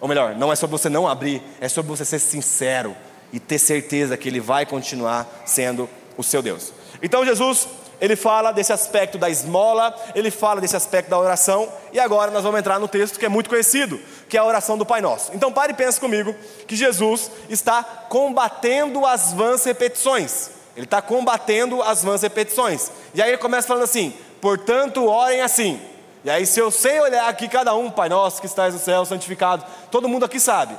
ou 0.00 0.08
melhor, 0.08 0.34
não 0.34 0.52
é 0.52 0.56
sobre 0.56 0.76
você 0.76 0.88
não 0.88 1.08
abrir, 1.08 1.42
é 1.60 1.68
sobre 1.68 1.90
você 1.90 2.04
ser 2.04 2.18
sincero 2.18 2.96
e 3.32 3.40
ter 3.40 3.58
certeza 3.58 4.16
que 4.16 4.28
Ele 4.28 4.40
vai 4.40 4.66
continuar 4.66 5.42
sendo 5.46 5.88
o 6.16 6.22
seu 6.22 6.42
Deus. 6.42 6.72
Então 7.02 7.24
Jesus, 7.24 7.66
ele 8.02 8.16
fala 8.16 8.50
desse 8.50 8.72
aspecto 8.72 9.16
da 9.16 9.30
esmola, 9.30 9.94
ele 10.12 10.28
fala 10.28 10.60
desse 10.60 10.74
aspecto 10.74 11.08
da 11.08 11.16
oração, 11.16 11.72
e 11.92 12.00
agora 12.00 12.32
nós 12.32 12.42
vamos 12.42 12.58
entrar 12.58 12.80
no 12.80 12.88
texto 12.88 13.16
que 13.16 13.24
é 13.24 13.28
muito 13.28 13.48
conhecido, 13.48 14.00
que 14.28 14.36
é 14.36 14.40
a 14.40 14.44
oração 14.44 14.76
do 14.76 14.84
Pai 14.84 15.00
Nosso. 15.00 15.30
Então 15.32 15.52
pare 15.52 15.72
e 15.72 15.76
pense 15.76 16.00
comigo 16.00 16.34
que 16.66 16.74
Jesus 16.74 17.30
está 17.48 17.84
combatendo 18.08 19.06
as 19.06 19.32
vãs 19.32 19.62
repetições. 19.62 20.50
Ele 20.76 20.84
está 20.84 21.00
combatendo 21.00 21.80
as 21.80 22.02
vãs 22.02 22.22
repetições. 22.22 22.90
E 23.14 23.22
aí 23.22 23.30
ele 23.30 23.38
começa 23.38 23.68
falando 23.68 23.84
assim: 23.84 24.12
portanto, 24.40 25.06
orem 25.06 25.40
assim. 25.40 25.80
E 26.24 26.30
aí, 26.30 26.44
se 26.44 26.58
eu 26.58 26.72
sei 26.72 26.98
olhar 26.98 27.28
aqui 27.28 27.48
cada 27.48 27.72
um, 27.74 27.88
Pai 27.88 28.08
Nosso 28.08 28.40
que 28.40 28.46
estás 28.46 28.74
no 28.74 28.80
céu, 28.80 29.04
santificado, 29.04 29.64
todo 29.92 30.08
mundo 30.08 30.24
aqui 30.24 30.40
sabe. 30.40 30.76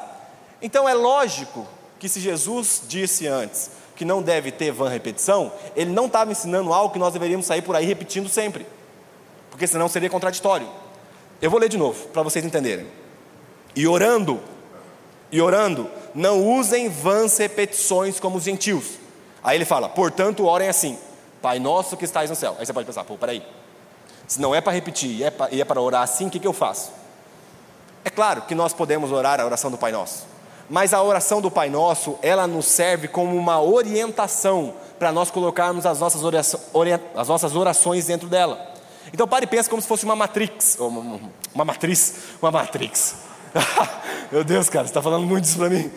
Então 0.62 0.90
é 0.90 0.94
lógico 0.94 1.66
que 2.00 2.10
se 2.10 2.20
Jesus 2.20 2.82
disse 2.86 3.28
antes 3.28 3.83
que 3.96 4.06
não 4.06 4.22
deve 4.22 4.52
ter 4.52 4.72
vã 4.72 4.90
repetição, 4.90 5.52
ele 5.76 5.92
não 5.92 6.06
estava 6.06 6.32
ensinando 6.32 6.74
algo 6.74 6.94
que 6.94 7.00
nós 7.00 7.14
deveríamos 7.14 7.46
sair 7.46 7.62
por 7.62 7.76
aí 7.76 7.86
repetindo 7.86 8.28
sempre, 8.30 8.66
porque 9.50 9.68
senão 9.68 9.88
seria 9.88 10.10
contraditório. 10.10 10.68
Eu 11.42 11.50
vou 11.50 11.60
ler 11.60 11.70
de 11.70 11.78
novo, 11.78 12.08
para 12.08 12.24
vocês 12.24 12.44
entenderem. 12.44 12.88
E 13.76 13.88
orando, 13.88 14.40
e 15.32 15.42
orando, 15.42 15.90
não 16.14 16.44
usem 16.44 16.90
vãs 16.90 17.38
repetições 17.38 18.20
como 18.20 18.38
os 18.38 18.44
gentios. 18.44 19.00
Aí 19.44 19.58
ele 19.58 19.66
fala, 19.66 19.90
portanto, 19.90 20.46
orem 20.46 20.70
assim: 20.70 20.98
Pai 21.42 21.60
nosso 21.60 21.98
que 21.98 22.06
estás 22.06 22.30
no 22.30 22.36
céu. 22.36 22.56
Aí 22.58 22.66
você 22.66 22.72
pode 22.72 22.86
pensar, 22.86 23.04
pô, 23.04 23.18
peraí. 23.18 23.46
Se 24.26 24.40
não 24.40 24.56
é 24.56 24.62
para 24.62 24.72
repetir 24.72 25.10
e 25.12 25.24
é, 25.24 25.34
é 25.60 25.66
para 25.66 25.82
orar 25.82 26.02
assim, 26.02 26.28
o 26.28 26.30
que, 26.30 26.40
que 26.40 26.48
eu 26.48 26.54
faço? 26.54 26.92
É 28.06 28.10
claro 28.10 28.44
que 28.44 28.56
nós 28.56 28.74
podemos 28.74 29.12
orar 29.12 29.42
a 29.42 29.46
oração 29.46 29.70
do 29.70 29.78
Pai 29.78 29.92
Nosso, 29.92 30.26
mas 30.70 30.94
a 30.94 31.02
oração 31.02 31.42
do 31.42 31.52
Pai 31.52 31.70
Nosso, 31.70 32.18
ela 32.22 32.48
nos 32.48 32.66
serve 32.66 33.08
como 33.08 33.36
uma 33.36 33.62
orientação 33.62 34.74
para 34.98 35.12
nós 35.12 35.30
colocarmos 35.30 35.86
as 35.86 36.00
nossas, 36.00 36.24
orações, 36.24 36.64
as 37.16 37.28
nossas 37.28 37.56
orações 37.56 38.06
dentro 38.06 38.28
dela. 38.28 38.74
Então 39.14 39.28
pare 39.28 39.46
e 39.46 39.48
pensa 39.48 39.70
como 39.70 39.82
se 39.82 39.88
fosse 39.88 40.06
uma 40.06 40.16
matrix, 40.16 40.78
uma, 40.80 41.20
uma 41.54 41.66
matriz, 41.66 42.16
uma 42.42 42.52
matrix. 42.52 43.16
Meu 44.32 44.44
Deus, 44.44 44.70
cara, 44.70 44.86
você 44.86 44.92
está 44.92 45.02
falando 45.02 45.28
muito 45.28 45.46
isso 45.46 45.58
para 45.58 45.70
mim. 45.70 45.92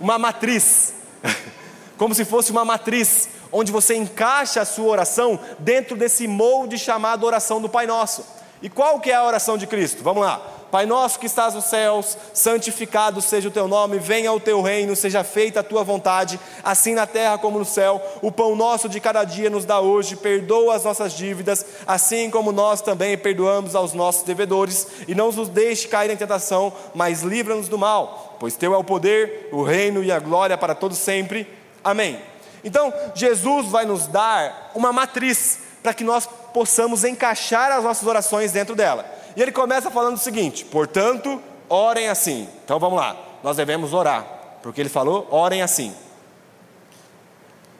Uma 0.00 0.18
matriz, 0.18 0.94
como 1.96 2.14
se 2.14 2.24
fosse 2.24 2.50
uma 2.50 2.64
matriz, 2.64 3.28
onde 3.52 3.72
você 3.72 3.94
encaixa 3.94 4.60
a 4.60 4.64
sua 4.64 4.86
oração 4.86 5.38
dentro 5.58 5.96
desse 5.96 6.26
molde 6.26 6.78
chamado 6.78 7.24
oração 7.24 7.60
do 7.60 7.68
Pai 7.68 7.86
Nosso. 7.86 8.24
E 8.62 8.68
qual 8.68 9.00
que 9.00 9.10
é 9.10 9.14
a 9.14 9.24
oração 9.24 9.56
de 9.56 9.66
Cristo? 9.66 10.02
Vamos 10.02 10.22
lá. 10.22 10.59
Pai 10.70 10.86
nosso 10.86 11.18
que 11.18 11.26
estás 11.26 11.52
nos 11.52 11.64
céus, 11.64 12.16
santificado 12.32 13.20
seja 13.20 13.48
o 13.48 13.50
teu 13.50 13.66
nome, 13.66 13.98
venha 13.98 14.32
o 14.32 14.38
teu 14.38 14.62
reino, 14.62 14.94
seja 14.94 15.24
feita 15.24 15.60
a 15.60 15.64
tua 15.64 15.82
vontade, 15.82 16.38
assim 16.62 16.94
na 16.94 17.08
terra 17.08 17.38
como 17.38 17.58
no 17.58 17.64
céu. 17.64 18.00
O 18.22 18.30
pão 18.30 18.54
nosso 18.54 18.88
de 18.88 19.00
cada 19.00 19.24
dia 19.24 19.50
nos 19.50 19.64
dá 19.64 19.80
hoje, 19.80 20.14
perdoa 20.14 20.76
as 20.76 20.84
nossas 20.84 21.12
dívidas, 21.12 21.66
assim 21.86 22.30
como 22.30 22.52
nós 22.52 22.80
também 22.80 23.18
perdoamos 23.18 23.74
aos 23.74 23.92
nossos 23.92 24.22
devedores, 24.22 24.86
e 25.08 25.14
não 25.14 25.32
nos 25.32 25.48
deixe 25.48 25.88
cair 25.88 26.10
em 26.10 26.16
tentação, 26.16 26.72
mas 26.94 27.22
livra-nos 27.22 27.68
do 27.68 27.76
mal, 27.76 28.36
pois 28.38 28.54
teu 28.54 28.72
é 28.72 28.76
o 28.76 28.84
poder, 28.84 29.48
o 29.50 29.64
reino 29.64 30.04
e 30.04 30.12
a 30.12 30.20
glória 30.20 30.56
para 30.56 30.74
todos 30.74 30.98
sempre. 30.98 31.48
Amém. 31.82 32.20
Então, 32.62 32.92
Jesus 33.14 33.66
vai 33.66 33.84
nos 33.84 34.06
dar 34.06 34.70
uma 34.74 34.92
matriz 34.92 35.58
para 35.82 35.94
que 35.94 36.04
nós 36.04 36.28
possamos 36.52 37.04
encaixar 37.04 37.72
as 37.72 37.82
nossas 37.82 38.06
orações 38.06 38.52
dentro 38.52 38.76
dela. 38.76 39.19
E 39.36 39.42
ele 39.42 39.52
começa 39.52 39.90
falando 39.90 40.16
o 40.16 40.18
seguinte: 40.18 40.64
portanto, 40.64 41.40
orem 41.68 42.08
assim. 42.08 42.48
Então 42.64 42.78
vamos 42.78 42.98
lá, 42.98 43.16
nós 43.42 43.56
devemos 43.56 43.92
orar, 43.92 44.26
porque 44.62 44.80
ele 44.80 44.88
falou: 44.88 45.26
orem 45.30 45.62
assim. 45.62 45.94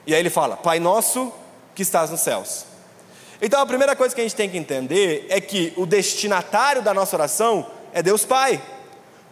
E 0.07 0.15
aí 0.15 0.21
ele 0.21 0.31
fala: 0.31 0.57
Pai 0.57 0.79
nosso 0.81 1.33
que 1.75 1.83
estás 1.83 2.11
nos 2.11 2.21
céus. 2.21 2.65
Então 3.43 3.61
a 3.61 3.67
primeira 3.67 3.97
coisa 3.97 4.15
que 4.15 4.21
a 4.21 4.25
gente 4.25 4.37
tem 4.37 4.51
que 4.51 4.59
entender 4.59 5.27
é 5.31 5.41
que 5.41 5.73
o 5.77 5.87
destinatário 5.87 6.83
da 6.83 6.93
nossa 6.93 7.17
oração 7.17 7.67
é 7.93 8.03
Deus 8.03 8.25
Pai. 8.25 8.61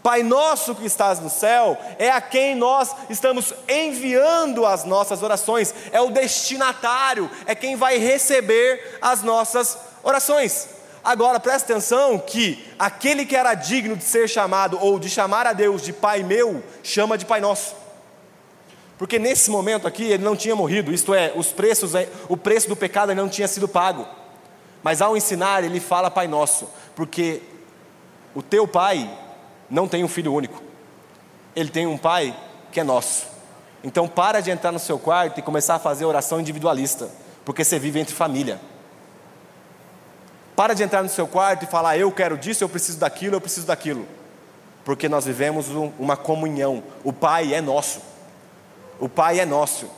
Pai 0.02 0.22
nosso 0.22 0.74
que 0.74 0.86
estás 0.86 1.18
no 1.18 1.28
céu 1.28 1.76
é 1.98 2.10
a 2.10 2.20
quem 2.20 2.54
nós 2.54 2.94
estamos 3.10 3.52
enviando 3.68 4.64
as 4.64 4.84
nossas 4.84 5.22
orações, 5.22 5.74
é 5.92 6.00
o 6.00 6.10
destinatário, 6.10 7.28
é 7.44 7.54
quem 7.54 7.76
vai 7.76 7.98
receber 7.98 8.98
as 9.02 9.22
nossas 9.22 9.76
orações. 10.02 10.77
Agora 11.08 11.40
presta 11.40 11.72
atenção 11.72 12.18
que 12.18 12.62
aquele 12.78 13.24
que 13.24 13.34
era 13.34 13.54
digno 13.54 13.96
de 13.96 14.04
ser 14.04 14.28
chamado 14.28 14.78
ou 14.78 14.98
de 14.98 15.08
chamar 15.08 15.46
a 15.46 15.54
Deus 15.54 15.80
de 15.80 15.90
Pai 15.90 16.22
meu, 16.22 16.62
chama 16.82 17.16
de 17.16 17.24
Pai 17.24 17.40
nosso. 17.40 17.74
Porque 18.98 19.18
nesse 19.18 19.50
momento 19.50 19.88
aqui 19.88 20.02
ele 20.04 20.22
não 20.22 20.36
tinha 20.36 20.54
morrido, 20.54 20.92
isto 20.92 21.14
é, 21.14 21.32
os 21.34 21.50
preços, 21.50 21.92
o 22.28 22.36
preço 22.36 22.68
do 22.68 22.76
pecado 22.76 23.14
não 23.14 23.26
tinha 23.26 23.48
sido 23.48 23.66
pago. 23.66 24.06
Mas 24.82 25.00
ao 25.00 25.16
ensinar, 25.16 25.64
ele 25.64 25.80
fala 25.80 26.10
Pai 26.10 26.28
nosso, 26.28 26.68
porque 26.94 27.40
o 28.34 28.42
teu 28.42 28.68
pai 28.68 29.10
não 29.70 29.88
tem 29.88 30.04
um 30.04 30.08
filho 30.08 30.34
único. 30.34 30.62
Ele 31.56 31.70
tem 31.70 31.86
um 31.86 31.96
pai 31.96 32.38
que 32.70 32.80
é 32.80 32.84
nosso. 32.84 33.28
Então 33.82 34.06
para 34.06 34.42
de 34.42 34.50
entrar 34.50 34.72
no 34.72 34.78
seu 34.78 34.98
quarto 34.98 35.40
e 35.40 35.42
começar 35.42 35.76
a 35.76 35.78
fazer 35.78 36.04
oração 36.04 36.38
individualista, 36.38 37.08
porque 37.46 37.64
você 37.64 37.78
vive 37.78 37.98
entre 37.98 38.14
família. 38.14 38.60
Para 40.58 40.74
de 40.74 40.82
entrar 40.82 41.04
no 41.04 41.08
seu 41.08 41.28
quarto 41.28 41.62
e 41.62 41.68
falar, 41.68 41.98
eu 41.98 42.10
quero 42.10 42.36
disso, 42.36 42.64
eu 42.64 42.68
preciso 42.68 42.98
daquilo, 42.98 43.36
eu 43.36 43.40
preciso 43.40 43.64
daquilo. 43.64 44.04
Porque 44.84 45.08
nós 45.08 45.24
vivemos 45.24 45.68
uma 45.96 46.16
comunhão. 46.16 46.82
O 47.04 47.12
Pai 47.12 47.54
é 47.54 47.60
nosso. 47.60 48.00
O 48.98 49.08
Pai 49.08 49.38
é 49.38 49.46
nosso. 49.46 49.88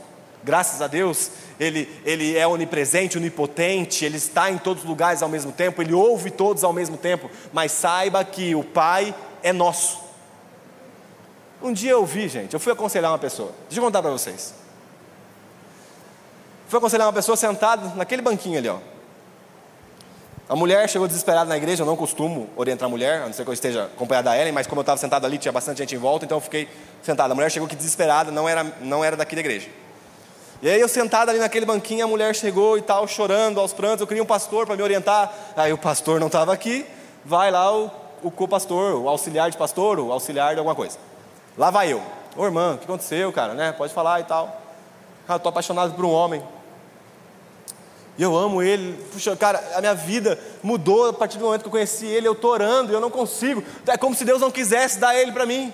Graças 0.44 0.82
a 0.82 0.86
Deus, 0.86 1.30
ele, 1.58 1.88
ele 2.04 2.36
é 2.36 2.46
onipresente, 2.46 3.16
onipotente, 3.16 4.04
Ele 4.04 4.18
está 4.18 4.50
em 4.50 4.58
todos 4.58 4.82
os 4.82 4.88
lugares 4.88 5.22
ao 5.22 5.30
mesmo 5.30 5.50
tempo, 5.50 5.80
Ele 5.80 5.94
ouve 5.94 6.30
todos 6.30 6.62
ao 6.62 6.74
mesmo 6.74 6.98
tempo, 6.98 7.30
mas 7.54 7.72
saiba 7.72 8.22
que 8.22 8.54
o 8.54 8.62
Pai 8.62 9.14
é 9.42 9.54
nosso. 9.54 9.98
Um 11.62 11.72
dia 11.72 11.92
eu 11.92 12.04
vi, 12.04 12.28
gente, 12.28 12.52
eu 12.52 12.60
fui 12.60 12.74
aconselhar 12.74 13.10
uma 13.10 13.18
pessoa, 13.18 13.52
deixa 13.66 13.80
eu 13.80 13.84
contar 13.84 14.02
para 14.02 14.10
vocês. 14.10 14.52
Fui 16.68 16.76
aconselhar 16.76 17.06
uma 17.06 17.14
pessoa 17.14 17.34
sentada 17.34 17.94
naquele 17.96 18.20
banquinho 18.20 18.58
ali, 18.58 18.68
ó. 18.68 18.89
A 20.50 20.56
mulher 20.56 20.88
chegou 20.90 21.06
desesperada 21.06 21.48
na 21.48 21.56
igreja, 21.56 21.84
eu 21.84 21.86
não 21.86 21.94
costumo 21.94 22.50
orientar 22.56 22.86
a 22.86 22.90
mulher, 22.90 23.22
a 23.22 23.26
não 23.26 23.32
ser 23.32 23.44
que 23.44 23.50
eu 23.50 23.54
esteja 23.54 23.84
acompanhada 23.84 24.30
da 24.30 24.36
Ellen, 24.36 24.52
mas 24.52 24.66
como 24.66 24.80
eu 24.80 24.82
estava 24.82 24.98
sentado 24.98 25.24
ali, 25.24 25.38
tinha 25.38 25.52
bastante 25.52 25.78
gente 25.78 25.94
em 25.94 25.98
volta, 25.98 26.24
então 26.24 26.38
eu 26.38 26.42
fiquei 26.42 26.68
sentado. 27.04 27.30
A 27.30 27.34
mulher 27.36 27.48
chegou 27.52 27.68
aqui 27.68 27.76
desesperada, 27.76 28.32
não 28.32 28.48
era, 28.48 28.64
não 28.80 29.04
era 29.04 29.16
daqui 29.16 29.36
da 29.36 29.42
igreja. 29.42 29.68
E 30.60 30.68
aí 30.68 30.80
eu 30.80 30.88
sentado 30.88 31.28
ali 31.28 31.38
naquele 31.38 31.64
banquinho, 31.64 32.04
a 32.04 32.08
mulher 32.08 32.34
chegou 32.34 32.76
e 32.76 32.82
tal, 32.82 33.06
chorando 33.06 33.60
aos 33.60 33.72
prantos, 33.72 34.00
eu 34.00 34.08
queria 34.08 34.24
um 34.24 34.26
pastor 34.26 34.66
para 34.66 34.74
me 34.74 34.82
orientar. 34.82 35.32
Aí 35.56 35.72
o 35.72 35.78
pastor 35.78 36.18
não 36.18 36.26
estava 36.26 36.52
aqui, 36.52 36.84
vai 37.24 37.52
lá 37.52 37.72
o, 37.72 37.88
o 38.20 38.28
co-pastor, 38.28 38.96
o 38.96 39.08
auxiliar 39.08 39.52
de 39.52 39.56
pastor, 39.56 40.00
o 40.00 40.10
auxiliar 40.10 40.54
de 40.54 40.58
alguma 40.58 40.74
coisa. 40.74 40.98
Lá 41.56 41.70
vai 41.70 41.92
eu. 41.92 42.02
Ô 42.36 42.44
irmã, 42.44 42.74
o 42.74 42.78
que 42.78 42.86
aconteceu, 42.86 43.32
cara, 43.32 43.54
né? 43.54 43.70
Pode 43.70 43.94
falar 43.94 44.18
e 44.18 44.24
tal. 44.24 44.60
Ah, 45.28 45.34
eu 45.34 45.36
estou 45.36 45.50
apaixonado 45.50 45.94
por 45.94 46.04
um 46.04 46.10
homem. 46.10 46.42
E 48.20 48.22
eu 48.22 48.36
amo 48.36 48.62
ele. 48.62 49.02
Puxa, 49.10 49.34
cara, 49.34 49.64
a 49.74 49.80
minha 49.80 49.94
vida 49.94 50.38
mudou 50.62 51.08
a 51.08 51.12
partir 51.12 51.38
do 51.38 51.46
momento 51.46 51.62
que 51.62 51.68
eu 51.68 51.72
conheci 51.72 52.04
ele. 52.04 52.28
Eu 52.28 52.32
estou 52.32 52.50
orando 52.50 52.92
eu 52.92 53.00
não 53.00 53.08
consigo. 53.08 53.64
É 53.86 53.96
como 53.96 54.14
se 54.14 54.26
Deus 54.26 54.42
não 54.42 54.50
quisesse 54.50 54.98
dar 54.98 55.16
ele 55.16 55.32
para 55.32 55.46
mim. 55.46 55.72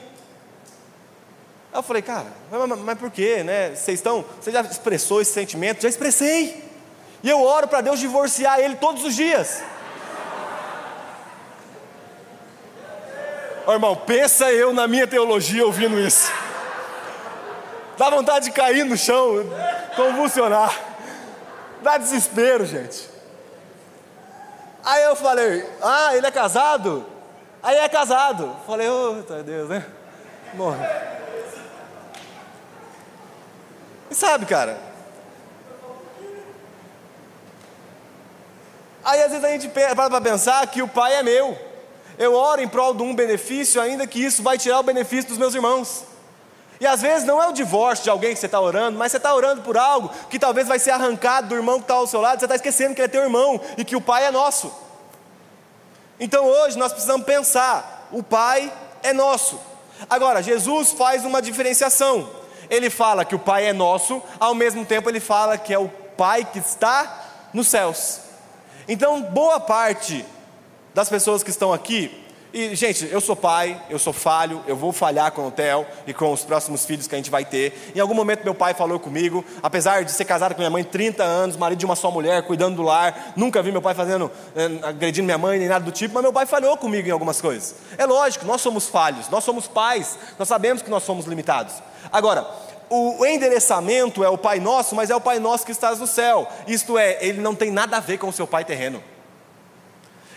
Aí 1.73 1.79
eu 1.81 1.83
falei, 1.83 2.03
cara, 2.03 2.29
mas, 2.49 2.69
mas, 2.69 2.79
mas 2.79 2.99
por 3.01 3.11
quê, 3.11 3.43
né? 3.43 3.73
Estão, 3.89 4.25
você 4.41 4.53
já 4.53 4.61
expressou 4.61 5.21
esse 5.21 5.33
sentimento? 5.33 5.83
Já 5.83 5.89
expressei. 5.89 6.63
E 7.21 7.29
eu 7.29 7.43
oro 7.43 7.67
para 7.67 7.81
Deus 7.81 7.99
divorciar 7.99 8.61
ele 8.61 8.77
todos 8.77 9.03
os 9.03 9.17
dias. 9.17 9.61
oh, 13.67 13.73
irmão, 13.73 13.97
pensa 13.97 14.53
eu 14.53 14.73
na 14.73 14.87
minha 14.87 15.09
teologia 15.09 15.67
ouvindo 15.67 15.99
isso. 15.99 16.31
Dá 17.99 18.09
vontade 18.09 18.45
de 18.45 18.53
cair 18.53 18.85
no 18.85 18.97
chão, 18.97 19.45
convulsionar. 19.97 20.96
Dá 21.83 21.99
desespero, 21.99 22.65
gente. 22.65 23.09
Aí 24.85 25.03
eu 25.03 25.17
falei, 25.17 25.69
ah, 25.83 26.17
ele 26.17 26.27
é 26.27 26.31
casado? 26.31 27.05
Aí 27.63 27.77
é 27.77 27.89
casado. 27.89 28.57
Falei, 28.67 28.89
ô, 28.89 29.25
oh, 29.29 29.43
Deus, 29.43 29.69
né? 29.69 29.85
Morre. 30.55 30.79
E 34.11 34.15
sabe, 34.15 34.47
cara? 34.47 34.79
Aí 39.05 39.23
às 39.23 39.31
vezes 39.31 39.45
a 39.45 39.49
gente 39.51 39.69
para 39.69 39.95
para 39.95 40.21
pensar 40.21 40.67
que 40.67 40.83
o 40.83 40.89
pai 40.89 41.15
é 41.15 41.23
meu. 41.23 41.57
Eu 42.19 42.35
oro 42.35 42.61
em 42.61 42.69
prol 42.69 42.95
de 42.95 43.03
um 43.03 43.15
benefício, 43.15 43.81
ainda 43.81 44.07
que 44.07 44.25
isso 44.25 44.43
vai 44.43 44.57
tirar 44.57 44.81
o 44.81 44.85
benefício 44.85 45.29
dos 45.29 45.39
meus 45.39 45.55
irmãos. 45.55 46.05
E 46.81 46.87
às 46.87 47.01
vezes 47.01 47.27
não 47.27 47.43
é 47.43 47.49
o 47.49 47.53
divórcio 47.53 48.05
de 48.05 48.11
alguém 48.11 48.35
que 48.35 48.41
você 48.41 48.47
está 48.47 48.61
orando, 48.61 48.99
mas 48.99 49.11
você 49.11 49.17
está 49.17 49.35
orando 49.35 49.63
por 49.63 49.79
algo 49.79 50.11
que 50.29 50.39
talvez 50.39 50.69
vai 50.69 50.79
ser 50.79 50.91
arrancado 50.91 51.49
do 51.49 51.55
irmão 51.55 51.79
que 51.79 51.85
está 51.85 51.95
ao 51.95 52.07
seu 52.07 52.21
lado, 52.21 52.39
você 52.39 52.45
está 52.45 52.55
esquecendo 52.55 52.95
que 52.95 53.01
ele 53.01 53.07
é 53.07 53.11
teu 53.11 53.23
irmão 53.23 53.61
e 53.77 53.85
que 53.85 53.97
o 53.97 54.01
pai 54.01 54.27
é 54.27 54.31
nosso. 54.31 54.73
Então 56.21 56.45
hoje 56.45 56.79
nós 56.79 56.93
precisamos 56.93 57.25
pensar: 57.27 58.09
o 58.13 58.23
pai 58.23 58.73
é 59.03 59.13
nosso. 59.13 59.59
Agora, 60.11 60.43
Jesus 60.43 60.93
faz 60.93 61.25
uma 61.25 61.41
diferenciação. 61.41 62.29
Ele 62.69 62.91
fala 62.91 63.25
que 63.25 63.35
o 63.35 63.39
pai 63.39 63.67
é 63.67 63.73
nosso, 63.73 64.23
ao 64.39 64.55
mesmo 64.55 64.85
tempo 64.85 65.09
ele 65.09 65.21
fala 65.21 65.57
que 65.57 65.73
é 65.73 65.79
o 65.79 65.89
pai 65.89 66.45
que 66.45 66.59
está 66.59 67.25
nos 67.53 67.69
céus. 67.69 68.21
Então, 68.89 69.23
boa 69.23 69.59
parte 69.59 70.25
das 70.95 71.09
pessoas 71.09 71.43
que 71.43 71.51
estão 71.51 71.73
aqui 71.73 72.26
e, 72.57 72.75
gente, 72.75 73.07
eu 73.13 73.21
sou 73.21 73.37
pai, 73.37 73.79
eu 73.91 73.99
sou 73.99 74.15
falho, 74.15 74.65
eu 74.67 74.75
vou 74.75 74.91
falhar 74.91 75.31
com 75.31 75.47
o 75.47 75.51
Theo 75.51 75.85
e 76.07 76.15
com 76.15 76.33
os 76.33 76.43
próximos 76.43 76.87
filhos 76.87 77.07
que 77.07 77.15
a 77.15 77.19
gente 77.19 77.31
vai 77.31 77.45
ter. 77.45 77.93
Em 77.95 78.01
algum 78.01 78.15
momento, 78.15 78.45
meu 78.45 78.55
pai 78.55 78.73
falou 78.73 78.99
comigo, 78.99 79.45
apesar 79.63 80.03
de 80.07 80.11
ser 80.11 80.25
casado 80.25 80.55
com 80.55 80.63
minha 80.63 80.71
mãe 80.71 80.83
30 80.83 81.23
anos, 81.23 81.55
marido 81.55 81.81
de 81.81 81.85
uma 81.85 81.95
só 81.95 82.11
mulher, 82.11 82.47
cuidando 82.47 82.77
do 82.77 82.83
lar, 82.83 83.35
nunca 83.37 83.63
vi 83.63 83.71
meu 83.71 83.83
pai 83.83 83.95
fazendo, 83.95 84.33
eh, 84.55 84.71
agredindo 84.85 85.27
minha 85.27 85.37
mãe, 85.37 85.59
nem 85.59 85.69
nada 85.69 85.85
do 85.85 85.93
tipo, 85.93 86.15
mas 86.15 86.23
meu 86.23 86.33
pai 86.33 86.47
falhou 86.47 86.75
comigo 86.79 87.07
em 87.07 87.11
algumas 87.11 87.43
coisas. 87.43 87.75
É 87.99 88.07
lógico, 88.07 88.47
nós 88.47 88.63
somos 88.63 88.89
falhos, 88.89 89.29
nós 89.29 89.45
somos 89.45 89.69
pais, 89.69 90.19
nós 90.39 90.49
sabemos 90.49 90.81
que 90.81 90.89
nós 90.89 91.03
somos 91.03 91.27
limitados. 91.27 91.75
Agora, 92.11 92.49
o 92.89 93.27
endereçamento 93.27 94.25
é 94.25 94.31
o 94.31 94.39
Pai 94.39 94.61
Nosso, 94.61 94.95
mas 94.95 95.11
é 95.11 95.15
o 95.15 95.21
Pai 95.21 95.39
Nosso 95.39 95.67
que 95.67 95.73
estás 95.73 95.99
no 95.99 96.07
céu. 96.07 96.49
Isto 96.67 96.97
é, 96.97 97.19
ele 97.21 97.43
não 97.43 97.55
tem 97.55 97.71
nada 97.71 97.99
a 97.99 98.01
ver 98.01 98.17
com 98.17 98.29
o 98.29 98.33
seu 98.33 98.47
pai 98.47 98.65
terreno. 98.65 99.03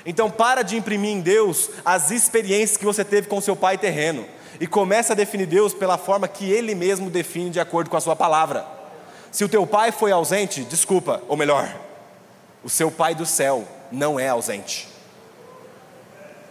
Então 0.06 0.30
para 0.30 0.62
de 0.62 0.78
imprimir 0.78 1.12
em 1.12 1.22
Deus 1.22 1.70
as 1.84 2.12
experiências 2.12 2.78
que 2.78 2.86
você 2.86 3.04
teve 3.04 3.28
com 3.28 3.42
seu 3.42 3.56
pai 3.56 3.78
terreno 3.78 4.26
e 4.60 4.68
começa 4.68 5.14
a 5.14 5.16
definir 5.16 5.46
Deus 5.46 5.74
pela 5.74 5.98
forma 5.98 6.28
que 6.28 6.50
ele 6.52 6.76
mesmo 6.76 7.10
define 7.10 7.50
de 7.50 7.60
acordo 7.60 7.90
com 7.90 7.98
a 7.98 8.02
sua 8.02 8.16
palavra. 8.16 8.66
Se 9.32 9.44
o 9.44 9.50
teu 9.50 9.66
pai 9.66 9.92
foi 9.92 10.12
ausente, 10.12 10.64
desculpa, 10.64 11.22
ou 11.28 11.38
melhor, 11.38 11.70
o 12.64 12.70
seu 12.70 12.90
pai 12.90 13.14
do 13.14 13.26
céu 13.26 13.68
não 13.92 14.20
é 14.20 14.28
ausente. 14.28 14.88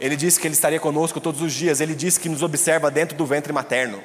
Ele 0.01 0.17
disse 0.17 0.39
que 0.39 0.47
ele 0.47 0.55
estaria 0.55 0.79
conosco 0.79 1.21
todos 1.21 1.43
os 1.43 1.53
dias, 1.53 1.81
ele 1.81 1.95
disse 1.95 2.21
que 2.21 2.29
nos 2.29 2.43
observa 2.43 2.91
dentro 2.91 3.17
do 3.17 3.27
ventre 3.27 3.53
materno. 3.53 4.01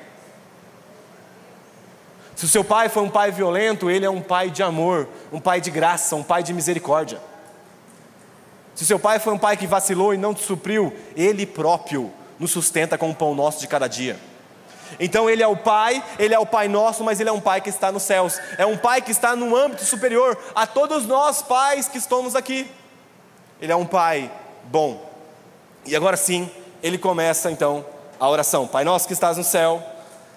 Se 2.36 2.46
o 2.46 2.48
seu 2.48 2.64
pai 2.64 2.90
foi 2.90 3.04
um 3.04 3.10
pai 3.10 3.32
violento, 3.32 3.92
ele 3.92 4.06
é 4.06 4.10
um 4.10 4.22
pai 4.22 4.50
de 4.50 4.64
amor, 4.64 5.08
um 5.32 5.40
pai 5.40 5.62
de 5.62 5.70
graça, 5.70 6.16
um 6.16 6.24
pai 6.24 6.42
de 6.42 6.52
misericórdia. 6.52 7.22
Se 8.76 8.86
seu 8.86 8.98
pai 8.98 9.20
foi 9.20 9.34
um 9.34 9.38
pai 9.38 9.56
que 9.56 9.68
vacilou 9.68 10.14
e 10.14 10.18
não 10.18 10.34
te 10.34 10.44
supriu, 10.44 10.94
ele 11.16 11.46
próprio 11.46 12.12
nos 12.40 12.52
sustenta 12.52 12.98
com 12.98 13.10
o 13.10 13.16
pão 13.16 13.36
nosso 13.36 13.60
de 13.60 13.68
cada 13.68 13.88
dia. 13.88 14.18
Então 15.00 15.30
ele 15.30 15.42
é 15.42 15.48
o 15.48 15.56
pai, 15.56 16.04
ele 16.20 16.34
é 16.34 16.40
o 16.40 16.46
pai 16.46 16.68
nosso, 16.68 17.04
mas 17.04 17.20
ele 17.20 17.30
é 17.30 17.34
um 17.34 17.40
pai 17.40 17.62
que 17.62 17.70
está 17.70 17.92
nos 17.92 18.04
céus. 18.04 18.40
É 18.58 18.66
um 18.66 18.78
pai 18.78 19.02
que 19.02 19.12
está 19.12 19.36
no 19.36 19.56
âmbito 19.56 19.86
superior 19.86 20.38
a 20.54 20.68
todos 20.68 21.06
nós 21.06 21.42
pais 21.42 21.88
que 21.88 21.98
estamos 21.98 22.36
aqui. 22.36 22.70
Ele 23.62 23.72
é 23.72 23.76
um 23.76 23.86
pai 23.86 24.32
bom. 24.66 25.10
E 25.86 25.96
agora 25.96 26.18
sim, 26.18 26.50
ele 26.82 26.98
começa 26.98 27.52
então 27.52 27.86
a 28.20 28.30
oração. 28.30 28.68
Pai 28.68 28.84
nosso 28.84 29.08
que 29.08 29.14
estás 29.14 29.38
no 29.38 29.44
céu, 29.44 29.82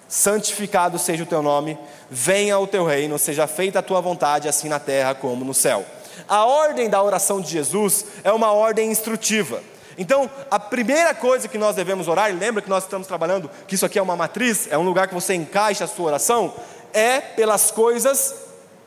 santificado 0.09 0.99
seja 0.99 1.24
o 1.24 1.26
teu 1.26 1.43
nome, 1.43 1.78
venha 2.11 2.59
o 2.59 2.66
teu 2.66 2.84
reino, 2.84 3.18
seja 3.18 3.47
feita 3.47 3.80
a 3.80 3.82
tua 3.82 4.01
vontade, 4.01 4.49
assim 4.49 4.68
na 4.68 4.78
terra 4.78 5.14
como 5.14 5.45
no 5.45 5.55
céu. 5.55 5.84
A 6.29 6.45
ordem 6.45 6.89
da 6.89 7.03
oração 7.03 7.41
de 7.41 7.51
Jesus 7.51 8.05
é 8.25 8.33
uma 8.33 8.53
ordem 8.53 8.91
instrutiva. 8.91 9.62
Então, 9.99 10.31
a 10.51 10.59
primeira 10.59 11.14
coisa 11.14 11.49
que 11.49 11.57
nós 11.57 11.75
devemos 11.75 12.07
orar, 12.07 12.31
e 12.31 12.35
lembra 12.35 12.61
que 12.61 12.69
nós 12.69 12.85
estamos 12.85 13.07
trabalhando 13.07 13.51
que 13.67 13.75
isso 13.75 13.87
aqui 13.87 13.99
é 13.99 14.03
uma 14.03 14.17
matriz, 14.17 14.69
é 14.71 14.77
um 14.77 14.83
lugar 14.83 15.09
que 15.09 15.14
você 15.14 15.35
encaixa 15.35 15.85
a 15.85 15.89
sua 15.89 16.07
oração, 16.07 16.53
é 16.93 17.21
pelas 17.21 17.71
coisas 17.71 18.35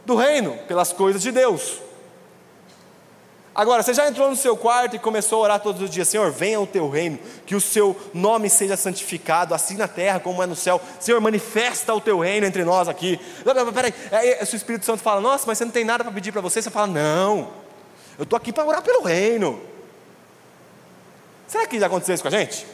do 0.05 0.15
reino, 0.15 0.57
pelas 0.67 0.93
coisas 0.93 1.21
de 1.21 1.31
Deus. 1.31 1.88
Agora, 3.53 3.81
você 3.81 3.93
já 3.93 4.07
entrou 4.07 4.29
no 4.29 4.35
seu 4.35 4.55
quarto 4.55 4.95
e 4.95 4.99
começou 4.99 5.39
a 5.39 5.41
orar 5.43 5.59
todos 5.59 5.81
os 5.81 5.89
dias: 5.89 6.07
Senhor, 6.07 6.31
venha 6.31 6.59
o 6.59 6.67
teu 6.67 6.89
reino, 6.89 7.19
que 7.45 7.55
o 7.55 7.61
seu 7.61 7.95
nome 8.13 8.49
seja 8.49 8.77
santificado, 8.77 9.53
assim 9.53 9.75
na 9.75 9.87
terra 9.87 10.19
como 10.19 10.41
é 10.41 10.45
no 10.45 10.55
céu. 10.55 10.79
Senhor, 10.99 11.19
manifesta 11.19 11.93
o 11.93 11.99
teu 11.99 12.19
reino 12.19 12.45
entre 12.45 12.63
nós 12.63 12.87
aqui. 12.87 13.19
Peraí, 13.73 13.93
aí, 14.11 14.45
se 14.45 14.55
o 14.55 14.57
Espírito 14.57 14.85
Santo 14.85 15.01
fala: 15.01 15.19
Nossa, 15.19 15.45
mas 15.47 15.57
você 15.57 15.65
não 15.65 15.71
tem 15.71 15.83
nada 15.83 16.03
para 16.03 16.13
pedir 16.13 16.31
para 16.31 16.41
você, 16.41 16.61
você 16.61 16.69
fala: 16.69 16.87
Não, 16.87 17.49
eu 18.17 18.23
estou 18.23 18.37
aqui 18.37 18.53
para 18.53 18.65
orar 18.65 18.81
pelo 18.81 19.03
reino. 19.03 19.59
Será 21.47 21.65
que 21.65 21.79
já 21.79 21.87
aconteceu 21.87 22.13
isso 22.13 22.23
com 22.23 22.27
a 22.27 22.31
gente? 22.31 22.65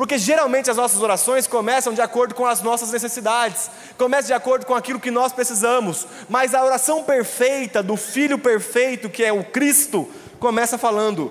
Porque 0.00 0.16
geralmente 0.16 0.70
as 0.70 0.78
nossas 0.78 1.02
orações 1.02 1.46
começam 1.46 1.92
de 1.92 2.00
acordo 2.00 2.34
com 2.34 2.46
as 2.46 2.62
nossas 2.62 2.90
necessidades, 2.90 3.70
começam 3.98 4.28
de 4.28 4.32
acordo 4.32 4.64
com 4.64 4.74
aquilo 4.74 4.98
que 4.98 5.10
nós 5.10 5.30
precisamos, 5.30 6.06
mas 6.26 6.54
a 6.54 6.64
oração 6.64 7.04
perfeita 7.04 7.82
do 7.82 7.98
Filho 7.98 8.38
perfeito, 8.38 9.10
que 9.10 9.22
é 9.22 9.30
o 9.30 9.44
Cristo, 9.44 10.08
começa 10.38 10.78
falando: 10.78 11.30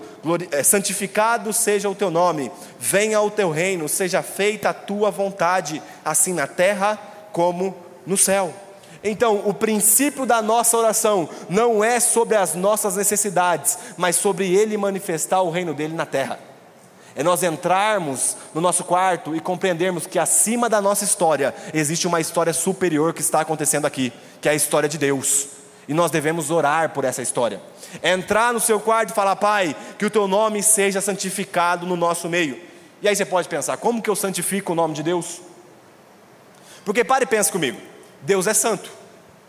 é, 0.51 0.61
santificado 0.61 1.51
seja 1.51 1.89
o 1.89 1.95
teu 1.95 2.11
nome, 2.11 2.51
venha 2.79 3.19
o 3.21 3.31
teu 3.31 3.49
reino, 3.49 3.89
seja 3.89 4.21
feita 4.21 4.69
a 4.69 4.73
tua 4.75 5.09
vontade, 5.09 5.81
assim 6.05 6.31
na 6.31 6.45
terra 6.45 6.95
como 7.31 7.75
no 8.05 8.17
céu. 8.17 8.53
Então, 9.03 9.41
o 9.47 9.53
princípio 9.53 10.27
da 10.27 10.43
nossa 10.43 10.77
oração 10.77 11.27
não 11.49 11.83
é 11.83 11.99
sobre 11.99 12.37
as 12.37 12.53
nossas 12.53 12.95
necessidades, 12.95 13.79
mas 13.97 14.15
sobre 14.15 14.53
Ele 14.53 14.77
manifestar 14.77 15.41
o 15.41 15.49
reino 15.49 15.73
dele 15.73 15.95
na 15.95 16.05
terra. 16.05 16.48
É 17.19 17.23
nós 17.23 17.43
entrarmos 17.43 18.37
no 18.55 18.61
nosso 18.61 18.81
quarto 18.81 19.35
e 19.35 19.41
compreendermos 19.41 20.07
que 20.07 20.17
acima 20.17 20.69
da 20.69 20.79
nossa 20.79 21.03
história 21.03 21.53
existe 21.73 22.07
uma 22.07 22.21
história 22.21 22.53
superior 22.53 23.13
que 23.13 23.19
está 23.19 23.41
acontecendo 23.41 23.85
aqui, 23.85 24.13
que 24.39 24.47
é 24.47 24.53
a 24.53 24.55
história 24.55 24.87
de 24.87 24.97
Deus. 24.97 25.47
E 25.85 25.93
nós 25.93 26.11
devemos 26.11 26.49
orar 26.49 26.91
por 26.91 27.03
essa 27.03 27.21
história. 27.21 27.61
É 28.01 28.13
entrar 28.13 28.53
no 28.53 28.59
seu 28.61 28.79
quarto 28.79 29.09
e 29.09 29.13
falar, 29.13 29.35
Pai, 29.35 29.75
que 29.97 30.05
o 30.05 30.09
teu 30.09 30.29
nome 30.29 30.63
seja 30.63 31.01
santificado 31.01 31.85
no 31.85 31.97
nosso 31.97 32.29
meio. 32.29 32.57
E 33.01 33.07
aí 33.09 33.13
você 33.13 33.25
pode 33.25 33.49
pensar, 33.49 33.75
como 33.75 34.01
que 34.01 34.09
eu 34.09 34.15
santifico 34.15 34.71
o 34.71 34.75
nome 34.75 34.93
de 34.93 35.03
Deus? 35.03 35.41
Porque 36.85 37.03
pare 37.03 37.25
e 37.25 37.27
pense 37.27 37.51
comigo. 37.51 37.81
Deus 38.21 38.47
é 38.47 38.53
santo. 38.53 38.89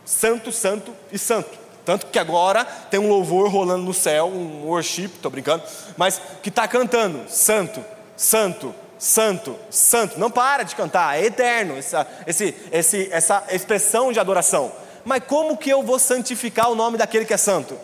Santo, 0.04 0.50
santo 0.50 0.92
e 1.12 1.18
santo. 1.20 1.56
Tanto 1.84 2.06
que 2.06 2.18
agora 2.18 2.64
tem 2.64 3.00
um 3.00 3.08
louvor 3.08 3.50
rolando 3.50 3.84
no 3.84 3.94
céu, 3.94 4.26
um 4.26 4.66
worship, 4.66 5.06
estou 5.06 5.30
brincando, 5.30 5.62
mas 5.96 6.20
que 6.42 6.48
está 6.48 6.68
cantando: 6.68 7.28
Santo, 7.28 7.84
Santo, 8.16 8.74
Santo, 8.98 9.56
Santo. 9.70 10.18
Não 10.18 10.30
para 10.30 10.62
de 10.62 10.76
cantar, 10.76 11.18
é 11.18 11.24
eterno 11.24 11.76
essa, 11.76 12.06
esse, 12.26 12.54
esse, 12.70 13.08
essa 13.10 13.44
expressão 13.50 14.12
de 14.12 14.20
adoração. 14.20 14.70
Mas 15.04 15.22
como 15.26 15.56
que 15.56 15.70
eu 15.70 15.82
vou 15.82 15.98
santificar 15.98 16.70
o 16.70 16.74
nome 16.74 16.98
daquele 16.98 17.24
que 17.24 17.32
é 17.32 17.38
santo? 17.38 17.76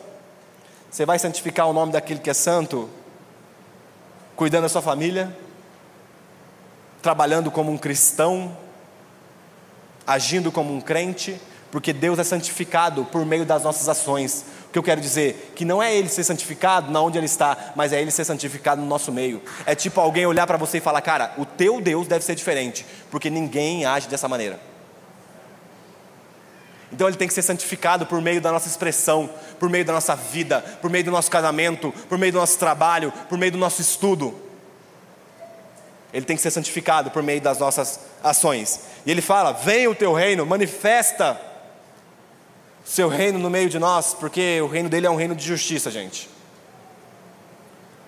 Você 0.90 1.07
vai 1.07 1.18
santificar 1.18 1.68
o 1.68 1.72
nome 1.72 1.92
daquele 1.92 2.20
que 2.20 2.30
é 2.30 2.34
santo? 2.34 2.88
Cuidando 4.36 4.64
da 4.64 4.68
sua 4.68 4.82
família? 4.82 5.34
Trabalhando 7.01 7.51
como 7.51 7.72
um 7.72 7.78
cristão? 7.78 8.57
Agindo 10.07 10.53
como 10.53 10.74
um 10.74 10.80
crente? 10.80 11.40
Porque 11.77 11.93
Deus 11.93 12.18
é 12.18 12.24
santificado 12.24 13.05
por 13.05 13.27
meio 13.27 13.45
das 13.45 13.62
nossas 13.62 13.87
ações. 13.87 14.47
O 14.68 14.72
que 14.72 14.79
eu 14.79 14.83
quero 14.83 14.99
dizer? 14.99 15.53
Que 15.55 15.62
não 15.62 15.83
é 15.83 15.95
Ele 15.95 16.09
ser 16.09 16.24
santificado 16.24 16.91
na 16.91 17.03
onde 17.03 17.18
Ele 17.18 17.27
está, 17.27 17.74
mas 17.77 17.93
é 17.93 18.01
Ele 18.01 18.11
ser 18.11 18.24
santificado 18.24 18.81
no 18.81 18.87
nosso 18.87 19.12
meio. 19.12 19.43
É 19.66 19.74
tipo 19.74 20.01
alguém 20.01 20.24
olhar 20.24 20.47
para 20.47 20.57
você 20.57 20.79
e 20.79 20.81
falar, 20.81 21.03
cara, 21.03 21.35
o 21.37 21.45
teu 21.45 21.79
Deus 21.79 22.09
deve 22.09 22.24
ser 22.24 22.35
diferente, 22.35 22.87
porque 23.11 23.29
ninguém 23.29 23.85
age 23.85 24.09
dessa 24.09 24.27
maneira. 24.27 24.59
Então 26.91 27.07
ele 27.07 27.18
tem 27.18 27.29
que 27.29 27.35
ser 27.35 27.43
santificado 27.43 28.07
por 28.07 28.22
meio 28.22 28.41
da 28.41 28.51
nossa 28.51 28.68
expressão, 28.68 29.29
por 29.61 29.68
meio 29.68 29.85
da 29.85 29.93
nossa 29.93 30.16
vida, 30.16 30.62
por 30.81 30.89
meio 30.89 31.05
do 31.05 31.11
nosso 31.11 31.31
casamento, 31.31 31.93
por 32.09 32.16
meio 32.16 32.33
do 32.33 32.39
nosso 32.39 32.59
trabalho, 32.59 33.12
por 33.29 33.37
meio 33.37 33.53
do 33.53 33.59
nosso 33.59 33.83
estudo. 33.83 34.35
Ele 36.11 36.24
tem 36.24 36.37
que 36.37 36.43
ser 36.43 36.53
santificado 36.53 37.11
por 37.11 37.22
meio 37.22 37.43
das 37.43 37.59
nossas 37.59 38.01
ações. 38.24 38.81
E 39.05 39.11
ele 39.11 39.20
fala: 39.20 39.53
Venha 39.53 39.91
o 39.91 39.95
teu 39.95 40.14
reino, 40.14 40.47
manifesta 40.47 41.39
seu 42.87 43.09
reino 43.09 43.37
no 43.37 43.51
meio 43.51 43.68
de 43.68 43.80
nós, 43.80 44.14
porque 44.14 44.61
o 44.61 44.68
reino 44.68 44.89
dele 44.89 45.09
é 45.09 45.11
um 45.11 45.16
reino 45.16 45.34
de 45.34 45.45
justiça, 45.45 45.91
gente. 45.91 46.30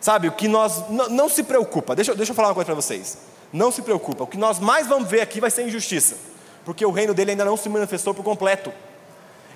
Sabe, 0.00 0.28
o 0.28 0.32
que 0.32 0.46
nós. 0.46 0.88
Não, 0.88 1.28
se 1.28 1.42
preocupa, 1.42 1.96
deixa, 1.96 2.14
deixa 2.14 2.30
eu 2.30 2.36
falar 2.36 2.48
uma 2.48 2.54
coisa 2.54 2.66
para 2.66 2.76
vocês. 2.76 3.18
Não 3.52 3.72
se 3.72 3.82
preocupa, 3.82 4.22
o 4.22 4.26
que 4.26 4.38
nós 4.38 4.60
mais 4.60 4.86
vamos 4.86 5.10
ver 5.10 5.20
aqui 5.20 5.40
vai 5.40 5.50
ser 5.50 5.66
injustiça. 5.66 6.16
porque 6.64 6.84
o 6.84 6.90
reino 6.90 7.12
dele 7.12 7.32
ainda 7.32 7.44
não 7.44 7.56
se 7.56 7.68
manifestou 7.68 8.14
por 8.14 8.22
completo. 8.22 8.72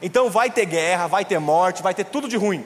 Então 0.00 0.28
vai 0.28 0.50
ter 0.50 0.64
guerra, 0.66 1.06
vai 1.06 1.24
ter 1.24 1.38
morte, 1.38 1.82
vai 1.82 1.94
ter 1.94 2.04
tudo 2.04 2.26
de 2.26 2.36
ruim, 2.36 2.64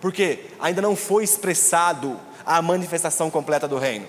porque 0.00 0.46
ainda 0.60 0.82
não 0.82 0.94
foi 0.94 1.24
expressado 1.24 2.20
a 2.44 2.60
manifestação 2.60 3.30
completa 3.30 3.66
do 3.66 3.78
reino. 3.78 4.06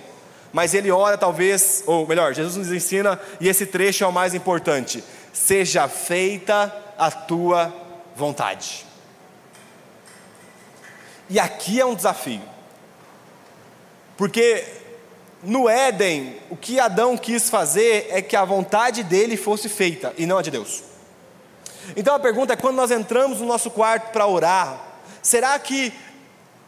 Mas 0.51 0.73
ele 0.73 0.91
ora, 0.91 1.17
talvez, 1.17 1.83
ou 1.85 2.05
melhor, 2.05 2.33
Jesus 2.33 2.57
nos 2.57 2.71
ensina, 2.75 3.19
e 3.39 3.47
esse 3.47 3.65
trecho 3.65 4.03
é 4.03 4.07
o 4.07 4.11
mais 4.11 4.33
importante: 4.33 5.01
seja 5.31 5.87
feita 5.87 6.84
a 6.97 7.11
tua 7.11 7.73
vontade. 8.15 8.85
E 11.29 11.39
aqui 11.39 11.79
é 11.79 11.85
um 11.85 11.95
desafio, 11.95 12.41
porque 14.15 14.63
no 15.43 15.69
Éden, 15.69 16.37
o 16.49 16.55
que 16.55 16.79
Adão 16.79 17.17
quis 17.17 17.49
fazer 17.49 18.07
é 18.09 18.21
que 18.21 18.35
a 18.35 18.45
vontade 18.45 19.03
dele 19.03 19.37
fosse 19.37 19.69
feita 19.69 20.13
e 20.17 20.25
não 20.25 20.37
a 20.37 20.41
de 20.41 20.51
Deus. 20.51 20.83
Então 21.95 22.15
a 22.15 22.19
pergunta 22.19 22.53
é: 22.53 22.55
quando 22.55 22.75
nós 22.75 22.91
entramos 22.91 23.39
no 23.39 23.45
nosso 23.45 23.69
quarto 23.69 24.11
para 24.11 24.25
orar, 24.25 24.79
será 25.21 25.57
que 25.59 25.93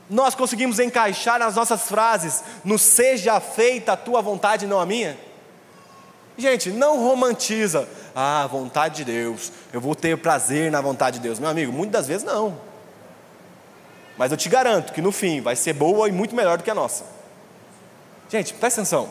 nós 0.10 0.36
conseguimos 0.36 0.80
encaixar 0.80 1.40
nas 1.40 1.56
nossas 1.56 1.84
frases 1.84 2.44
no 2.64 2.78
seja 2.78 3.40
feita 3.40 3.94
a 3.94 3.98
tua 3.98 4.22
vontade 4.22 4.66
e 4.66 4.68
não 4.68 4.80
a 4.80 4.86
minha? 4.86 5.18
Gente, 6.38 6.70
não 6.70 7.04
romantiza. 7.04 7.88
Ah, 8.20 8.48
vontade 8.48 8.96
de 8.96 9.04
Deus. 9.04 9.52
Eu 9.72 9.80
vou 9.80 9.94
ter 9.94 10.18
prazer 10.18 10.72
na 10.72 10.82
vontade 10.82 11.20
de 11.20 11.22
Deus. 11.22 11.38
Meu 11.38 11.50
amigo, 11.50 11.72
muitas 11.72 12.02
das 12.02 12.08
vezes 12.08 12.24
não. 12.24 12.58
Mas 14.18 14.32
eu 14.32 14.38
te 14.38 14.50
garanto 14.50 14.92
que 14.92 15.04
no 15.04 15.12
fim 15.12 15.40
vai 15.40 15.56
ser 15.56 15.74
boa 15.74 16.10
e 16.10 16.12
muito 16.12 16.36
melhor 16.36 16.58
do 16.58 16.64
que 16.64 16.72
a 16.72 16.74
nossa. 16.74 17.06
Gente, 18.28 18.56
presta 18.56 18.82
atenção. 18.82 19.08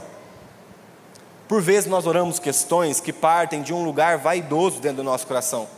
Por 1.47 1.63
vezes 1.63 1.89
nós 1.89 2.05
oramos 2.05 2.41
questões 2.41 2.99
que 2.99 3.13
partem 3.13 3.63
de 3.63 3.73
um 3.73 3.85
lugar 3.85 4.19
vaidoso 4.19 4.81
dentro 4.81 4.97
do 4.97 5.05
nosso 5.05 5.25
coração. 5.25 5.69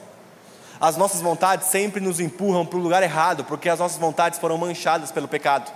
As 0.81 0.97
nossas 0.97 1.20
vontades 1.20 1.68
sempre 1.68 2.01
nos 2.01 2.20
empurram 2.20 2.64
para 2.64 2.79
o 2.79 2.83
lugar 2.83 3.03
errado, 3.03 3.45
porque 3.45 3.68
as 3.68 3.79
nossas 3.79 3.99
vontades 3.99 4.39
foram 4.39 4.57
manchadas 4.57 5.12
pelo 5.12 5.29
pecado. 5.29 5.70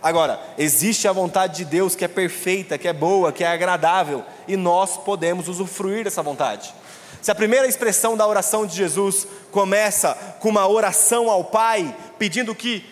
Agora, 0.00 0.38
existe 0.56 1.08
a 1.08 1.12
vontade 1.12 1.56
de 1.56 1.64
Deus 1.64 1.96
que 1.96 2.04
é 2.04 2.08
perfeita, 2.08 2.78
que 2.78 2.86
é 2.86 2.92
boa, 2.92 3.32
que 3.32 3.42
é 3.42 3.48
agradável, 3.48 4.22
e 4.46 4.56
nós 4.56 4.96
podemos 4.96 5.48
usufruir 5.48 6.04
dessa 6.04 6.22
vontade. 6.22 6.72
Se 7.20 7.30
a 7.30 7.34
primeira 7.34 7.66
expressão 7.66 8.16
da 8.16 8.26
oração 8.26 8.66
de 8.66 8.76
Jesus 8.76 9.26
começa 9.50 10.14
com 10.40 10.48
uma 10.48 10.68
oração 10.68 11.30
ao 11.30 11.44
Pai, 11.44 11.94
pedindo 12.18 12.54
que 12.54 12.84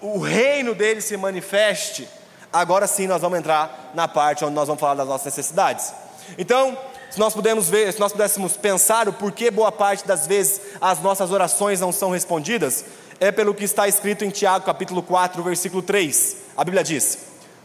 o, 0.00 0.16
o 0.16 0.18
reino 0.18 0.74
dele 0.74 1.00
se 1.00 1.16
manifeste, 1.16 2.08
agora 2.52 2.86
sim 2.86 3.06
nós 3.06 3.22
vamos 3.22 3.38
entrar 3.38 3.92
na 3.94 4.08
parte 4.08 4.44
onde 4.44 4.54
nós 4.54 4.66
vamos 4.66 4.80
falar 4.80 4.94
das 4.94 5.08
nossas 5.08 5.26
necessidades. 5.26 5.92
Então, 6.36 6.76
se 7.10 7.18
nós 7.18 7.32
pudermos 7.32 7.68
ver, 7.68 7.92
se 7.92 8.00
nós 8.00 8.12
pudéssemos 8.12 8.56
pensar 8.56 9.08
o 9.08 9.12
porquê 9.12 9.50
boa 9.50 9.72
parte 9.72 10.06
das 10.06 10.26
vezes 10.26 10.60
as 10.80 11.00
nossas 11.00 11.30
orações 11.30 11.80
não 11.80 11.90
são 11.90 12.10
respondidas, 12.10 12.84
é 13.20 13.32
pelo 13.32 13.54
que 13.54 13.64
está 13.64 13.88
escrito 13.88 14.24
em 14.24 14.30
Tiago 14.30 14.64
capítulo 14.64 15.02
4, 15.02 15.42
versículo 15.42 15.82
3. 15.82 16.36
A 16.56 16.64
Bíblia 16.64 16.84
diz: 16.84 17.18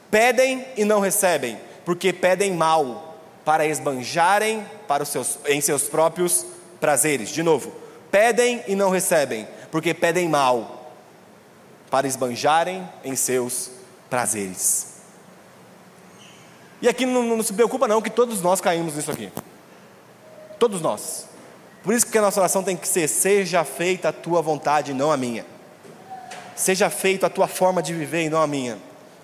Pedem 0.10 0.66
e 0.78 0.86
não 0.86 1.00
recebem, 1.00 1.60
porque 1.84 2.14
pedem 2.14 2.54
mal, 2.54 3.18
para 3.44 3.66
esbanjarem 3.66 4.66
para 4.94 5.02
os 5.02 5.10
seus, 5.10 5.40
em 5.48 5.60
seus 5.60 5.84
próprios 5.84 6.46
prazeres. 6.80 7.30
De 7.30 7.42
novo, 7.42 7.74
pedem 8.12 8.64
e 8.68 8.76
não 8.76 8.92
recebem, 8.92 9.48
porque 9.72 9.92
pedem 9.92 10.30
mal, 10.30 10.94
para 11.90 12.06
esbanjarem 12.06 12.88
em 13.04 13.16
seus 13.16 13.72
prazeres. 14.08 14.94
E 16.80 16.88
aqui 16.88 17.08
não, 17.08 17.24
não, 17.24 17.42
se 17.42 17.54
preocupa 17.54 17.88
não 17.88 18.04
que 18.04 18.10
todos 18.12 18.40
nós 18.44 18.62
caímos 18.62 18.94
nisso 18.96 19.10
aqui. 19.10 19.32
Todos 20.60 20.80
nós. 20.80 21.26
Por 21.82 21.92
isso 21.92 22.06
que 22.06 22.18
a 22.20 22.22
nossa 22.22 22.40
oração 22.40 22.62
tem 22.62 22.78
que 22.78 22.88
ser: 22.88 23.08
seja 23.08 23.64
feita 23.64 24.10
a 24.10 24.14
tua 24.14 24.44
vontade 24.44 24.92
e 24.92 24.94
não 24.94 25.12
a 25.12 25.18
minha. 25.18 25.44
Seja 26.56 26.92
feita 26.92 27.26
a 27.26 27.30
tua 27.32 27.48
forma 27.48 27.82
de 27.82 27.96
viver 27.96 28.26
e 28.26 28.30
não 28.30 28.44
a 28.44 28.46
minha. 28.46 28.78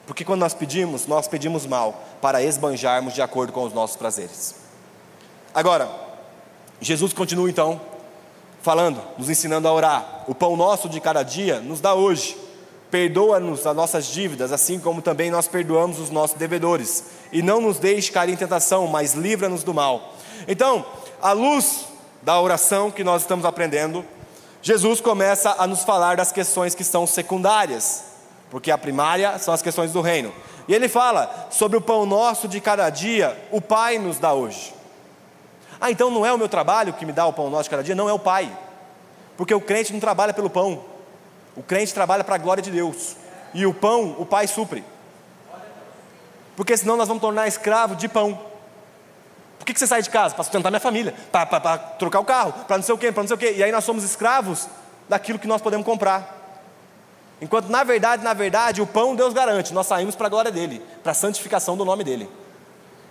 Porque 0.07 0.25
quando 0.25 0.39
nós 0.39 0.55
pedimos, 0.55 1.05
nós 1.05 1.27
pedimos 1.27 1.67
mal 1.67 2.03
para 2.19 2.41
esbanjarmos 2.41 3.13
de 3.13 3.21
acordo 3.21 3.53
com 3.53 3.63
os 3.63 3.71
nossos 3.71 3.97
prazeres. 3.97 4.58
Agora, 5.53 5.89
Jesus 6.81 7.13
continua 7.13 7.49
então 7.49 7.79
falando, 8.61 9.01
nos 9.17 9.29
ensinando 9.29 9.67
a 9.67 9.73
orar. 9.73 10.23
O 10.27 10.35
pão 10.35 10.55
nosso 10.55 10.89
de 10.89 10.99
cada 10.99 11.23
dia 11.23 11.59
nos 11.59 11.81
dá 11.81 11.93
hoje 11.93 12.37
Perdoa-nos 12.91 13.67
as 13.67 13.75
nossas 13.75 14.07
dívidas, 14.07 14.51
assim 14.51 14.79
como 14.79 15.01
também 15.01 15.29
nós 15.29 15.47
perdoamos 15.47 15.99
os 15.99 16.09
nossos 16.09 16.37
devedores. 16.37 17.03
E 17.31 17.41
não 17.41 17.61
nos 17.61 17.77
deixe 17.77 18.11
cair 18.11 18.33
em 18.33 18.35
tentação, 18.35 18.87
mas 18.87 19.13
livra-nos 19.13 19.63
do 19.63 19.73
mal. 19.73 20.15
Então, 20.47 20.83
à 21.21 21.31
luz 21.31 21.85
da 22.23 22.39
oração 22.41 22.89
que 22.89 23.03
nós 23.03 23.21
estamos 23.21 23.45
aprendendo, 23.45 24.03
Jesus 24.61 24.99
começa 24.99 25.55
a 25.59 25.67
nos 25.67 25.83
falar 25.83 26.17
das 26.17 26.31
questões 26.31 26.73
que 26.73 26.83
são 26.83 27.05
secundárias, 27.05 28.05
porque 28.49 28.71
a 28.71 28.77
primária 28.77 29.37
são 29.37 29.53
as 29.53 29.61
questões 29.61 29.91
do 29.91 30.01
reino. 30.01 30.33
E 30.67 30.73
ele 30.73 30.89
fala 30.89 31.47
sobre 31.51 31.77
o 31.77 31.81
pão 31.81 32.07
nosso 32.07 32.47
de 32.47 32.59
cada 32.59 32.89
dia, 32.89 33.37
o 33.51 33.61
Pai 33.61 33.99
nos 33.99 34.17
dá 34.17 34.33
hoje. 34.33 34.73
Ah, 35.79 35.91
então 35.91 36.11
não 36.11 36.25
é 36.25 36.33
o 36.33 36.37
meu 36.37 36.49
trabalho 36.49 36.93
que 36.93 37.05
me 37.05 37.13
dá 37.13 37.25
o 37.25 37.33
pão 37.33 37.49
nosso 37.49 37.69
cada 37.69 37.83
dia? 37.83 37.95
Não 37.95 38.09
é 38.09 38.13
o 38.13 38.19
Pai, 38.19 38.51
porque 39.37 39.53
o 39.53 39.61
crente 39.61 39.93
não 39.93 39.99
trabalha 39.99 40.33
pelo 40.33 40.49
pão, 40.49 40.83
o 41.55 41.63
crente 41.63 41.93
trabalha 41.93 42.23
para 42.23 42.35
a 42.35 42.37
glória 42.37 42.61
de 42.61 42.71
Deus. 42.71 43.15
E 43.53 43.65
o 43.65 43.73
pão, 43.73 44.15
o 44.19 44.25
Pai 44.25 44.47
supre. 44.47 44.83
Porque 46.55 46.75
senão 46.75 46.97
nós 46.97 47.07
vamos 47.07 47.21
tornar 47.21 47.47
escravo 47.47 47.95
de 47.95 48.07
pão. 48.07 48.39
Por 49.57 49.65
que, 49.65 49.73
que 49.73 49.79
você 49.79 49.87
sai 49.87 50.01
de 50.01 50.09
casa? 50.09 50.35
Para 50.35 50.43
sustentar 50.43 50.69
minha 50.69 50.79
família, 50.79 51.13
para 51.31 51.77
trocar 51.77 52.19
o 52.19 52.25
carro, 52.25 52.53
para 52.67 52.77
não 52.77 52.83
sei 52.83 52.93
o 52.93 52.97
quê, 52.97 53.11
para 53.11 53.23
não 53.23 53.27
sei 53.27 53.35
o 53.35 53.37
quê. 53.37 53.53
E 53.57 53.63
aí 53.63 53.71
nós 53.71 53.83
somos 53.83 54.03
escravos 54.03 54.67
daquilo 55.07 55.39
que 55.39 55.47
nós 55.47 55.61
podemos 55.61 55.85
comprar. 55.85 56.37
Enquanto 57.41 57.69
na 57.69 57.83
verdade, 57.83 58.23
na 58.23 58.33
verdade, 58.33 58.81
o 58.81 58.87
pão 58.87 59.15
Deus 59.15 59.33
garante, 59.33 59.73
nós 59.73 59.87
saímos 59.87 60.15
para 60.15 60.27
a 60.27 60.29
glória 60.29 60.51
dele, 60.51 60.85
para 61.01 61.13
a 61.13 61.15
santificação 61.15 61.77
do 61.77 61.85
nome 61.85 62.03
dele. 62.03 62.29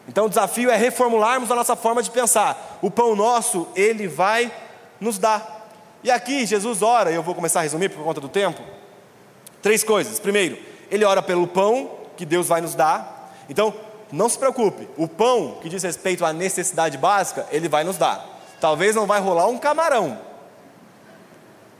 Então 0.08 0.24
o 0.24 0.28
desafio 0.28 0.70
é 0.70 0.76
reformularmos 0.76 1.50
a 1.50 1.54
nossa 1.54 1.76
forma 1.76 2.02
de 2.02 2.10
pensar. 2.10 2.78
O 2.80 2.90
pão 2.90 3.14
nosso, 3.14 3.68
ele 3.76 4.08
vai 4.08 4.50
nos 4.98 5.18
dar. 5.18 5.68
E 6.02 6.10
aqui 6.10 6.46
Jesus 6.46 6.80
ora, 6.80 7.10
e 7.10 7.14
eu 7.14 7.22
vou 7.22 7.34
começar 7.34 7.60
a 7.60 7.62
resumir 7.62 7.90
por 7.90 8.02
conta 8.02 8.20
do 8.20 8.28
tempo. 8.28 8.62
Três 9.60 9.84
coisas. 9.84 10.18
Primeiro, 10.18 10.58
ele 10.90 11.04
ora 11.04 11.22
pelo 11.22 11.46
pão 11.46 11.90
que 12.16 12.24
Deus 12.24 12.48
vai 12.48 12.62
nos 12.62 12.74
dar. 12.74 13.34
Então, 13.50 13.74
não 14.10 14.28
se 14.28 14.38
preocupe, 14.38 14.88
o 14.96 15.06
pão 15.06 15.58
que 15.60 15.68
diz 15.68 15.82
respeito 15.82 16.24
à 16.24 16.32
necessidade 16.32 16.96
básica, 16.96 17.46
ele 17.50 17.68
vai 17.68 17.84
nos 17.84 17.98
dar. 17.98 18.24
Talvez 18.58 18.96
não 18.96 19.06
vai 19.06 19.20
rolar 19.20 19.46
um 19.46 19.58
camarão, 19.58 20.18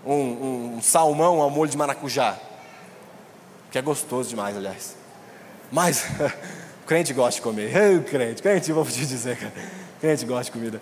um, 0.05 0.75
um 0.77 0.83
salmão 0.83 1.41
ao 1.41 1.49
molho 1.49 1.71
de 1.71 1.77
maracujá, 1.77 2.37
que 3.71 3.79
é 3.79 3.83
gostoso 3.83 4.29
demais, 4.29 4.57
aliás. 4.57 4.97
Mas 5.73 6.05
crente 6.89 7.13
gosta 7.13 7.37
de 7.37 7.43
comer. 7.43 7.77
Ei, 7.77 8.01
crente, 8.01 8.43
crente, 8.43 8.73
vou 8.73 8.85
te 8.85 9.07
dizer, 9.07 9.37
cara. 9.37 9.53
Crente 10.01 10.25
gosta 10.25 10.45
de 10.45 10.51
comida. 10.53 10.81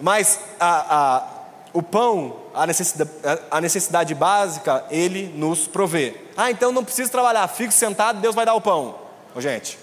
Mas 0.00 0.38
a, 0.58 0.96
a 0.96 1.38
o 1.72 1.82
pão, 1.82 2.36
a 2.54 2.66
necessidade, 2.66 3.10
a 3.50 3.60
necessidade 3.60 4.14
básica, 4.14 4.84
ele 4.90 5.32
nos 5.34 5.66
provê. 5.66 6.14
Ah, 6.36 6.50
então 6.50 6.72
não 6.72 6.84
preciso 6.84 7.10
trabalhar, 7.10 7.46
fico 7.48 7.72
sentado, 7.72 8.20
Deus 8.20 8.34
vai 8.34 8.46
dar 8.46 8.54
o 8.54 8.60
pão. 8.60 8.98
Ô, 9.34 9.40
gente, 9.40 9.78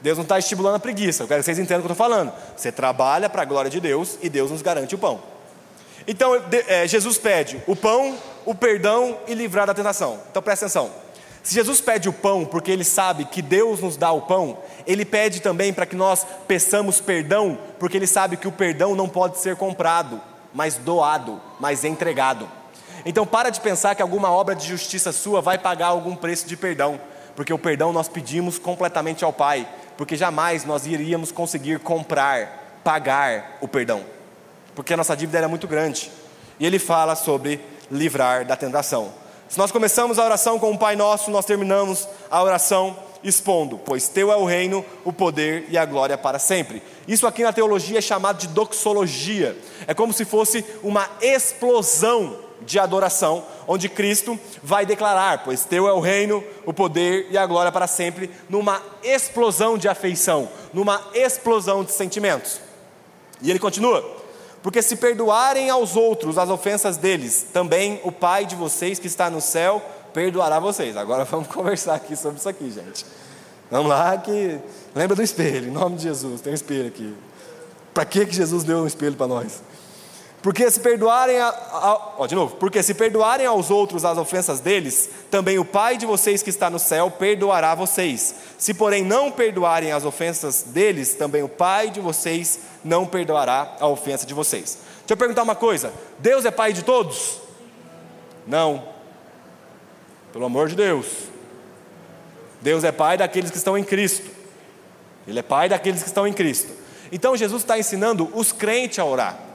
Deus 0.00 0.16
não 0.16 0.22
está 0.22 0.38
estimulando 0.38 0.76
a 0.76 0.80
preguiça, 0.80 1.22
eu 1.22 1.28
quero 1.28 1.40
que 1.40 1.44
vocês 1.44 1.58
entendam 1.58 1.80
o 1.80 1.82
que 1.82 1.90
eu 1.90 1.92
estou 1.92 2.06
falando. 2.06 2.32
Você 2.56 2.72
trabalha 2.72 3.28
para 3.28 3.42
a 3.42 3.44
glória 3.44 3.70
de 3.70 3.80
Deus 3.80 4.18
e 4.22 4.28
Deus 4.28 4.50
nos 4.50 4.62
garante 4.62 4.94
o 4.94 4.98
pão. 4.98 5.20
Então, 6.06 6.42
é, 6.66 6.88
Jesus 6.88 7.18
pede 7.18 7.62
o 7.66 7.76
pão, 7.76 8.16
o 8.46 8.54
perdão 8.54 9.18
e 9.26 9.34
livrar 9.34 9.66
da 9.66 9.74
tentação. 9.74 10.18
Então 10.30 10.42
presta 10.42 10.64
atenção. 10.64 10.90
Se 11.48 11.54
Jesus 11.54 11.80
pede 11.80 12.10
o 12.10 12.12
pão 12.12 12.44
porque 12.44 12.70
ele 12.70 12.84
sabe 12.84 13.24
que 13.24 13.40
Deus 13.40 13.80
nos 13.80 13.96
dá 13.96 14.12
o 14.12 14.20
pão, 14.20 14.58
ele 14.86 15.02
pede 15.02 15.40
também 15.40 15.72
para 15.72 15.86
que 15.86 15.96
nós 15.96 16.26
peçamos 16.46 17.00
perdão, 17.00 17.56
porque 17.78 17.96
ele 17.96 18.06
sabe 18.06 18.36
que 18.36 18.46
o 18.46 18.52
perdão 18.52 18.94
não 18.94 19.08
pode 19.08 19.38
ser 19.38 19.56
comprado 19.56 20.20
mas 20.52 20.74
doado, 20.74 21.40
mas 21.58 21.84
entregado. 21.84 22.46
Então 23.02 23.26
para 23.26 23.48
de 23.48 23.62
pensar 23.62 23.94
que 23.94 24.02
alguma 24.02 24.30
obra 24.30 24.54
de 24.54 24.68
justiça 24.68 25.10
sua 25.10 25.40
vai 25.40 25.56
pagar 25.56 25.86
algum 25.86 26.14
preço 26.14 26.46
de 26.46 26.54
perdão, 26.54 27.00
porque 27.34 27.54
o 27.54 27.58
perdão 27.58 27.94
nós 27.94 28.08
pedimos 28.10 28.58
completamente 28.58 29.24
ao 29.24 29.32
Pai, 29.32 29.66
porque 29.96 30.18
jamais 30.18 30.66
nós 30.66 30.86
iríamos 30.86 31.32
conseguir 31.32 31.78
comprar, 31.78 32.80
pagar 32.84 33.56
o 33.62 33.66
perdão, 33.66 34.04
porque 34.74 34.92
a 34.92 34.98
nossa 34.98 35.16
dívida 35.16 35.38
era 35.38 35.48
muito 35.48 35.66
grande. 35.66 36.12
E 36.60 36.66
ele 36.66 36.78
fala 36.78 37.16
sobre 37.16 37.58
livrar 37.90 38.44
da 38.44 38.54
tentação. 38.54 39.27
Se 39.48 39.56
nós 39.56 39.72
começamos 39.72 40.18
a 40.18 40.24
oração 40.24 40.58
com 40.58 40.70
o 40.72 40.78
Pai 40.78 40.94
Nosso, 40.94 41.30
nós 41.30 41.46
terminamos 41.46 42.06
a 42.30 42.42
oração 42.42 42.94
expondo: 43.24 43.78
Pois 43.78 44.06
teu 44.06 44.30
é 44.30 44.36
o 44.36 44.44
reino, 44.44 44.84
o 45.06 45.12
poder 45.12 45.64
e 45.70 45.78
a 45.78 45.86
glória 45.86 46.18
para 46.18 46.38
sempre. 46.38 46.82
Isso 47.06 47.26
aqui 47.26 47.42
na 47.42 47.52
teologia 47.52 47.98
é 47.98 48.02
chamado 48.02 48.38
de 48.38 48.48
doxologia. 48.48 49.56
É 49.86 49.94
como 49.94 50.12
se 50.12 50.26
fosse 50.26 50.62
uma 50.82 51.08
explosão 51.22 52.36
de 52.60 52.78
adoração, 52.78 53.42
onde 53.66 53.88
Cristo 53.88 54.38
vai 54.62 54.84
declarar: 54.84 55.42
Pois 55.44 55.64
teu 55.64 55.88
é 55.88 55.92
o 55.94 56.00
reino, 56.00 56.44
o 56.66 56.74
poder 56.74 57.28
e 57.30 57.38
a 57.38 57.46
glória 57.46 57.72
para 57.72 57.86
sempre, 57.86 58.30
numa 58.50 58.82
explosão 59.02 59.78
de 59.78 59.88
afeição, 59.88 60.46
numa 60.74 61.00
explosão 61.14 61.82
de 61.82 61.92
sentimentos. 61.92 62.60
E 63.40 63.48
ele 63.48 63.58
continua: 63.58 64.17
Porque 64.62 64.82
se 64.82 64.96
perdoarem 64.96 65.70
aos 65.70 65.96
outros 65.96 66.36
as 66.36 66.48
ofensas 66.48 66.96
deles, 66.96 67.46
também 67.52 68.00
o 68.04 68.10
Pai 68.10 68.44
de 68.44 68.56
vocês 68.56 68.98
que 68.98 69.06
está 69.06 69.30
no 69.30 69.40
céu 69.40 69.80
perdoará 70.12 70.58
vocês. 70.58 70.96
Agora 70.96 71.24
vamos 71.26 71.48
conversar 71.48 71.94
aqui 71.94 72.16
sobre 72.16 72.38
isso 72.38 72.48
aqui, 72.48 72.70
gente. 72.70 73.06
Vamos 73.70 73.88
lá 73.88 74.16
que 74.16 74.58
lembra 74.94 75.14
do 75.14 75.22
espelho, 75.22 75.68
em 75.68 75.72
nome 75.72 75.96
de 75.96 76.04
Jesus, 76.04 76.40
tem 76.40 76.52
um 76.52 76.54
espelho 76.54 76.88
aqui. 76.88 77.14
Para 77.92 78.04
que 78.04 78.24
que 78.24 78.34
Jesus 78.34 78.64
deu 78.64 78.78
um 78.78 78.86
espelho 78.86 79.14
para 79.16 79.26
nós? 79.26 79.62
Porque 80.40 80.70
se 80.70 80.78
perdoarem, 80.78 81.38
a, 81.38 81.48
a, 81.48 82.14
ó, 82.18 82.26
de 82.26 82.34
novo, 82.34 82.56
porque 82.56 82.80
se 82.82 82.94
perdoarem 82.94 83.44
aos 83.44 83.70
outros 83.70 84.04
as 84.04 84.16
ofensas 84.16 84.60
deles, 84.60 85.10
também 85.30 85.58
o 85.58 85.64
Pai 85.64 85.96
de 85.96 86.06
vocês 86.06 86.42
que 86.42 86.50
está 86.50 86.70
no 86.70 86.78
céu 86.78 87.10
perdoará 87.10 87.74
vocês. 87.74 88.34
Se 88.56 88.72
porém 88.72 89.04
não 89.04 89.32
perdoarem 89.32 89.90
as 89.90 90.04
ofensas 90.04 90.62
deles, 90.62 91.14
também 91.14 91.42
o 91.42 91.48
Pai 91.48 91.90
de 91.90 92.00
vocês 92.00 92.60
não 92.84 93.04
perdoará 93.04 93.76
a 93.80 93.88
ofensa 93.88 94.24
de 94.24 94.32
vocês. 94.32 94.78
Deixa 94.98 95.12
eu 95.14 95.16
perguntar 95.16 95.42
uma 95.42 95.56
coisa: 95.56 95.92
Deus 96.20 96.44
é 96.44 96.52
Pai 96.52 96.72
de 96.72 96.84
todos? 96.84 97.40
Não. 98.46 98.84
Pelo 100.32 100.44
amor 100.44 100.68
de 100.68 100.76
Deus. 100.76 101.06
Deus 102.62 102.84
é 102.84 102.92
Pai 102.92 103.16
daqueles 103.16 103.50
que 103.50 103.56
estão 103.56 103.76
em 103.76 103.82
Cristo. 103.82 104.30
Ele 105.26 105.40
é 105.40 105.42
Pai 105.42 105.68
daqueles 105.68 106.02
que 106.02 106.08
estão 106.08 106.28
em 106.28 106.32
Cristo. 106.32 106.72
Então 107.10 107.36
Jesus 107.36 107.62
está 107.62 107.76
ensinando 107.76 108.30
os 108.34 108.52
crentes 108.52 109.00
a 109.00 109.04
orar. 109.04 109.47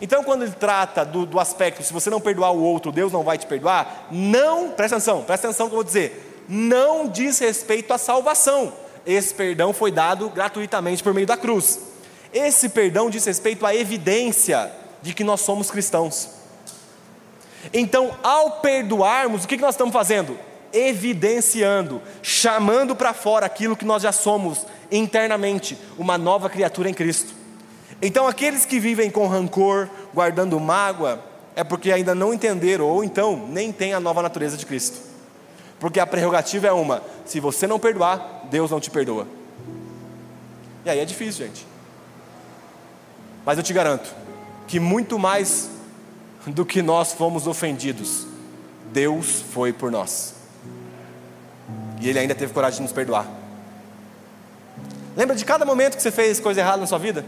Então, 0.00 0.24
quando 0.24 0.42
ele 0.42 0.52
trata 0.52 1.04
do, 1.04 1.26
do, 1.26 1.38
aspecto, 1.38 1.82
se 1.82 1.92
você 1.92 2.08
não 2.08 2.20
perdoar 2.20 2.52
o 2.52 2.62
outro, 2.62 2.90
Deus 2.90 3.12
não 3.12 3.22
vai 3.22 3.36
te 3.36 3.46
perdoar, 3.46 4.08
não, 4.10 4.70
presta 4.70 4.96
atenção, 4.96 5.22
presta 5.22 5.48
atenção 5.48 5.66
que 5.66 5.72
eu 5.72 5.76
vou 5.76 5.84
dizer, 5.84 6.44
não 6.48 7.06
diz 7.06 7.38
respeito 7.38 7.92
à 7.92 7.98
salvação. 7.98 8.72
Esse 9.06 9.34
perdão 9.34 9.72
foi 9.72 9.90
dado 9.90 10.28
gratuitamente 10.30 11.02
por 11.02 11.12
meio 11.12 11.26
da 11.26 11.36
cruz. 11.36 11.78
Esse 12.32 12.68
perdão 12.68 13.10
diz 13.10 13.24
respeito 13.24 13.66
à 13.66 13.74
evidência 13.74 14.72
de 15.02 15.12
que 15.12 15.24
nós 15.24 15.40
somos 15.40 15.70
cristãos. 15.70 16.28
Então, 17.72 18.16
ao 18.22 18.60
perdoarmos, 18.60 19.44
o 19.44 19.48
que 19.48 19.56
nós 19.56 19.74
estamos 19.74 19.92
fazendo? 19.92 20.38
Evidenciando, 20.72 22.00
chamando 22.22 22.96
para 22.96 23.12
fora 23.12 23.44
aquilo 23.44 23.76
que 23.76 23.84
nós 23.84 24.02
já 24.02 24.12
somos 24.12 24.64
internamente, 24.90 25.76
uma 25.98 26.16
nova 26.16 26.48
criatura 26.48 26.88
em 26.88 26.94
Cristo. 26.94 27.39
Então, 28.02 28.26
aqueles 28.26 28.64
que 28.64 28.80
vivem 28.80 29.10
com 29.10 29.26
rancor, 29.26 29.88
guardando 30.14 30.58
mágoa, 30.58 31.22
é 31.54 31.62
porque 31.62 31.92
ainda 31.92 32.14
não 32.14 32.32
entenderam, 32.32 32.86
ou 32.86 33.04
então 33.04 33.46
nem 33.48 33.70
têm 33.72 33.92
a 33.92 34.00
nova 34.00 34.22
natureza 34.22 34.56
de 34.56 34.64
Cristo. 34.64 34.98
Porque 35.78 36.00
a 36.00 36.06
prerrogativa 36.06 36.66
é 36.66 36.72
uma: 36.72 37.02
se 37.24 37.40
você 37.40 37.66
não 37.66 37.78
perdoar, 37.78 38.46
Deus 38.50 38.70
não 38.70 38.80
te 38.80 38.90
perdoa. 38.90 39.26
E 40.84 40.90
aí 40.90 40.98
é 40.98 41.04
difícil, 41.04 41.46
gente. 41.46 41.66
Mas 43.44 43.58
eu 43.58 43.64
te 43.64 43.72
garanto 43.72 44.14
que 44.66 44.78
muito 44.78 45.18
mais 45.18 45.70
do 46.46 46.64
que 46.64 46.80
nós 46.80 47.12
fomos 47.12 47.46
ofendidos, 47.46 48.26
Deus 48.92 49.42
foi 49.52 49.72
por 49.72 49.90
nós. 49.90 50.34
E 52.00 52.08
Ele 52.08 52.18
ainda 52.18 52.34
teve 52.34 52.52
coragem 52.52 52.78
de 52.78 52.82
nos 52.84 52.92
perdoar. 52.92 53.26
Lembra 55.16 55.36
de 55.36 55.44
cada 55.44 55.64
momento 55.64 55.96
que 55.96 56.02
você 56.02 56.10
fez 56.10 56.40
coisa 56.40 56.60
errada 56.60 56.78
na 56.78 56.86
sua 56.86 56.98
vida? 56.98 57.24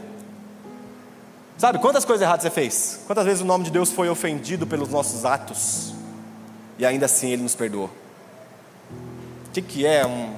Sabe, 1.62 1.78
quantas 1.78 2.04
coisas 2.04 2.22
erradas 2.22 2.42
você 2.42 2.50
fez? 2.50 2.98
Quantas 3.06 3.24
vezes 3.24 3.40
o 3.40 3.44
nome 3.44 3.62
de 3.62 3.70
Deus 3.70 3.92
foi 3.92 4.08
ofendido 4.08 4.66
pelos 4.66 4.88
nossos 4.88 5.24
atos? 5.24 5.94
E 6.76 6.84
ainda 6.84 7.06
assim 7.06 7.30
Ele 7.30 7.44
nos 7.44 7.54
perdoou. 7.54 7.88
O 9.46 9.50
que, 9.52 9.62
que 9.62 9.86
é 9.86 10.04
um, 10.04 10.34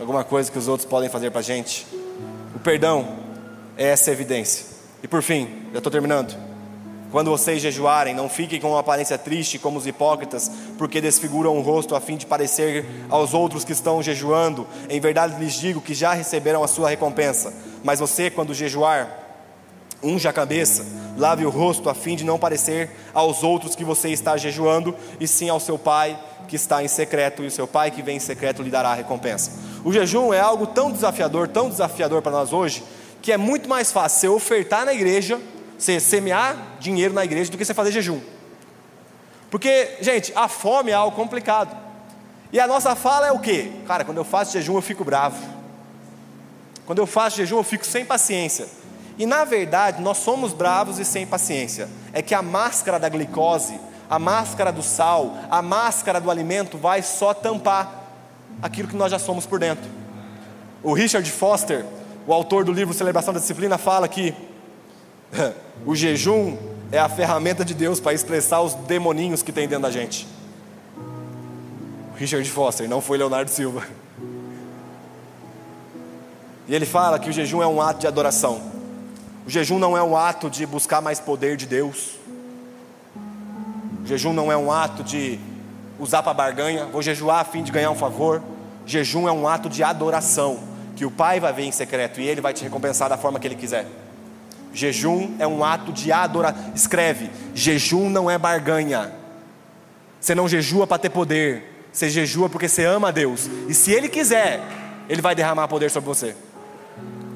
alguma 0.00 0.24
coisa 0.24 0.50
que 0.50 0.56
os 0.56 0.66
outros 0.66 0.88
podem 0.88 1.10
fazer 1.10 1.30
para 1.30 1.40
a 1.40 1.42
gente? 1.42 1.86
O 2.56 2.58
perdão 2.58 3.06
é 3.76 3.88
essa 3.88 4.10
evidência. 4.10 4.64
E 5.02 5.06
por 5.06 5.22
fim, 5.22 5.66
já 5.70 5.80
estou 5.80 5.92
terminando. 5.92 6.34
Quando 7.12 7.30
vocês 7.30 7.60
jejuarem, 7.60 8.14
não 8.14 8.30
fiquem 8.30 8.58
com 8.58 8.70
uma 8.70 8.80
aparência 8.80 9.18
triste 9.18 9.58
como 9.58 9.76
os 9.76 9.86
hipócritas, 9.86 10.50
porque 10.78 10.98
desfiguram 10.98 11.58
o 11.58 11.60
rosto 11.60 11.94
a 11.94 12.00
fim 12.00 12.16
de 12.16 12.24
parecer 12.24 12.86
aos 13.10 13.34
outros 13.34 13.66
que 13.66 13.72
estão 13.72 14.02
jejuando. 14.02 14.66
Em 14.88 14.98
verdade 14.98 15.38
lhes 15.38 15.52
digo 15.52 15.82
que 15.82 15.92
já 15.92 16.14
receberam 16.14 16.64
a 16.64 16.68
sua 16.68 16.88
recompensa. 16.88 17.52
Mas 17.84 18.00
você, 18.00 18.30
quando 18.30 18.54
jejuar, 18.54 19.27
Unja 20.02 20.30
a 20.30 20.32
cabeça, 20.32 20.86
lave 21.16 21.44
o 21.44 21.50
rosto, 21.50 21.90
a 21.90 21.94
fim 21.94 22.14
de 22.14 22.24
não 22.24 22.38
parecer 22.38 22.90
aos 23.12 23.42
outros 23.42 23.74
que 23.74 23.84
você 23.84 24.10
está 24.10 24.36
jejuando, 24.36 24.94
e 25.18 25.26
sim 25.26 25.48
ao 25.48 25.58
seu 25.58 25.78
pai 25.78 26.18
que 26.46 26.56
está 26.56 26.82
em 26.82 26.88
secreto, 26.88 27.42
e 27.42 27.46
o 27.46 27.50
seu 27.50 27.66
pai 27.66 27.90
que 27.90 28.00
vem 28.00 28.16
em 28.16 28.20
secreto 28.20 28.62
lhe 28.62 28.70
dará 28.70 28.90
a 28.90 28.94
recompensa. 28.94 29.52
O 29.84 29.92
jejum 29.92 30.32
é 30.32 30.40
algo 30.40 30.66
tão 30.66 30.90
desafiador, 30.90 31.48
tão 31.48 31.68
desafiador 31.68 32.22
para 32.22 32.32
nós 32.32 32.52
hoje, 32.52 32.82
que 33.20 33.32
é 33.32 33.36
muito 33.36 33.68
mais 33.68 33.92
fácil 33.92 34.20
você 34.20 34.28
ofertar 34.28 34.84
na 34.86 34.94
igreja, 34.94 35.40
você 35.76 36.00
semear 36.00 36.56
dinheiro 36.80 37.12
na 37.12 37.24
igreja, 37.24 37.50
do 37.50 37.58
que 37.58 37.64
você 37.64 37.74
fazer 37.74 37.92
jejum. 37.92 38.20
Porque, 39.50 39.96
gente, 40.00 40.32
a 40.34 40.48
fome 40.48 40.90
é 40.90 40.94
algo 40.94 41.16
complicado. 41.16 41.76
E 42.52 42.58
a 42.58 42.66
nossa 42.66 42.94
fala 42.94 43.26
é 43.26 43.32
o 43.32 43.38
quê? 43.38 43.72
Cara, 43.86 44.04
quando 44.04 44.18
eu 44.18 44.24
faço 44.24 44.52
jejum 44.52 44.76
eu 44.76 44.82
fico 44.82 45.04
bravo. 45.04 45.42
Quando 46.86 46.98
eu 46.98 47.06
faço 47.06 47.36
jejum 47.36 47.58
eu 47.58 47.64
fico 47.64 47.84
sem 47.84 48.04
paciência. 48.04 48.66
E 49.18 49.26
na 49.26 49.44
verdade, 49.44 50.00
nós 50.00 50.18
somos 50.18 50.52
bravos 50.52 50.98
e 51.00 51.04
sem 51.04 51.26
paciência. 51.26 51.88
É 52.12 52.22
que 52.22 52.34
a 52.34 52.40
máscara 52.40 53.00
da 53.00 53.08
glicose, 53.08 53.78
a 54.08 54.18
máscara 54.18 54.70
do 54.70 54.82
sal, 54.82 55.36
a 55.50 55.60
máscara 55.60 56.20
do 56.20 56.30
alimento 56.30 56.78
vai 56.78 57.02
só 57.02 57.34
tampar 57.34 58.04
aquilo 58.62 58.86
que 58.86 58.96
nós 58.96 59.10
já 59.10 59.18
somos 59.18 59.44
por 59.44 59.58
dentro. 59.58 59.90
O 60.82 60.92
Richard 60.92 61.28
Foster, 61.30 61.84
o 62.26 62.32
autor 62.32 62.64
do 62.64 62.72
livro 62.72 62.94
Celebração 62.94 63.34
da 63.34 63.40
Disciplina, 63.40 63.76
fala 63.76 64.06
que 64.06 64.32
o 65.84 65.96
jejum 65.96 66.56
é 66.92 66.98
a 66.98 67.08
ferramenta 67.08 67.64
de 67.64 67.74
Deus 67.74 67.98
para 67.98 68.14
expressar 68.14 68.60
os 68.60 68.74
demoninhos 68.74 69.42
que 69.42 69.50
tem 69.50 69.66
dentro 69.66 69.82
da 69.82 69.90
gente. 69.90 70.28
Richard 72.16 72.48
Foster, 72.48 72.88
não 72.88 73.00
foi 73.00 73.18
Leonardo 73.18 73.50
Silva. 73.50 73.84
E 76.68 76.74
ele 76.74 76.86
fala 76.86 77.18
que 77.18 77.30
o 77.30 77.32
jejum 77.32 77.62
é 77.62 77.66
um 77.66 77.80
ato 77.80 78.00
de 78.00 78.06
adoração. 78.06 78.77
O 79.48 79.50
jejum 79.50 79.78
não 79.78 79.96
é 79.96 80.02
um 80.02 80.14
ato 80.14 80.50
de 80.50 80.66
buscar 80.66 81.00
mais 81.00 81.20
poder 81.20 81.56
de 81.56 81.64
Deus. 81.64 82.16
O 84.04 84.06
jejum 84.06 84.34
não 84.34 84.52
é 84.52 84.56
um 84.58 84.70
ato 84.70 85.02
de 85.02 85.40
usar 85.98 86.22
para 86.22 86.34
barganha, 86.34 86.84
vou 86.84 87.00
jejuar 87.00 87.40
a 87.40 87.44
fim 87.44 87.62
de 87.62 87.72
ganhar 87.72 87.90
um 87.90 87.94
favor. 87.94 88.42
Jejum 88.84 89.26
é 89.26 89.32
um 89.32 89.48
ato 89.48 89.70
de 89.70 89.82
adoração, 89.82 90.60
que 90.94 91.06
o 91.06 91.10
Pai 91.10 91.40
vai 91.40 91.50
ver 91.50 91.62
em 91.62 91.72
secreto 91.72 92.20
e 92.20 92.28
ele 92.28 92.42
vai 92.42 92.52
te 92.52 92.62
recompensar 92.62 93.08
da 93.08 93.16
forma 93.16 93.40
que 93.40 93.48
ele 93.48 93.54
quiser. 93.54 93.86
Jejum 94.74 95.34
é 95.38 95.46
um 95.46 95.64
ato 95.64 95.94
de 95.94 96.12
adoração. 96.12 96.70
Escreve: 96.74 97.30
jejum 97.54 98.10
não 98.10 98.30
é 98.30 98.36
barganha. 98.36 99.14
Você 100.20 100.34
não 100.34 100.46
jejua 100.46 100.86
para 100.86 100.98
ter 100.98 101.08
poder, 101.08 101.86
você 101.90 102.10
jejua 102.10 102.50
porque 102.50 102.68
você 102.68 102.84
ama 102.84 103.08
a 103.08 103.12
Deus. 103.12 103.48
E 103.66 103.72
se 103.72 103.92
Ele 103.92 104.10
quiser, 104.10 104.60
Ele 105.08 105.22
vai 105.22 105.34
derramar 105.34 105.68
poder 105.68 105.90
sobre 105.90 106.06
você. 106.06 106.36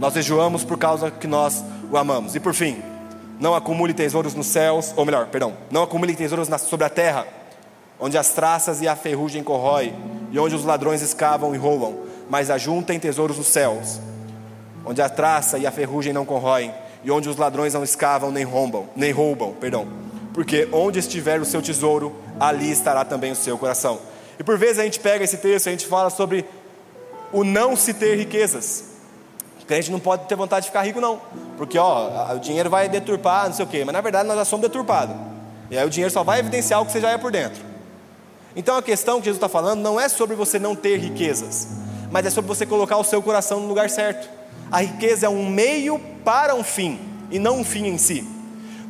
Nós 0.02 0.14
jejuamos 0.14 0.64
por 0.64 0.76
causa 0.76 1.12
que 1.12 1.28
nós 1.28 1.62
o 1.88 1.96
amamos. 1.96 2.34
E 2.34 2.40
por 2.40 2.52
fim, 2.52 2.82
não 3.38 3.54
acumule 3.54 3.94
tesouros 3.94 4.34
nos 4.34 4.48
céus, 4.48 4.92
ou 4.96 5.04
melhor, 5.04 5.28
perdão, 5.28 5.56
não 5.70 5.84
acumule 5.84 6.12
tesouros 6.16 6.48
sobre 6.62 6.84
a 6.84 6.90
terra, 6.90 7.24
onde 8.00 8.18
as 8.18 8.30
traças 8.30 8.82
e 8.82 8.88
a 8.88 8.96
ferrugem 8.96 9.44
corrói, 9.44 9.94
e 10.32 10.40
onde 10.40 10.56
os 10.56 10.64
ladrões 10.64 11.02
escavam 11.02 11.54
e 11.54 11.56
roubam, 11.56 12.00
mas 12.28 12.50
ajuntem 12.50 12.98
tesouros 12.98 13.38
nos 13.38 13.46
céus, 13.46 14.00
onde 14.84 15.00
a 15.00 15.08
traça 15.08 15.56
e 15.56 15.68
a 15.68 15.70
ferrugem 15.70 16.12
não 16.12 16.24
corroem, 16.24 16.74
e 17.04 17.10
onde 17.12 17.28
os 17.28 17.36
ladrões 17.36 17.72
não 17.72 17.84
escavam 17.84 18.32
nem 18.32 18.42
roubam, 18.42 18.88
nem 18.96 19.12
roubam, 19.12 19.52
perdão. 19.52 19.86
Porque 20.34 20.68
onde 20.72 20.98
estiver 20.98 21.40
o 21.40 21.44
seu 21.44 21.62
tesouro, 21.62 22.12
ali 22.40 22.72
estará 22.72 23.04
também 23.04 23.30
o 23.30 23.36
seu 23.36 23.56
coração. 23.56 24.00
E 24.36 24.42
por 24.42 24.58
vezes 24.58 24.80
a 24.80 24.82
gente 24.82 24.98
pega 24.98 25.22
esse 25.22 25.36
texto 25.36 25.66
e 25.66 25.68
a 25.68 25.72
gente 25.72 25.86
fala 25.86 26.10
sobre 26.10 26.44
o 27.32 27.44
não 27.44 27.76
se 27.76 27.94
ter 27.94 28.16
riquezas. 28.16 28.90
O 29.62 29.66
crente 29.66 29.90
não 29.90 30.00
pode 30.00 30.26
ter 30.26 30.34
vontade 30.34 30.64
de 30.64 30.70
ficar 30.70 30.82
rico, 30.82 31.00
não. 31.00 31.20
Porque 31.56 31.78
ó, 31.78 32.34
o 32.34 32.38
dinheiro 32.38 32.68
vai 32.68 32.88
deturpar, 32.88 33.46
não 33.46 33.54
sei 33.54 33.64
o 33.64 33.68
quê. 33.68 33.84
Mas 33.84 33.92
na 33.92 34.00
verdade 34.00 34.28
nós 34.28 34.36
já 34.36 34.44
somos 34.44 34.66
deturpados. 34.66 35.14
E 35.70 35.78
aí 35.78 35.86
o 35.86 35.90
dinheiro 35.90 36.12
só 36.12 36.22
vai 36.22 36.40
evidenciar 36.40 36.82
o 36.82 36.86
que 36.86 36.92
você 36.92 37.00
já 37.00 37.10
é 37.10 37.18
por 37.18 37.30
dentro. 37.30 37.62
Então 38.54 38.76
a 38.76 38.82
questão 38.82 39.18
que 39.18 39.24
Jesus 39.24 39.38
está 39.38 39.48
falando 39.48 39.80
não 39.80 39.98
é 39.98 40.08
sobre 40.08 40.36
você 40.36 40.58
não 40.58 40.74
ter 40.74 40.98
riquezas, 40.98 41.68
mas 42.10 42.26
é 42.26 42.30
sobre 42.30 42.48
você 42.48 42.66
colocar 42.66 42.98
o 42.98 43.04
seu 43.04 43.22
coração 43.22 43.60
no 43.60 43.68
lugar 43.68 43.88
certo. 43.88 44.28
A 44.70 44.82
riqueza 44.82 45.26
é 45.26 45.28
um 45.28 45.48
meio 45.48 45.98
para 46.24 46.54
um 46.54 46.62
fim, 46.62 46.98
e 47.30 47.38
não 47.38 47.60
um 47.60 47.64
fim 47.64 47.86
em 47.86 47.98
si. 47.98 48.26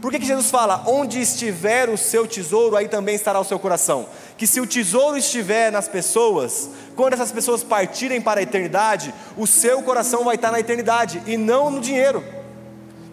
Por 0.02 0.10
que, 0.10 0.18
que 0.18 0.26
Jesus 0.26 0.50
fala: 0.50 0.82
onde 0.84 1.20
estiver 1.20 1.88
o 1.88 1.96
seu 1.96 2.26
tesouro, 2.26 2.76
aí 2.76 2.88
também 2.88 3.14
estará 3.14 3.38
o 3.38 3.44
seu 3.44 3.56
coração? 3.56 4.06
Que 4.36 4.48
se 4.48 4.60
o 4.60 4.66
tesouro 4.66 5.16
estiver 5.16 5.70
nas 5.70 5.86
pessoas, 5.86 6.68
quando 6.96 7.12
essas 7.12 7.30
pessoas 7.30 7.62
partirem 7.62 8.20
para 8.20 8.40
a 8.40 8.42
eternidade, 8.42 9.14
o 9.36 9.46
seu 9.46 9.80
coração 9.82 10.24
vai 10.24 10.34
estar 10.34 10.50
na 10.50 10.58
eternidade 10.58 11.22
e 11.24 11.36
não 11.36 11.70
no 11.70 11.80
dinheiro, 11.80 12.24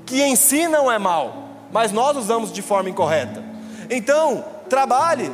que 0.03 0.19
em 0.19 0.35
si 0.35 0.67
não 0.67 0.91
é 0.91 0.97
mal, 0.97 1.67
mas 1.71 1.91
nós 1.91 2.17
usamos 2.17 2.51
de 2.51 2.63
forma 2.63 2.89
incorreta. 2.89 3.43
Então, 3.87 4.43
trabalhe, 4.67 5.31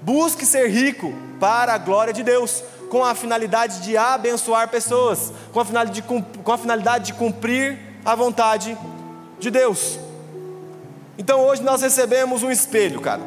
busque 0.00 0.46
ser 0.46 0.70
rico 0.70 1.12
para 1.38 1.74
a 1.74 1.78
glória 1.78 2.14
de 2.14 2.22
Deus, 2.22 2.64
com 2.88 3.04
a 3.04 3.14
finalidade 3.14 3.80
de 3.80 3.98
abençoar 3.98 4.70
pessoas, 4.70 5.30
com 5.52 5.60
a 5.60 5.64
finalidade 5.66 6.00
de, 6.00 6.40
com 6.42 6.52
a 6.52 6.56
finalidade 6.56 7.04
de 7.04 7.12
cumprir 7.12 7.78
a 8.02 8.14
vontade 8.14 8.78
de 9.38 9.50
Deus. 9.50 10.05
Então 11.18 11.40
hoje 11.44 11.62
nós 11.62 11.82
recebemos 11.82 12.42
um 12.42 12.50
espelho, 12.50 13.00
cara. 13.00 13.22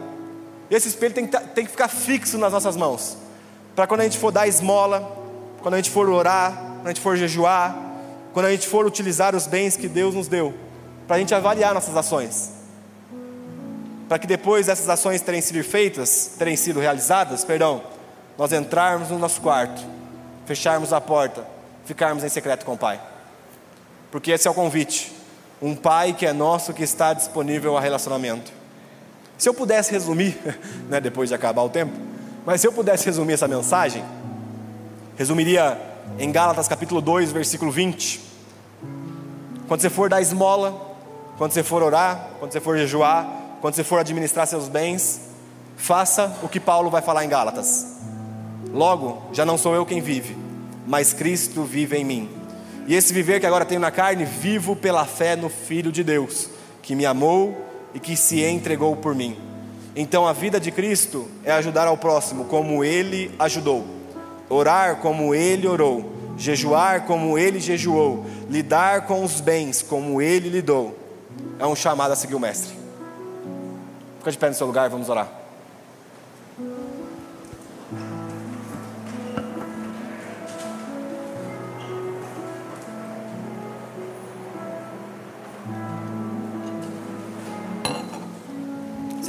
Esse 0.69 0.87
espelho 0.87 1.13
tem 1.13 1.25
que, 1.25 1.31
tá, 1.31 1.39
tem 1.39 1.65
que 1.65 1.71
ficar 1.71 1.87
fixo 1.87 2.37
nas 2.37 2.53
nossas 2.53 2.75
mãos. 2.75 3.17
Para 3.75 3.87
quando 3.87 4.01
a 4.01 4.03
gente 4.03 4.17
for 4.17 4.31
dar 4.31 4.47
esmola, 4.47 5.17
quando 5.61 5.73
a 5.73 5.77
gente 5.77 5.89
for 5.89 6.07
orar, 6.07 6.53
quando 6.75 6.87
a 6.87 6.89
gente 6.89 7.01
for 7.01 7.17
jejuar, 7.17 7.75
quando 8.33 8.45
a 8.45 8.51
gente 8.51 8.67
for 8.67 8.85
utilizar 8.85 9.35
os 9.35 9.47
bens 9.47 9.75
que 9.75 9.87
Deus 9.87 10.13
nos 10.13 10.27
deu, 10.27 10.53
para 11.07 11.15
a 11.15 11.19
gente 11.19 11.33
avaliar 11.33 11.73
nossas 11.73 11.95
ações. 11.95 12.51
Para 14.07 14.19
que 14.19 14.27
depois 14.27 14.67
dessas 14.67 14.87
ações 14.87 15.21
terem 15.21 15.41
sido 15.41 15.63
feitas, 15.63 16.35
terem 16.37 16.55
sido 16.55 16.79
realizadas, 16.79 17.43
perdão, 17.43 17.83
nós 18.37 18.51
entrarmos 18.53 19.09
no 19.09 19.19
nosso 19.19 19.41
quarto, 19.41 19.81
fecharmos 20.45 20.93
a 20.93 21.01
porta, 21.01 21.45
ficarmos 21.85 22.23
em 22.23 22.29
secreto 22.29 22.65
com 22.65 22.73
o 22.73 22.77
Pai. 22.77 23.01
Porque 24.11 24.31
esse 24.31 24.47
é 24.47 24.51
o 24.51 24.53
convite. 24.53 25.18
Um 25.61 25.75
Pai 25.75 26.13
que 26.13 26.25
é 26.25 26.33
nosso, 26.33 26.73
que 26.73 26.83
está 26.83 27.13
disponível 27.13 27.77
a 27.77 27.81
relacionamento. 27.81 28.51
Se 29.37 29.47
eu 29.47 29.53
pudesse 29.53 29.91
resumir, 29.91 30.37
né, 30.89 30.99
depois 30.99 31.29
de 31.29 31.35
acabar 31.35 31.63
o 31.63 31.69
tempo, 31.69 31.93
mas 32.45 32.61
se 32.61 32.67
eu 32.67 32.71
pudesse 32.71 33.05
resumir 33.05 33.33
essa 33.33 33.47
mensagem, 33.47 34.03
resumiria 35.17 35.79
em 36.17 36.31
Gálatas 36.31 36.67
capítulo 36.67 37.01
2, 37.01 37.31
versículo 37.31 37.71
20. 37.71 38.21
Quando 39.67 39.81
você 39.81 39.89
for 39.89 40.09
dar 40.09 40.21
esmola, 40.21 40.95
quando 41.37 41.51
você 41.51 41.63
for 41.63 41.83
orar, 41.83 42.29
quando 42.39 42.51
você 42.51 42.59
for 42.59 42.77
jejuar, 42.77 43.27
quando 43.61 43.75
você 43.75 43.83
for 43.83 43.99
administrar 43.99 44.47
seus 44.47 44.67
bens, 44.67 45.21
faça 45.77 46.35
o 46.41 46.49
que 46.49 46.59
Paulo 46.59 46.89
vai 46.89 47.01
falar 47.01 47.23
em 47.23 47.29
Gálatas. 47.29 47.97
Logo, 48.73 49.21
já 49.31 49.45
não 49.45 49.57
sou 49.57 49.73
eu 49.73 49.85
quem 49.85 50.01
vive, 50.01 50.35
mas 50.87 51.13
Cristo 51.13 51.63
vive 51.63 51.97
em 51.97 52.03
mim. 52.03 52.38
E 52.89 52.95
esse 52.95 53.13
viver 53.13 53.39
que 53.39 53.45
agora 53.45 53.65
tenho 53.65 53.79
na 53.79 53.91
carne, 53.91 54.25
vivo 54.25 54.75
pela 54.75 55.05
fé 55.05 55.35
no 55.35 55.47
Filho 55.47 55.91
de 55.91 56.03
Deus, 56.03 56.49
que 56.81 56.95
me 56.95 57.05
amou 57.05 57.55
e 57.93 57.99
que 57.99 58.17
se 58.17 58.43
entregou 58.43 58.95
por 58.95 59.13
mim. 59.13 59.37
Então 59.95 60.27
a 60.27 60.33
vida 60.33 60.59
de 60.59 60.71
Cristo 60.71 61.27
é 61.43 61.51
ajudar 61.51 61.87
ao 61.87 61.95
próximo 61.95 62.45
como 62.45 62.83
ele 62.83 63.29
ajudou, 63.37 63.85
orar 64.49 64.95
como 64.95 65.35
ele 65.35 65.67
orou, 65.67 66.11
jejuar 66.35 67.05
como 67.05 67.37
ele 67.37 67.59
jejuou, 67.59 68.25
lidar 68.49 69.05
com 69.05 69.23
os 69.23 69.39
bens 69.39 69.83
como 69.83 70.19
ele 70.19 70.49
lidou. 70.49 70.97
É 71.59 71.67
um 71.67 71.75
chamado 71.75 72.13
a 72.13 72.15
seguir 72.15 72.33
o 72.33 72.39
Mestre. 72.39 72.73
Fica 74.17 74.31
de 74.31 74.37
pé 74.39 74.49
no 74.49 74.55
seu 74.55 74.65
lugar, 74.65 74.89
vamos 74.89 75.09
orar. 75.09 75.31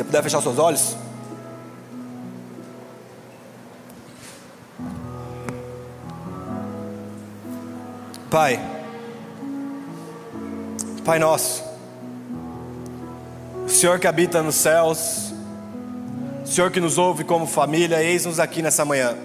Você 0.01 0.05
puder 0.05 0.23
fechar 0.23 0.41
seus 0.41 0.59
olhos. 0.59 0.97
Pai, 8.31 8.61
Pai 11.05 11.19
nosso, 11.19 11.65
o 13.67 13.69
Senhor 13.69 13.99
que 13.99 14.07
habita 14.07 14.43
nos 14.43 14.55
céus, 14.55 15.35
o 16.45 16.47
Senhor 16.47 16.71
que 16.71 16.81
nos 16.81 16.97
ouve 16.97 17.25
como 17.25 17.47
família, 17.47 18.03
eis-nos 18.03 18.39
aqui 18.39 18.63
nessa 18.63 18.85
manhã, 18.85 19.17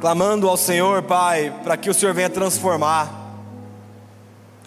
clamando 0.00 0.48
ao 0.48 0.56
Senhor, 0.56 1.02
Pai, 1.04 1.54
para 1.62 1.76
que 1.76 1.88
o 1.88 1.94
Senhor 1.94 2.12
venha 2.12 2.28
transformar 2.28 3.32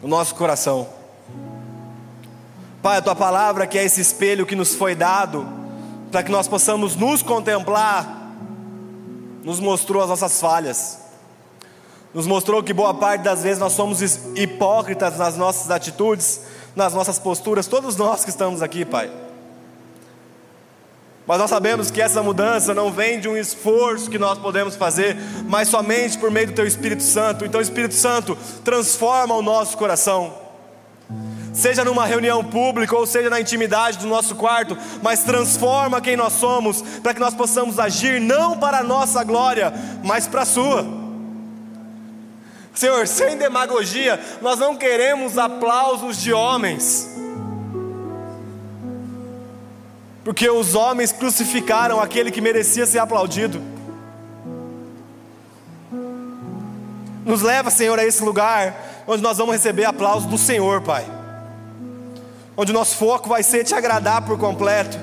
o 0.02 0.08
nosso 0.08 0.34
coração. 0.34 0.97
Pai, 2.88 3.00
a 3.00 3.02
tua 3.02 3.16
palavra 3.18 3.68
que 3.68 3.78
é 3.78 3.84
esse 3.84 4.00
espelho 4.00 4.46
que 4.46 4.56
nos 4.56 4.74
foi 4.74 4.96
dado, 4.96 5.46
para 6.10 6.24
que 6.24 6.32
nós 6.32 6.48
possamos 6.48 6.96
nos 6.96 7.22
contemplar, 7.22 8.32
nos 9.44 9.60
mostrou 9.60 10.02
as 10.02 10.08
nossas 10.08 10.40
falhas, 10.40 10.98
nos 12.14 12.26
mostrou 12.26 12.64
que 12.64 12.72
boa 12.72 12.94
parte 12.94 13.24
das 13.24 13.44
vezes 13.44 13.60
nós 13.60 13.74
somos 13.74 14.02
hipócritas 14.38 15.18
nas 15.18 15.36
nossas 15.36 15.70
atitudes, 15.70 16.44
nas 16.78 16.94
nossas 16.94 17.20
posturas, 17.20 17.68
todos 17.68 17.98
nós 17.98 18.24
que 18.24 18.30
estamos 18.30 18.62
aqui, 18.62 18.86
Pai. 18.86 19.12
Mas 21.26 21.40
nós 21.40 21.50
sabemos 21.50 21.92
que 21.92 22.02
essa 22.02 22.24
mudança 22.24 22.74
não 22.74 22.90
vem 22.90 23.20
de 23.20 23.28
um 23.28 23.36
esforço 23.36 24.10
que 24.10 24.18
nós 24.18 24.40
podemos 24.40 24.78
fazer, 24.78 25.18
mas 25.46 25.68
somente 25.68 26.18
por 26.18 26.32
meio 26.32 26.48
do 26.48 26.54
Teu 26.54 26.66
Espírito 26.66 27.04
Santo. 27.04 27.44
Então, 27.44 27.60
Espírito 27.60 27.96
Santo, 27.96 28.38
transforma 28.64 29.36
o 29.36 29.42
nosso 29.42 29.78
coração 29.78 30.47
seja 31.58 31.84
numa 31.84 32.06
reunião 32.06 32.44
pública 32.44 32.96
ou 32.96 33.08
seja 33.08 33.32
na 33.32 33.42
intimidade 33.42 33.98
do 33.98 34.06
nosso 34.06 34.36
quarto, 34.36 34.78
mas 35.02 35.24
transforma 35.24 36.00
quem 36.00 36.16
nós 36.16 36.34
somos, 36.34 36.84
para 37.02 37.16
que 37.16 37.20
nós 37.20 37.34
possamos 37.34 37.80
agir 37.80 38.22
não 38.22 38.58
para 38.60 38.80
a 38.80 38.84
nossa 38.84 39.24
glória, 39.24 39.74
mas 40.04 40.28
para 40.28 40.44
a 40.44 40.46
sua. 40.46 40.86
Senhor, 42.76 43.08
sem 43.08 43.38
demagogia, 43.38 44.22
nós 44.40 44.60
não 44.60 44.76
queremos 44.76 45.36
aplausos 45.40 46.22
de 46.22 46.32
homens, 46.32 47.10
porque 50.24 50.48
os 50.48 50.76
homens 50.76 51.12
crucificaram 51.12 52.00
aquele 52.00 52.30
que 52.30 52.40
merecia 52.40 52.86
ser 52.86 53.00
aplaudido. 53.00 53.60
Nos 57.26 57.42
leva, 57.42 57.72
Senhor, 57.72 57.98
a 57.98 58.06
esse 58.06 58.24
lugar 58.24 59.04
onde 59.08 59.24
nós 59.24 59.40
vamos 59.40 59.56
receber 59.56 59.86
aplausos 59.86 60.30
do 60.30 60.38
Senhor, 60.38 60.82
Pai 60.82 61.17
onde 62.58 62.72
o 62.72 62.74
nosso 62.74 62.96
foco 62.96 63.30
vai 63.30 63.44
ser 63.44 63.64
te 63.64 63.76
agradar 63.76 64.24
por 64.24 64.38
completo, 64.40 64.98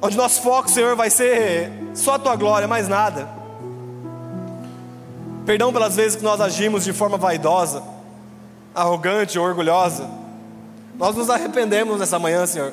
onde 0.00 0.14
o 0.14 0.18
nosso 0.18 0.40
foco, 0.40 0.70
Senhor, 0.70 0.94
vai 0.94 1.10
ser 1.10 1.72
só 1.92 2.14
a 2.14 2.18
tua 2.18 2.36
glória, 2.36 2.68
mais 2.68 2.86
nada. 2.86 3.28
Perdão 5.44 5.72
pelas 5.72 5.96
vezes 5.96 6.14
que 6.14 6.22
nós 6.22 6.40
agimos 6.40 6.84
de 6.84 6.92
forma 6.92 7.18
vaidosa, 7.18 7.82
arrogante 8.72 9.36
ou 9.36 9.44
orgulhosa. 9.44 10.08
Nós 10.96 11.16
nos 11.16 11.28
arrependemos 11.28 11.98
nessa 11.98 12.18
manhã, 12.18 12.46
Senhor. 12.46 12.72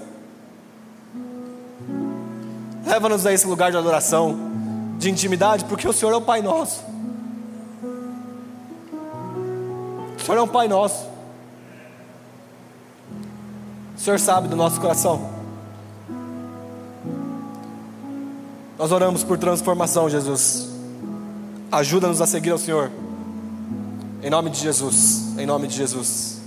Leva-nos 2.86 3.26
a 3.26 3.34
esse 3.34 3.48
lugar 3.48 3.72
de 3.72 3.78
adoração, 3.78 4.38
de 5.00 5.10
intimidade, 5.10 5.66
porque 5.66 5.88
o 5.88 5.94
Senhor 5.94 6.12
é 6.12 6.18
o 6.18 6.22
Pai 6.22 6.42
nosso. 6.42 6.84
O 10.18 10.24
Senhor 10.24 10.38
é 10.38 10.42
um 10.42 10.48
Pai 10.48 10.68
nosso. 10.68 11.15
O 13.96 14.00
Senhor 14.00 14.20
sabe 14.20 14.48
do 14.48 14.56
nosso 14.56 14.80
coração. 14.80 15.30
Nós 18.78 18.92
oramos 18.92 19.24
por 19.24 19.38
transformação, 19.38 20.10
Jesus. 20.10 20.70
Ajuda-nos 21.72 22.22
a 22.22 22.28
seguir 22.28 22.52
ao 22.52 22.58
Senhor. 22.58 22.92
Em 24.22 24.30
nome 24.30 24.50
de 24.50 24.60
Jesus. 24.60 25.38
Em 25.38 25.46
nome 25.46 25.68
de 25.68 25.76
Jesus. 25.76 26.42